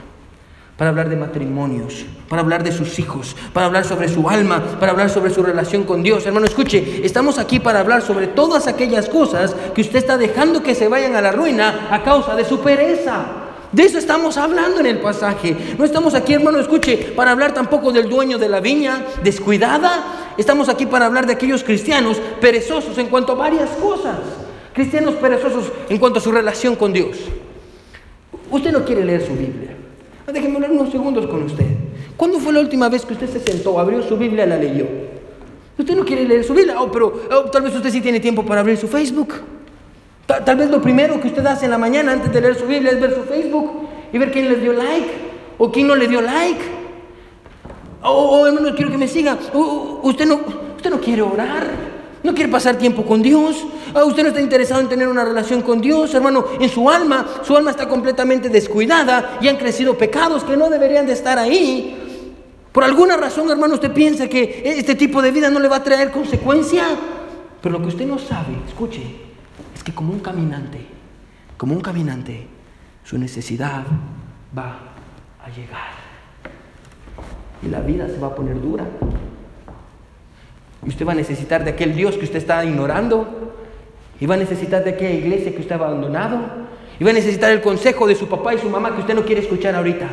para 0.77 0.89
hablar 0.89 1.09
de 1.09 1.15
matrimonios, 1.15 2.05
para 2.27 2.41
hablar 2.41 2.63
de 2.63 2.71
sus 2.71 2.99
hijos, 2.99 3.35
para 3.53 3.67
hablar 3.67 3.85
sobre 3.85 4.09
su 4.09 4.29
alma, 4.29 4.61
para 4.79 4.91
hablar 4.91 5.09
sobre 5.09 5.33
su 5.33 5.41
relación 5.41 5.83
con 5.83 6.03
Dios. 6.03 6.25
Hermano, 6.25 6.45
escuche, 6.45 7.01
estamos 7.05 7.37
aquí 7.39 7.59
para 7.59 7.79
hablar 7.79 8.01
sobre 8.01 8.27
todas 8.27 8.67
aquellas 8.67 9.07
cosas 9.07 9.55
que 9.73 9.81
usted 9.81 9.99
está 9.99 10.17
dejando 10.17 10.63
que 10.63 10.75
se 10.75 10.89
vayan 10.89 11.15
a 11.15 11.21
la 11.21 11.31
ruina 11.31 11.87
a 11.91 12.03
causa 12.03 12.35
de 12.35 12.43
su 12.43 12.59
pereza. 12.59 13.25
De 13.71 13.83
eso 13.83 13.97
estamos 13.97 14.37
hablando 14.37 14.79
en 14.79 14.85
el 14.85 14.99
pasaje. 14.99 15.75
No 15.77 15.85
estamos 15.85 16.13
aquí, 16.13 16.33
hermano, 16.33 16.59
escuche, 16.59 17.13
para 17.15 17.31
hablar 17.31 17.53
tampoco 17.53 17.91
del 17.91 18.09
dueño 18.09 18.37
de 18.37 18.49
la 18.49 18.59
viña 18.59 19.01
descuidada. 19.23 20.33
Estamos 20.37 20.69
aquí 20.69 20.85
para 20.85 21.05
hablar 21.05 21.25
de 21.25 21.33
aquellos 21.33 21.63
cristianos 21.63 22.21
perezosos 22.39 22.97
en 22.97 23.07
cuanto 23.07 23.33
a 23.33 23.35
varias 23.35 23.69
cosas. 23.71 24.17
Cristianos 24.73 25.15
perezosos 25.15 25.71
en 25.89 25.97
cuanto 25.97 26.19
a 26.19 26.21
su 26.21 26.31
relación 26.31 26.75
con 26.75 26.91
Dios. 26.91 27.17
Usted 28.51 28.71
no 28.71 28.85
quiere 28.85 29.03
leer 29.03 29.25
su 29.25 29.33
Biblia. 29.33 29.74
Déjenme 30.31 30.55
hablar 30.55 30.71
unos 30.71 30.91
segundos 30.91 31.27
con 31.27 31.43
usted. 31.43 31.65
¿Cuándo 32.17 32.39
fue 32.39 32.53
la 32.53 32.59
última 32.61 32.89
vez 32.89 33.05
que 33.05 33.13
usted 33.13 33.29
se 33.29 33.39
sentó, 33.39 33.79
abrió 33.79 34.01
su 34.01 34.17
Biblia 34.17 34.45
la 34.45 34.57
leyó? 34.57 34.85
Usted 35.77 35.95
no 35.95 36.05
quiere 36.05 36.25
leer 36.25 36.43
su 36.43 36.53
Biblia, 36.53 36.81
oh, 36.81 36.91
pero 36.91 37.13
oh, 37.31 37.49
tal 37.51 37.61
vez 37.61 37.75
usted 37.75 37.89
sí 37.89 38.01
tiene 38.01 38.19
tiempo 38.19 38.43
para 38.43 38.61
abrir 38.61 38.77
su 38.77 38.87
Facebook. 38.87 39.33
Tal, 40.25 40.55
vez 40.55 40.71
lo 40.71 40.81
primero 40.81 41.21
que 41.21 41.27
usted 41.27 41.45
hace 41.45 41.65
en 41.65 41.71
la 41.71 41.77
mañana 41.77 42.13
antes 42.13 42.33
de 42.33 42.41
leer 42.41 42.55
su 42.55 42.65
Biblia 42.65 42.91
es 42.91 42.99
ver 42.99 43.13
su 43.13 43.23
Facebook 43.23 43.87
y 44.11 44.17
ver 44.17 44.31
quién 44.31 44.49
le 44.49 44.55
dio 44.55 44.73
like 44.73 45.11
o 45.57 45.71
quién 45.71 45.87
no 45.87 45.95
le 45.95 46.07
dio 46.07 46.21
like. 46.21 46.61
Oh, 48.01 48.39
oh 48.39 48.47
hermano, 48.47 48.73
quiero 48.75 48.89
que 48.89 48.97
me 48.97 49.07
siga. 49.07 49.37
usted, 50.01 50.25
no, 50.25 50.39
usted 50.75 50.89
no 50.89 50.99
quiere 50.99 51.21
orar. 51.21 51.94
No 52.25 52.33
quiere 52.33 52.51
pasar 52.51 52.75
tiempo 52.75 53.05
con 53.05 53.21
Dios. 53.21 53.67
Ah, 53.93 54.03
usted 54.03 54.23
no 54.23 54.29
está 54.29 54.41
interesado 54.41 54.81
en 54.81 54.89
tener 54.89 55.07
una 55.07 55.23
relación 55.23 55.61
con 55.61 55.79
Dios, 55.79 56.11
hermano. 56.15 56.43
En 56.59 56.67
su 56.69 56.89
alma, 56.89 57.23
su 57.43 57.55
alma 57.55 57.69
está 57.69 57.87
completamente 57.87 58.49
descuidada 58.49 59.37
y 59.41 59.47
han 59.47 59.57
crecido 59.57 59.95
pecados 59.95 60.43
que 60.43 60.57
no 60.57 60.67
deberían 60.71 61.05
de 61.05 61.13
estar 61.13 61.37
ahí. 61.37 62.31
Por 62.71 62.83
alguna 62.83 63.15
razón, 63.15 63.51
hermano, 63.51 63.75
usted 63.75 63.93
piensa 63.93 64.27
que 64.27 64.63
este 64.65 64.95
tipo 64.95 65.21
de 65.21 65.29
vida 65.29 65.51
no 65.51 65.59
le 65.59 65.67
va 65.67 65.75
a 65.75 65.83
traer 65.83 66.09
consecuencia. 66.09 66.85
Pero 67.61 67.73
lo 67.73 67.81
que 67.83 67.89
usted 67.89 68.07
no 68.07 68.17
sabe, 68.17 68.55
escuche, 68.67 69.03
es 69.75 69.83
que 69.83 69.93
como 69.93 70.11
un 70.11 70.19
caminante, 70.19 70.79
como 71.57 71.75
un 71.75 71.81
caminante, 71.81 72.47
su 73.03 73.19
necesidad 73.19 73.83
va 74.57 74.79
a 75.45 75.49
llegar. 75.51 75.91
Y 77.61 77.67
la 77.67 77.81
vida 77.81 78.07
se 78.07 78.17
va 78.17 78.29
a 78.29 78.35
poner 78.35 78.59
dura. 78.59 78.83
Y 80.85 80.89
usted 80.89 81.05
va 81.05 81.13
a 81.13 81.15
necesitar 81.15 81.63
de 81.63 81.71
aquel 81.71 81.95
Dios 81.95 82.15
que 82.15 82.25
usted 82.25 82.37
está 82.37 82.63
ignorando. 82.63 83.53
Y 84.19 84.25
va 84.25 84.35
a 84.35 84.37
necesitar 84.37 84.83
de 84.83 84.91
aquella 84.91 85.15
iglesia 85.15 85.53
que 85.53 85.61
usted 85.61 85.73
ha 85.73 85.75
abandonado. 85.75 86.39
Y 86.99 87.03
va 87.03 87.09
a 87.09 87.13
necesitar 87.13 87.51
el 87.51 87.61
consejo 87.61 88.07
de 88.07 88.15
su 88.15 88.27
papá 88.27 88.53
y 88.53 88.59
su 88.59 88.69
mamá 88.69 88.93
que 88.93 89.01
usted 89.01 89.15
no 89.15 89.25
quiere 89.25 89.41
escuchar 89.41 89.75
ahorita. 89.75 90.07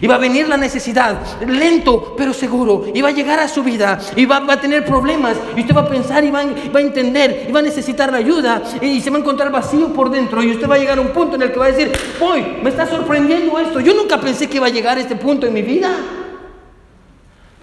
Y 0.00 0.06
va 0.08 0.16
a 0.16 0.18
venir 0.18 0.48
la 0.48 0.56
necesidad, 0.56 1.20
lento 1.46 2.14
pero 2.16 2.32
seguro. 2.32 2.86
Y 2.92 3.00
va 3.00 3.08
a 3.08 3.12
llegar 3.12 3.38
a 3.38 3.46
su 3.46 3.62
vida 3.62 3.98
y 4.16 4.26
va, 4.26 4.38
a 4.48 4.60
tener 4.60 4.84
problemas. 4.84 5.36
Y 5.56 5.60
usted 5.60 5.76
va 5.76 5.82
a 5.82 5.88
pensar 5.88 6.24
y 6.24 6.30
va, 6.30 6.44
va, 6.74 6.80
a 6.80 6.82
entender 6.82 7.46
y 7.48 7.52
va 7.52 7.60
a 7.60 7.62
necesitar 7.62 8.10
la 8.10 8.18
ayuda. 8.18 8.62
Y 8.80 9.00
se 9.00 9.10
va 9.10 9.18
a 9.18 9.20
encontrar 9.20 9.52
vacío 9.52 9.92
por 9.92 10.10
dentro. 10.10 10.42
Y 10.42 10.50
usted 10.50 10.68
va 10.68 10.74
a 10.74 10.78
llegar 10.78 10.98
a 10.98 11.00
un 11.00 11.08
punto 11.08 11.36
en 11.36 11.42
el 11.42 11.52
que 11.52 11.58
va 11.58 11.66
a 11.66 11.72
decir, 11.72 11.92
hoy 12.20 12.44
me 12.62 12.70
está 12.70 12.86
sorprendiendo 12.86 13.56
esto. 13.58 13.78
Yo 13.78 13.94
nunca 13.94 14.20
pensé 14.20 14.48
que 14.48 14.56
iba 14.56 14.66
a 14.66 14.70
llegar 14.70 14.98
a 14.98 15.00
este 15.00 15.14
punto 15.14 15.46
en 15.46 15.52
mi 15.52 15.62
vida. 15.62 15.90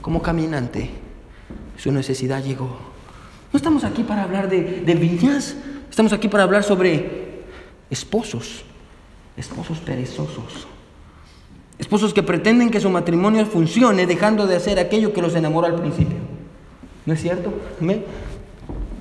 Como 0.01 0.22
caminante, 0.22 0.89
su 1.82 1.91
necesidad 1.91 2.43
llegó. 2.43 2.77
No 3.51 3.57
estamos 3.57 3.84
aquí 3.84 4.03
para 4.03 4.21
hablar 4.21 4.47
de, 4.49 4.95
viñas. 4.95 5.55
Estamos 5.89 6.13
aquí 6.13 6.27
para 6.27 6.43
hablar 6.43 6.63
sobre 6.63 7.41
esposos. 7.89 8.63
Esposos 9.36 9.79
perezosos 9.79 10.67
Esposos 11.79 12.13
que 12.13 12.21
pretenden 12.21 12.69
que 12.69 12.79
su 12.79 12.89
matrimonio 12.89 13.45
funcione 13.45 14.05
dejando 14.05 14.45
de 14.45 14.57
hacer 14.57 14.77
aquello 14.77 15.13
que 15.13 15.21
los 15.21 15.34
enamoró 15.34 15.65
al 15.65 15.75
principio. 15.75 16.17
¿No 17.07 17.13
es 17.13 17.21
cierto? 17.21 17.51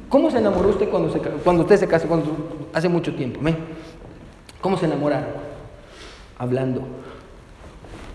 ¿Cómo 0.09 0.31
se 0.31 0.39
enamoró 0.39 0.71
usted 0.71 0.89
cuando, 0.89 1.13
se, 1.13 1.19
usted 1.19 1.77
se 1.77 1.87
casó 1.87 2.09
hace 2.73 2.89
mucho 2.89 3.15
tiempo? 3.15 3.41
¿Cómo 4.63 4.79
se 4.79 4.87
enamoraron? 4.87 5.29
Hablando. 6.39 6.83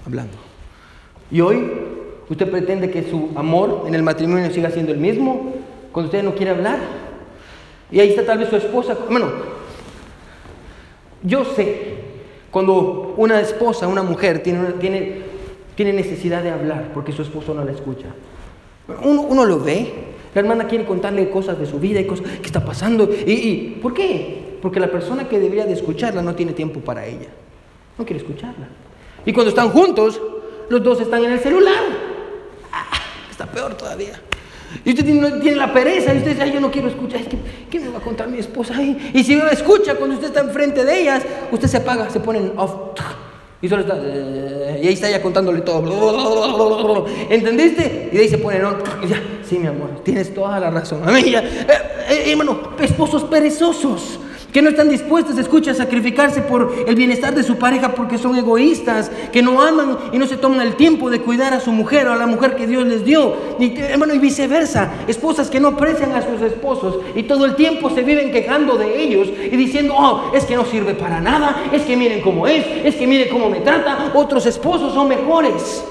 Hablando. 0.08 0.34
Y 1.30 1.42
hoy 1.42 1.72
usted 2.30 2.50
pretende 2.50 2.90
que 2.90 3.04
su 3.10 3.30
amor 3.36 3.84
en 3.88 3.96
el 3.96 4.04
matrimonio 4.04 4.50
siga 4.52 4.72
siendo 4.72 4.92
el 4.92 4.98
mismo 4.98 5.54
cuando 5.92 6.10
usted 6.10 6.24
no 6.24 6.36
quiere 6.36 6.52
hablar. 6.52 6.80
Y 7.92 8.00
ahí 8.00 8.10
está 8.10 8.26
tal 8.26 8.40
vez 8.40 8.50
su 8.50 8.56
esposa. 8.56 8.98
Bueno, 9.10 9.28
yo 11.24 11.46
sé 11.46 11.96
cuando 12.52 13.14
una 13.18 13.40
esposa, 13.40 13.88
una 13.88 14.04
mujer 14.04 14.42
tiene, 14.42 14.72
tiene, 14.74 15.22
tiene 15.76 15.94
necesidad 15.94 16.42
de 16.42 16.52
hablar 16.52 16.92
porque 16.94 17.12
su 17.12 17.22
esposo 17.22 17.54
no 17.54 17.64
la 17.64 17.72
escucha. 17.72 18.08
Uno, 19.04 19.22
uno, 19.22 19.46
lo 19.46 19.60
ve, 19.60 19.94
la 20.34 20.42
hermana 20.42 20.68
quiere 20.68 20.86
contarle 20.86 21.30
cosas 21.30 21.60
de 21.60 21.66
su 21.66 21.80
vida 21.80 22.00
y 22.00 22.06
cosas 22.06 22.28
que 22.40 22.46
está 22.46 22.64
pasando. 22.64 23.10
¿Y, 23.26 23.32
y 23.32 23.80
por 23.82 23.94
qué? 23.94 24.58
Porque 24.62 24.80
la 24.80 24.92
persona 24.92 25.28
que 25.28 25.40
debería 25.40 25.66
de 25.66 25.74
escucharla 25.74 26.22
no 26.22 26.36
tiene 26.36 26.54
tiempo 26.54 26.80
para 26.80 27.06
ella. 27.06 27.28
No 27.98 28.06
quiere 28.06 28.22
escucharla. 28.22 28.68
Y 29.26 29.34
cuando 29.34 29.50
están 29.50 29.70
juntos, 29.70 30.22
los 30.70 30.84
dos 30.84 31.02
están 31.02 31.24
en 31.24 31.32
el 31.32 31.40
celular. 31.40 32.05
Peor 33.56 33.74
todavía. 33.76 34.20
Y 34.84 34.90
usted 34.90 35.06
tiene, 35.06 35.56
la 35.56 35.72
pereza 35.72 36.14
y 36.14 36.18
usted 36.18 36.32
dice, 36.32 36.44
ay, 36.44 36.52
yo 36.52 36.60
no 36.60 36.70
quiero 36.70 36.90
escuchar. 36.90 37.22
Es 37.22 37.28
que, 37.28 37.38
¿Qué 37.70 37.80
me 37.80 37.88
va 37.88 38.00
a 38.00 38.02
contar 38.02 38.28
mi 38.28 38.38
esposa? 38.38 38.74
y 38.84 39.24
si 39.24 39.34
uno 39.34 39.48
escucha 39.48 39.96
cuando 39.96 40.16
usted 40.16 40.28
está 40.28 40.42
enfrente 40.42 40.84
de 40.84 41.00
ellas, 41.00 41.24
usted 41.54 41.70
se 41.70 41.78
apaga, 41.78 42.10
se 42.10 42.20
pone 42.20 42.40
en 42.40 42.52
off. 42.58 43.00
Y 43.62 43.70
solo 43.70 43.84
está, 43.84 43.98
eh, 43.98 44.82
y 44.84 44.88
ahí 44.88 44.94
está 44.94 45.10
ya 45.10 45.22
contándole 45.22 45.62
todo. 45.62 47.08
¿Entendiste? 47.30 48.10
Y 48.12 48.18
de 48.18 48.24
ahí 48.24 48.30
se 48.30 48.38
pone 48.40 48.58
en. 48.58 48.66
Y 49.04 49.08
ya, 49.08 49.24
sí, 49.48 49.58
mi 49.58 49.68
amor, 49.68 50.04
tienes 50.04 50.34
toda 50.34 50.60
la 50.60 50.70
razón. 50.70 51.08
A 51.08 51.12
mí 51.14 51.32
ya, 51.32 51.40
eh, 51.40 51.68
eh, 52.10 52.24
hermano, 52.32 52.72
esposos 52.82 53.24
perezosos 53.24 54.20
que 54.56 54.62
no 54.62 54.70
están 54.70 54.88
dispuestos, 54.88 55.38
escucha, 55.38 55.72
a 55.72 55.74
sacrificarse 55.74 56.42
por 56.42 56.74
el 56.88 56.96
bienestar 56.96 57.36
de 57.36 57.44
su 57.44 57.58
pareja 57.58 57.94
porque 57.94 58.18
son 58.18 58.38
egoístas, 58.38 59.12
que 59.34 59.42
no 59.42 59.62
aman 59.62 59.98
y 60.14 60.18
no 60.18 60.26
se 60.28 60.38
toman 60.38 60.62
el 60.62 60.78
tiempo 60.78 61.10
de 61.10 61.20
cuidar 61.20 61.54
a 61.54 61.60
su 61.60 61.74
mujer 61.74 62.08
o 62.08 62.14
a 62.14 62.16
la 62.16 62.26
mujer 62.26 62.56
que 62.56 62.66
Dios 62.66 62.86
les 62.86 63.04
dio. 63.04 63.36
Y, 63.60 63.78
hermano, 63.78 64.14
y 64.14 64.18
viceversa, 64.18 64.94
esposas 65.10 65.50
que 65.50 65.60
no 65.60 65.68
aprecian 65.68 66.14
a 66.14 66.22
sus 66.22 66.42
esposos 66.42 67.00
y 67.16 67.24
todo 67.24 67.44
el 67.44 67.56
tiempo 67.56 67.90
se 67.90 68.04
viven 68.04 68.32
quejando 68.32 68.78
de 68.78 69.04
ellos 69.04 69.28
y 69.28 69.58
diciendo, 69.58 69.94
oh, 69.98 70.32
es 70.34 70.46
que 70.46 70.56
no 70.56 70.64
sirve 70.64 70.94
para 70.94 71.20
nada, 71.20 71.66
es 71.74 71.82
que 71.82 71.98
miren 71.98 72.22
cómo 72.22 72.48
es, 72.48 72.66
es 72.86 72.96
que 72.96 73.06
miren 73.06 73.28
cómo 73.28 73.50
me 73.50 73.60
trata, 73.60 74.14
otros 74.14 74.46
esposos 74.46 74.94
son 74.94 75.10
mejores 75.10 75.84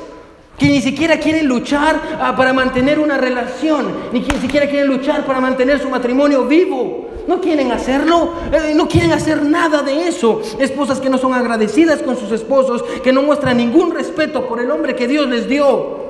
que 0.59 0.69
ni 0.69 0.81
siquiera 0.81 1.19
quieren 1.19 1.47
luchar 1.47 2.19
ah, 2.21 2.35
para 2.37 2.53
mantener 2.53 2.99
una 2.99 3.19
relación, 3.19 3.93
ni 4.13 4.23
que 4.23 4.39
siquiera 4.41 4.69
quieren 4.69 4.89
luchar 4.89 5.25
para 5.25 5.41
mantener 5.41 5.81
su 5.81 5.89
matrimonio 5.89 6.47
vivo 6.47 7.05
no 7.27 7.41
quieren 7.41 7.73
hacerlo, 7.73 8.35
eh, 8.53 8.73
no 8.75 8.89
quieren 8.89 9.13
hacer 9.13 9.43
nada 9.43 9.83
de 9.83 10.09
eso. 10.09 10.41
Esposas 10.59 11.01
que 11.01 11.09
no 11.09 11.19
son 11.19 11.33
agradecidas 11.33 12.03
con 12.03 12.17
sus 12.17 12.31
esposos, 12.33 12.83
que 13.03 13.13
no 13.13 13.23
muestran 13.23 13.57
ningún 13.57 13.95
respeto 13.95 14.47
por 14.47 14.61
el 14.61 14.71
hombre 14.71 14.95
que 14.95 15.09
Dios 15.09 15.29
les 15.29 15.49
dio. 15.49 16.05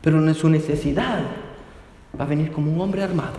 Pero 0.00 0.18
en 0.18 0.34
su 0.34 0.48
necesidad 0.48 1.22
va 2.18 2.24
a 2.24 2.28
venir 2.28 2.50
como 2.50 2.72
un 2.72 2.80
hombre 2.80 3.02
armado. 3.02 3.38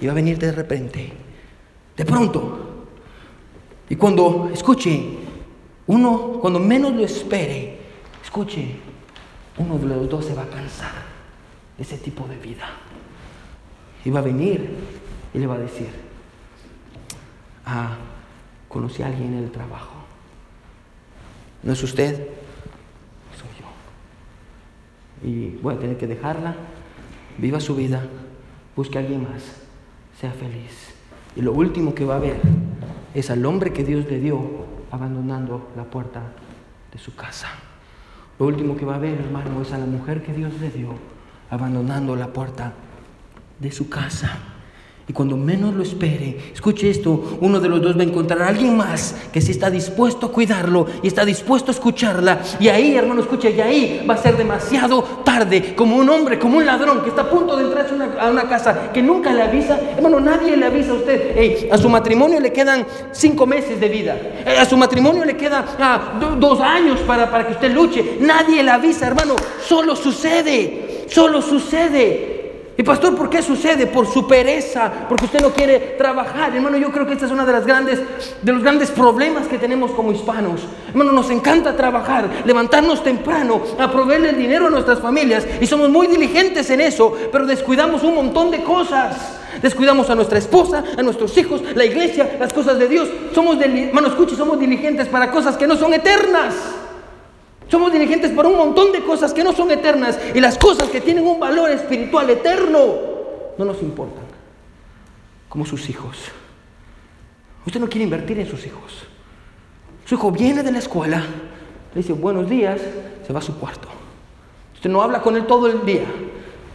Y 0.00 0.06
va 0.06 0.12
a 0.12 0.16
venir 0.16 0.38
de 0.38 0.52
repente, 0.52 1.12
de 1.96 2.04
pronto. 2.04 2.66
Y 3.88 3.96
cuando 3.96 4.50
escuche, 4.52 5.02
uno, 5.86 6.38
cuando 6.40 6.58
menos 6.58 6.94
lo 6.94 7.04
espere, 7.04 7.77
escuche, 8.28 8.76
uno 9.56 9.78
de 9.78 9.86
los 9.86 10.06
dos 10.06 10.26
se 10.26 10.34
va 10.34 10.42
a 10.42 10.48
cansar 10.50 10.92
de 11.78 11.82
ese 11.82 11.96
tipo 11.96 12.28
de 12.28 12.36
vida. 12.36 12.68
Y 14.04 14.10
va 14.10 14.20
a 14.20 14.22
venir 14.22 14.68
y 15.32 15.38
le 15.38 15.46
va 15.46 15.54
a 15.54 15.58
decir, 15.58 15.88
ah, 17.64 17.96
conocí 18.68 19.02
a 19.02 19.06
alguien 19.06 19.32
en 19.32 19.44
el 19.44 19.50
trabajo. 19.50 19.94
¿No 21.62 21.72
es 21.72 21.82
usted? 21.82 22.28
Soy 23.34 23.48
yo. 23.58 25.26
Y 25.26 25.56
voy 25.62 25.76
a 25.76 25.78
tener 25.78 25.96
que 25.96 26.06
dejarla, 26.06 26.54
viva 27.38 27.60
su 27.60 27.74
vida, 27.74 28.02
busque 28.76 28.98
a 28.98 29.00
alguien 29.00 29.22
más, 29.22 29.42
sea 30.20 30.32
feliz. 30.32 30.92
Y 31.34 31.40
lo 31.40 31.54
último 31.54 31.94
que 31.94 32.04
va 32.04 32.16
a 32.16 32.20
ver 32.20 32.38
es 33.14 33.30
al 33.30 33.46
hombre 33.46 33.72
que 33.72 33.84
Dios 33.84 34.04
le 34.04 34.20
dio 34.20 34.66
abandonando 34.90 35.70
la 35.74 35.84
puerta 35.84 36.20
de 36.92 36.98
su 36.98 37.16
casa. 37.16 37.48
Lo 38.38 38.46
último 38.46 38.76
que 38.76 38.84
va 38.84 38.96
a 38.96 38.98
ver, 38.98 39.20
hermano, 39.20 39.62
es 39.62 39.72
a 39.72 39.78
la 39.78 39.86
mujer 39.86 40.22
que 40.22 40.32
Dios 40.32 40.52
le 40.60 40.70
dio 40.70 40.94
abandonando 41.50 42.14
la 42.14 42.32
puerta 42.32 42.72
de 43.58 43.72
su 43.72 43.88
casa. 43.88 44.38
Y 45.08 45.14
cuando 45.14 45.38
menos 45.38 45.74
lo 45.74 45.82
espere, 45.82 46.36
escuche 46.52 46.90
esto, 46.90 47.38
uno 47.40 47.60
de 47.60 47.68
los 47.70 47.80
dos 47.80 47.96
va 47.96 48.02
a 48.02 48.04
encontrar 48.04 48.42
a 48.42 48.48
alguien 48.48 48.76
más 48.76 49.16
que 49.32 49.40
sí 49.40 49.52
está 49.52 49.70
dispuesto 49.70 50.26
a 50.26 50.32
cuidarlo 50.32 50.86
y 51.02 51.08
está 51.08 51.24
dispuesto 51.24 51.70
a 51.70 51.74
escucharla. 51.74 52.40
Y 52.60 52.68
ahí, 52.68 52.94
hermano, 52.94 53.22
escuche, 53.22 53.50
y 53.50 53.58
ahí 53.58 54.04
va 54.08 54.14
a 54.14 54.18
ser 54.18 54.36
demasiado 54.36 55.02
tarde, 55.24 55.74
como 55.74 55.96
un 55.96 56.10
hombre, 56.10 56.38
como 56.38 56.58
un 56.58 56.66
ladrón 56.66 57.00
que 57.00 57.08
está 57.08 57.22
a 57.22 57.30
punto 57.30 57.56
de 57.56 57.64
entrar 57.64 57.86
a 58.20 58.28
una, 58.28 58.48
casa 58.50 58.92
que 58.92 59.00
nunca 59.00 59.32
le 59.32 59.40
avisa. 59.40 59.80
Hermano, 59.96 60.20
nadie 60.20 60.54
le 60.58 60.66
avisa 60.66 60.90
a 60.90 60.96
usted. 60.96 61.70
a 61.72 61.78
su 61.78 61.88
matrimonio 61.88 62.38
le 62.38 62.52
quedan 62.52 62.86
cinco 63.10 63.46
meses 63.46 63.80
de 63.80 63.88
vida. 63.88 64.14
a 64.60 64.64
su 64.66 64.76
matrimonio 64.76 65.24
le 65.24 65.38
quedan 65.38 65.64
ah, 65.78 66.36
dos 66.38 66.60
años 66.60 67.00
para, 67.06 67.30
para 67.30 67.46
que 67.46 67.54
usted 67.54 67.72
luche. 67.72 68.18
Nadie 68.20 68.62
le 68.62 68.70
avisa, 68.70 69.06
hermano. 69.06 69.36
Solo 69.66 69.96
sucede. 69.96 71.06
Solo 71.08 71.40
sucede. 71.40 72.37
Y 72.78 72.84
pastor, 72.84 73.16
¿por 73.16 73.28
qué 73.28 73.42
sucede? 73.42 73.88
Por 73.88 74.06
su 74.06 74.28
pereza, 74.28 74.88
porque 75.08 75.24
usted 75.24 75.40
no 75.40 75.50
quiere 75.50 75.96
trabajar. 75.98 76.54
Hermano, 76.54 76.76
yo 76.76 76.92
creo 76.92 77.04
que 77.08 77.14
esta 77.14 77.26
es 77.26 77.32
una 77.32 77.44
de 77.44 77.50
las 77.50 77.66
grandes 77.66 78.00
de 78.40 78.52
los 78.52 78.62
grandes 78.62 78.92
problemas 78.92 79.48
que 79.48 79.58
tenemos 79.58 79.90
como 79.90 80.12
hispanos. 80.12 80.60
Hermano, 80.86 81.10
nos 81.10 81.28
encanta 81.30 81.76
trabajar, 81.76 82.28
levantarnos 82.44 83.02
temprano, 83.02 83.60
a 83.80 83.90
proveerle 83.90 84.30
el 84.30 84.38
dinero 84.38 84.68
a 84.68 84.70
nuestras 84.70 85.00
familias 85.00 85.44
y 85.60 85.66
somos 85.66 85.90
muy 85.90 86.06
diligentes 86.06 86.70
en 86.70 86.80
eso, 86.80 87.16
pero 87.32 87.46
descuidamos 87.46 88.04
un 88.04 88.14
montón 88.14 88.52
de 88.52 88.62
cosas. 88.62 89.40
Descuidamos 89.60 90.08
a 90.08 90.14
nuestra 90.14 90.38
esposa, 90.38 90.84
a 90.96 91.02
nuestros 91.02 91.36
hijos, 91.36 91.60
la 91.74 91.84
iglesia, 91.84 92.36
las 92.38 92.52
cosas 92.52 92.78
de 92.78 92.86
Dios. 92.86 93.08
Somos, 93.34 93.60
hermano, 93.60 94.06
escuche, 94.06 94.36
somos 94.36 94.56
diligentes 94.60 95.08
para 95.08 95.32
cosas 95.32 95.56
que 95.56 95.66
no 95.66 95.74
son 95.74 95.94
eternas. 95.94 96.54
Somos 97.68 97.92
dirigentes 97.92 98.30
por 98.30 98.46
un 98.46 98.56
montón 98.56 98.92
de 98.92 99.02
cosas 99.02 99.34
que 99.34 99.44
no 99.44 99.52
son 99.52 99.70
eternas 99.70 100.18
y 100.34 100.40
las 100.40 100.56
cosas 100.56 100.88
que 100.88 101.00
tienen 101.00 101.26
un 101.26 101.38
valor 101.38 101.70
espiritual 101.70 102.28
eterno 102.30 102.86
no 103.58 103.64
nos 103.64 103.82
importan. 103.82 104.24
Como 105.48 105.66
sus 105.66 105.88
hijos. 105.90 106.16
Usted 107.66 107.80
no 107.80 107.88
quiere 107.88 108.04
invertir 108.04 108.38
en 108.38 108.46
sus 108.46 108.66
hijos. 108.66 109.04
Su 110.04 110.14
hijo 110.14 110.30
viene 110.30 110.62
de 110.62 110.72
la 110.72 110.78
escuela, 110.78 111.22
le 111.94 112.00
dice 112.00 112.14
buenos 112.14 112.48
días, 112.48 112.80
se 113.26 113.32
va 113.32 113.40
a 113.40 113.42
su 113.42 113.58
cuarto. 113.58 113.88
Usted 114.74 114.88
no 114.88 115.02
habla 115.02 115.20
con 115.20 115.36
él 115.36 115.46
todo 115.46 115.66
el 115.66 115.84
día. 115.84 116.06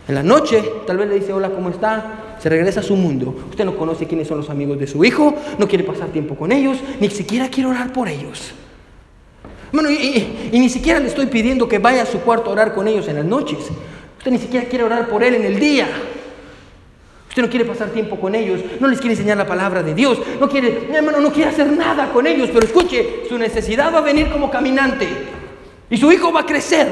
En 0.07 0.15
la 0.15 0.21
noche 0.21 0.63
tal 0.85 0.97
vez 0.97 1.09
le 1.09 1.15
dice 1.15 1.33
hola, 1.33 1.49
¿cómo 1.49 1.69
está? 1.69 2.37
Se 2.37 2.49
regresa 2.49 2.81
a 2.81 2.83
su 2.83 2.95
mundo. 2.95 3.33
Usted 3.49 3.65
no 3.65 3.75
conoce 3.75 4.05
quiénes 4.05 4.27
son 4.27 4.37
los 4.37 4.49
amigos 4.51 4.77
de 4.77 4.85
su 4.85 5.03
hijo, 5.03 5.33
no 5.57 5.67
quiere 5.67 5.83
pasar 5.83 6.09
tiempo 6.09 6.35
con 6.35 6.51
ellos, 6.51 6.77
ni 6.99 7.09
siquiera 7.09 7.49
quiere 7.49 7.69
orar 7.69 7.91
por 7.91 8.07
ellos. 8.07 8.53
Bueno, 9.73 9.89
y, 9.89 10.49
ni 10.51 10.69
siquiera 10.69 10.99
le 10.99 11.07
estoy 11.07 11.25
pidiendo 11.25 11.67
que 11.67 11.79
vaya 11.79 12.03
a 12.03 12.05
su 12.05 12.19
cuarto 12.19 12.51
a 12.51 12.53
orar 12.53 12.75
con 12.75 12.87
ellos 12.87 13.07
en 13.07 13.15
las 13.15 13.25
noches. 13.25 13.57
Usted 14.19 14.31
ni 14.31 14.37
siquiera 14.37 14.67
quiere 14.67 14.85
orar 14.85 15.09
por 15.09 15.23
él 15.23 15.33
en 15.33 15.45
el 15.45 15.59
día. 15.59 15.87
Usted 17.27 17.41
no 17.41 17.49
quiere 17.49 17.65
pasar 17.65 17.89
tiempo 17.89 18.15
con 18.17 18.35
ellos, 18.35 18.59
no 18.79 18.87
les 18.87 18.99
quiere 18.99 19.15
enseñar 19.15 19.35
la 19.35 19.47
palabra 19.47 19.81
de 19.81 19.95
Dios, 19.95 20.19
no 20.39 20.47
quiere, 20.47 20.89
hermano, 20.93 21.19
no 21.19 21.33
quiere 21.33 21.49
hacer 21.49 21.65
nada 21.71 22.11
con 22.13 22.27
ellos, 22.27 22.51
pero 22.53 22.63
escuche, 22.63 23.23
su 23.27 23.39
necesidad 23.39 23.91
va 23.91 23.97
a 23.97 24.01
venir 24.01 24.29
como 24.29 24.51
caminante 24.51 25.07
y 25.89 25.97
su 25.97 26.11
hijo 26.11 26.31
va 26.31 26.41
a 26.41 26.45
crecer. 26.45 26.87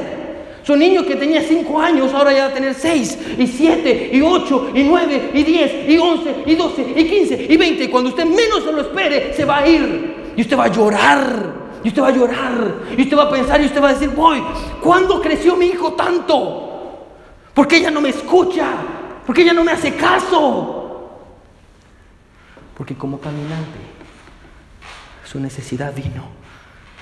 Su 0.64 0.74
niño 0.74 1.06
que 1.06 1.14
tenía 1.14 1.40
cinco 1.40 1.80
años 1.80 2.12
ahora 2.12 2.32
ya 2.32 2.46
va 2.46 2.50
a 2.50 2.54
tener 2.54 2.74
seis 2.74 3.16
y 3.38 3.46
siete 3.46 4.10
y 4.12 4.20
ocho 4.20 4.72
y 4.74 4.82
nueve 4.82 5.30
y 5.32 5.44
diez 5.44 5.88
y 5.88 5.98
once 5.98 6.34
y 6.46 6.56
doce 6.56 6.84
y 6.96 7.04
quince 7.04 7.46
y 7.48 7.56
veinte. 7.56 7.84
Y 7.84 7.88
cuando 7.88 8.10
usted 8.10 8.24
menos 8.24 8.64
se 8.64 8.72
lo 8.72 8.80
espere, 8.80 9.32
se 9.34 9.44
va 9.44 9.58
a 9.58 9.68
ir. 9.68 10.32
Y 10.36 10.40
usted 10.40 10.58
va 10.58 10.64
a 10.64 10.72
llorar. 10.72 11.61
Y 11.84 11.88
usted 11.88 12.02
va 12.02 12.08
a 12.08 12.12
llorar. 12.12 12.74
Y 12.96 13.02
usted 13.02 13.16
va 13.16 13.24
a 13.24 13.30
pensar 13.30 13.60
y 13.60 13.66
usted 13.66 13.82
va 13.82 13.90
a 13.90 13.94
decir, 13.94 14.10
voy, 14.10 14.42
¿cuándo 14.82 15.20
creció 15.20 15.56
mi 15.56 15.66
hijo 15.66 15.92
tanto? 15.92 16.70
Porque 17.54 17.76
ella 17.76 17.90
no 17.90 18.00
me 18.00 18.10
escucha. 18.10 18.66
Porque 19.26 19.42
ella 19.42 19.52
no 19.52 19.64
me 19.64 19.72
hace 19.72 19.94
caso. 19.94 21.10
Porque 22.76 22.94
como 22.94 23.20
caminante, 23.20 23.78
su 25.24 25.38
necesidad 25.38 25.94
vino. 25.94 26.24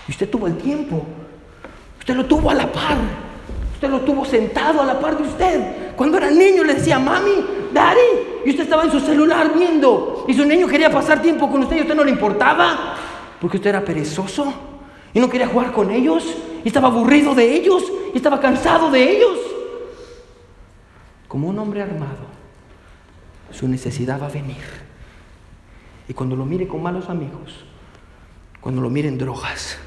Y 0.07 0.11
usted 0.11 0.29
tuvo 0.29 0.47
el 0.47 0.57
tiempo. 0.57 1.05
Usted 1.99 2.15
lo 2.15 2.27
tuvo 2.27 2.51
a 2.51 2.55
la 2.55 2.71
par. 2.71 2.97
Usted 3.75 3.89
lo 3.89 4.01
tuvo 4.01 4.25
sentado 4.25 4.83
a 4.83 4.85
la 4.85 4.99
par 4.99 5.17
de 5.17 5.23
usted. 5.23 5.95
Cuando 5.97 6.19
era 6.19 6.31
niño 6.31 6.65
le 6.65 6.75
decía, 6.75 6.99
mami, 6.99 7.45
daddy. 7.73 8.41
Y 8.45 8.51
usted 8.51 8.65
estaba 8.65 8.85
en 8.85 8.91
su 8.91 9.01
celular 9.01 9.53
viendo. 9.55 10.25
Y 10.29 10.35
su 10.35 10.45
niño 10.45 10.67
quería 10.67 10.91
pasar 10.91 11.23
tiempo 11.23 11.51
con 11.51 11.63
usted 11.63 11.77
y 11.77 11.79
a 11.81 11.83
usted 11.83 11.95
no 11.95 12.05
le 12.05 12.11
importaba. 12.11 12.97
Porque 13.41 13.57
usted 13.57 13.71
era 13.71 13.85
perezoso. 13.85 14.70
Y 15.13 15.21
no 15.21 15.29
quería 15.29 15.49
jugar 15.49 15.73
con 15.73 15.91
ellos. 15.91 16.25
Y 16.65 16.69
estaba 16.69 16.89
aburrido 16.89 17.35
de 17.35 17.55
ellos. 17.55 17.83
Y 18.13 18.17
estaba 18.17 18.41
cansado 18.41 18.91
de 18.91 19.17
ellos. 19.17 19.39
Como 21.29 21.49
un 21.49 21.59
hombre 21.59 21.83
armado, 21.83 22.27
su 23.53 23.69
necesidad 23.69 24.21
va 24.21 24.27
a 24.27 24.31
venir. 24.31 24.65
Y 26.09 26.13
cuando 26.13 26.35
lo 26.35 26.45
mire 26.45 26.67
con 26.67 26.83
malos 26.83 27.09
amigos, 27.09 27.65
cuando 28.61 28.83
lo 28.83 28.91
mire 28.91 29.09
en 29.09 29.17
drogas, 29.17 29.79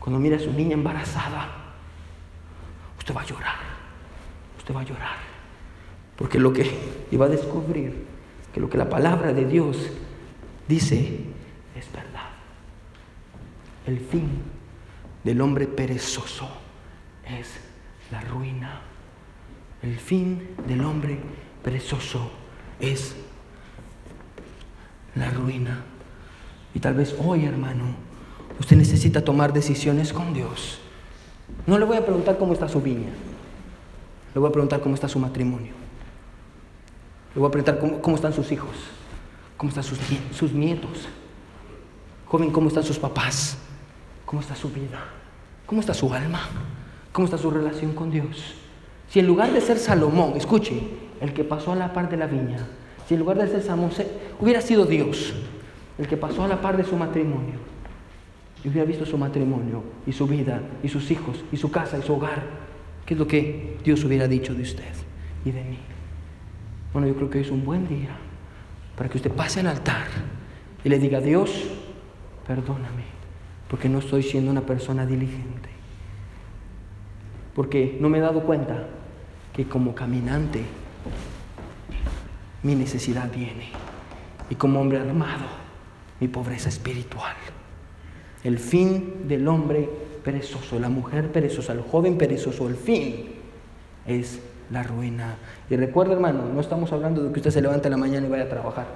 cuando 0.00 0.18
mire 0.18 0.36
a 0.36 0.38
su 0.38 0.52
niña 0.52 0.72
embarazada, 0.72 1.48
usted 2.98 3.14
va 3.14 3.20
a 3.20 3.26
llorar. 3.26 3.56
Usted 4.58 4.74
va 4.74 4.80
a 4.80 4.84
llorar. 4.84 5.16
Porque 6.16 6.38
lo 6.38 6.52
que 6.52 6.70
iba 7.10 7.26
a 7.26 7.28
descubrir, 7.28 8.06
que 8.52 8.60
lo 8.60 8.70
que 8.70 8.78
la 8.78 8.88
palabra 8.88 9.32
de 9.34 9.44
Dios 9.44 9.90
dice 10.68 11.20
es 11.76 11.92
verdad. 11.92 12.13
El 13.86 14.00
fin 14.00 14.28
del 15.24 15.40
hombre 15.40 15.66
perezoso 15.66 16.48
es 17.26 17.48
la 18.10 18.20
ruina. 18.22 18.80
El 19.82 19.98
fin 19.98 20.54
del 20.66 20.82
hombre 20.82 21.18
perezoso 21.62 22.30
es 22.80 23.14
la 25.14 25.30
ruina. 25.30 25.84
Y 26.74 26.80
tal 26.80 26.94
vez 26.94 27.14
hoy, 27.24 27.44
hermano, 27.44 27.84
usted 28.58 28.76
necesita 28.76 29.22
tomar 29.22 29.52
decisiones 29.52 30.12
con 30.12 30.32
Dios. 30.32 30.78
No 31.66 31.78
le 31.78 31.84
voy 31.84 31.96
a 31.96 32.04
preguntar 32.04 32.38
cómo 32.38 32.52
está 32.52 32.68
su 32.68 32.80
viña. 32.80 33.10
Le 34.34 34.40
voy 34.40 34.48
a 34.48 34.52
preguntar 34.52 34.80
cómo 34.80 34.94
está 34.94 35.08
su 35.08 35.18
matrimonio. 35.18 35.72
Le 37.34 37.40
voy 37.40 37.48
a 37.48 37.50
preguntar 37.50 38.00
cómo, 38.00 38.16
están 38.16 38.32
sus 38.32 38.50
hijos, 38.52 38.76
cómo 39.56 39.68
están 39.68 39.84
sus, 39.84 39.98
sus 40.32 40.52
nietos. 40.52 41.08
Joven, 42.26 42.50
cómo 42.50 42.68
están 42.68 42.84
sus 42.84 42.98
papás, 42.98 43.58
cómo 44.24 44.40
está 44.40 44.54
su 44.54 44.70
vida, 44.70 45.04
cómo 45.66 45.80
está 45.80 45.94
su 45.94 46.12
alma, 46.12 46.40
cómo 47.12 47.26
está 47.26 47.38
su 47.38 47.50
relación 47.50 47.94
con 47.94 48.10
Dios. 48.10 48.54
Si 49.08 49.20
en 49.20 49.26
lugar 49.26 49.52
de 49.52 49.60
ser 49.60 49.78
Salomón, 49.78 50.34
escuche, 50.36 50.80
el 51.20 51.32
que 51.32 51.44
pasó 51.44 51.72
a 51.72 51.76
la 51.76 51.92
par 51.92 52.08
de 52.08 52.16
la 52.16 52.26
viña, 52.26 52.66
si 53.06 53.14
en 53.14 53.20
lugar 53.20 53.38
de 53.38 53.48
ser 53.48 53.62
Salomón 53.62 53.90
hubiera 54.40 54.60
sido 54.60 54.86
Dios, 54.86 55.34
el 55.98 56.08
que 56.08 56.16
pasó 56.16 56.44
a 56.44 56.48
la 56.48 56.60
par 56.60 56.76
de 56.76 56.84
su 56.84 56.96
matrimonio, 56.96 57.74
y 58.64 58.68
hubiera 58.68 58.86
visto 58.86 59.04
su 59.04 59.18
matrimonio 59.18 59.84
y 60.06 60.12
su 60.12 60.26
vida 60.26 60.62
y 60.82 60.88
sus 60.88 61.10
hijos 61.10 61.44
y 61.52 61.56
su 61.58 61.70
casa 61.70 61.98
y 61.98 62.02
su 62.02 62.14
hogar, 62.14 62.42
¿qué 63.04 63.14
es 63.14 63.20
lo 63.20 63.26
que 63.26 63.76
Dios 63.84 64.02
hubiera 64.04 64.26
dicho 64.26 64.54
de 64.54 64.62
usted 64.62 64.92
y 65.44 65.50
de 65.50 65.62
mí? 65.62 65.78
Bueno, 66.92 67.06
yo 67.06 67.14
creo 67.14 67.28
que 67.28 67.40
es 67.40 67.50
un 67.50 67.64
buen 67.64 67.86
día 67.86 68.16
para 68.96 69.10
que 69.10 69.18
usted 69.18 69.30
pase 69.30 69.60
al 69.60 69.66
altar 69.66 70.06
y 70.82 70.88
le 70.88 70.98
diga, 70.98 71.20
Dios, 71.20 71.50
perdóname, 72.46 73.04
porque 73.74 73.88
no 73.88 73.98
estoy 73.98 74.22
siendo 74.22 74.52
una 74.52 74.60
persona 74.60 75.04
diligente 75.04 75.68
porque 77.56 77.98
no 77.98 78.08
me 78.08 78.18
he 78.18 78.20
dado 78.20 78.44
cuenta 78.44 78.86
que 79.52 79.64
como 79.64 79.96
caminante 79.96 80.62
mi 82.62 82.76
necesidad 82.76 83.28
viene 83.34 83.70
y 84.48 84.54
como 84.54 84.80
hombre 84.80 85.00
armado 85.00 85.46
mi 86.20 86.28
pobreza 86.28 86.68
espiritual. 86.68 87.34
El 88.44 88.60
fin 88.60 89.26
del 89.26 89.48
hombre 89.48 89.90
perezoso, 90.22 90.78
la 90.78 90.88
mujer 90.88 91.32
perezosa, 91.32 91.72
el 91.72 91.80
joven 91.80 92.16
perezoso, 92.16 92.68
el 92.68 92.76
fin 92.76 93.26
es 94.06 94.40
la 94.70 94.84
ruina. 94.84 95.34
Y 95.68 95.74
recuerda, 95.74 96.12
hermano, 96.12 96.44
no 96.54 96.60
estamos 96.60 96.92
hablando 96.92 97.24
de 97.24 97.32
que 97.32 97.40
usted 97.40 97.50
se 97.50 97.60
levante 97.60 97.88
en 97.88 97.92
la 97.92 97.98
mañana 97.98 98.24
y 98.28 98.30
vaya 98.30 98.44
a 98.44 98.48
trabajar, 98.48 98.86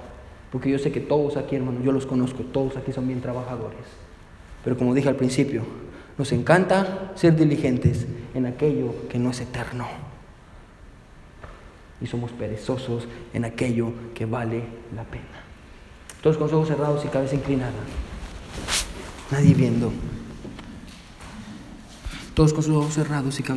porque 0.53 0.71
yo 0.71 0.79
sé 0.79 0.89
que 0.93 1.01
todos 1.01 1.35
aquí, 1.35 1.57
hermano, 1.57 1.81
yo 1.83 1.91
los 1.91 2.05
conozco, 2.05 2.43
todos 2.43 2.77
aquí 2.77 2.93
son 2.93 3.07
bien 3.07 3.19
trabajadores. 3.19 4.08
Pero 4.63 4.77
como 4.77 4.93
dije 4.93 5.09
al 5.09 5.15
principio, 5.15 5.63
nos 6.17 6.31
encanta 6.31 7.13
ser 7.15 7.35
diligentes 7.35 8.05
en 8.33 8.45
aquello 8.45 9.07
que 9.07 9.19
no 9.19 9.31
es 9.31 9.39
eterno. 9.39 9.87
Y 12.01 12.07
somos 12.07 12.31
perezosos 12.31 13.07
en 13.33 13.45
aquello 13.45 13.91
que 14.13 14.25
vale 14.25 14.63
la 14.95 15.03
pena. 15.03 15.23
Todos 16.21 16.37
con 16.37 16.47
los 16.47 16.53
ojos 16.53 16.67
cerrados 16.67 17.05
y 17.05 17.07
cabeza 17.07 17.35
inclinada. 17.35 17.71
Nadie 19.31 19.53
viendo. 19.53 19.91
Todos 22.33 22.53
con 22.53 22.63
sus 22.63 22.75
ojos 22.75 22.93
cerrados 22.93 23.39
y 23.39 23.43
cabeza 23.43 23.47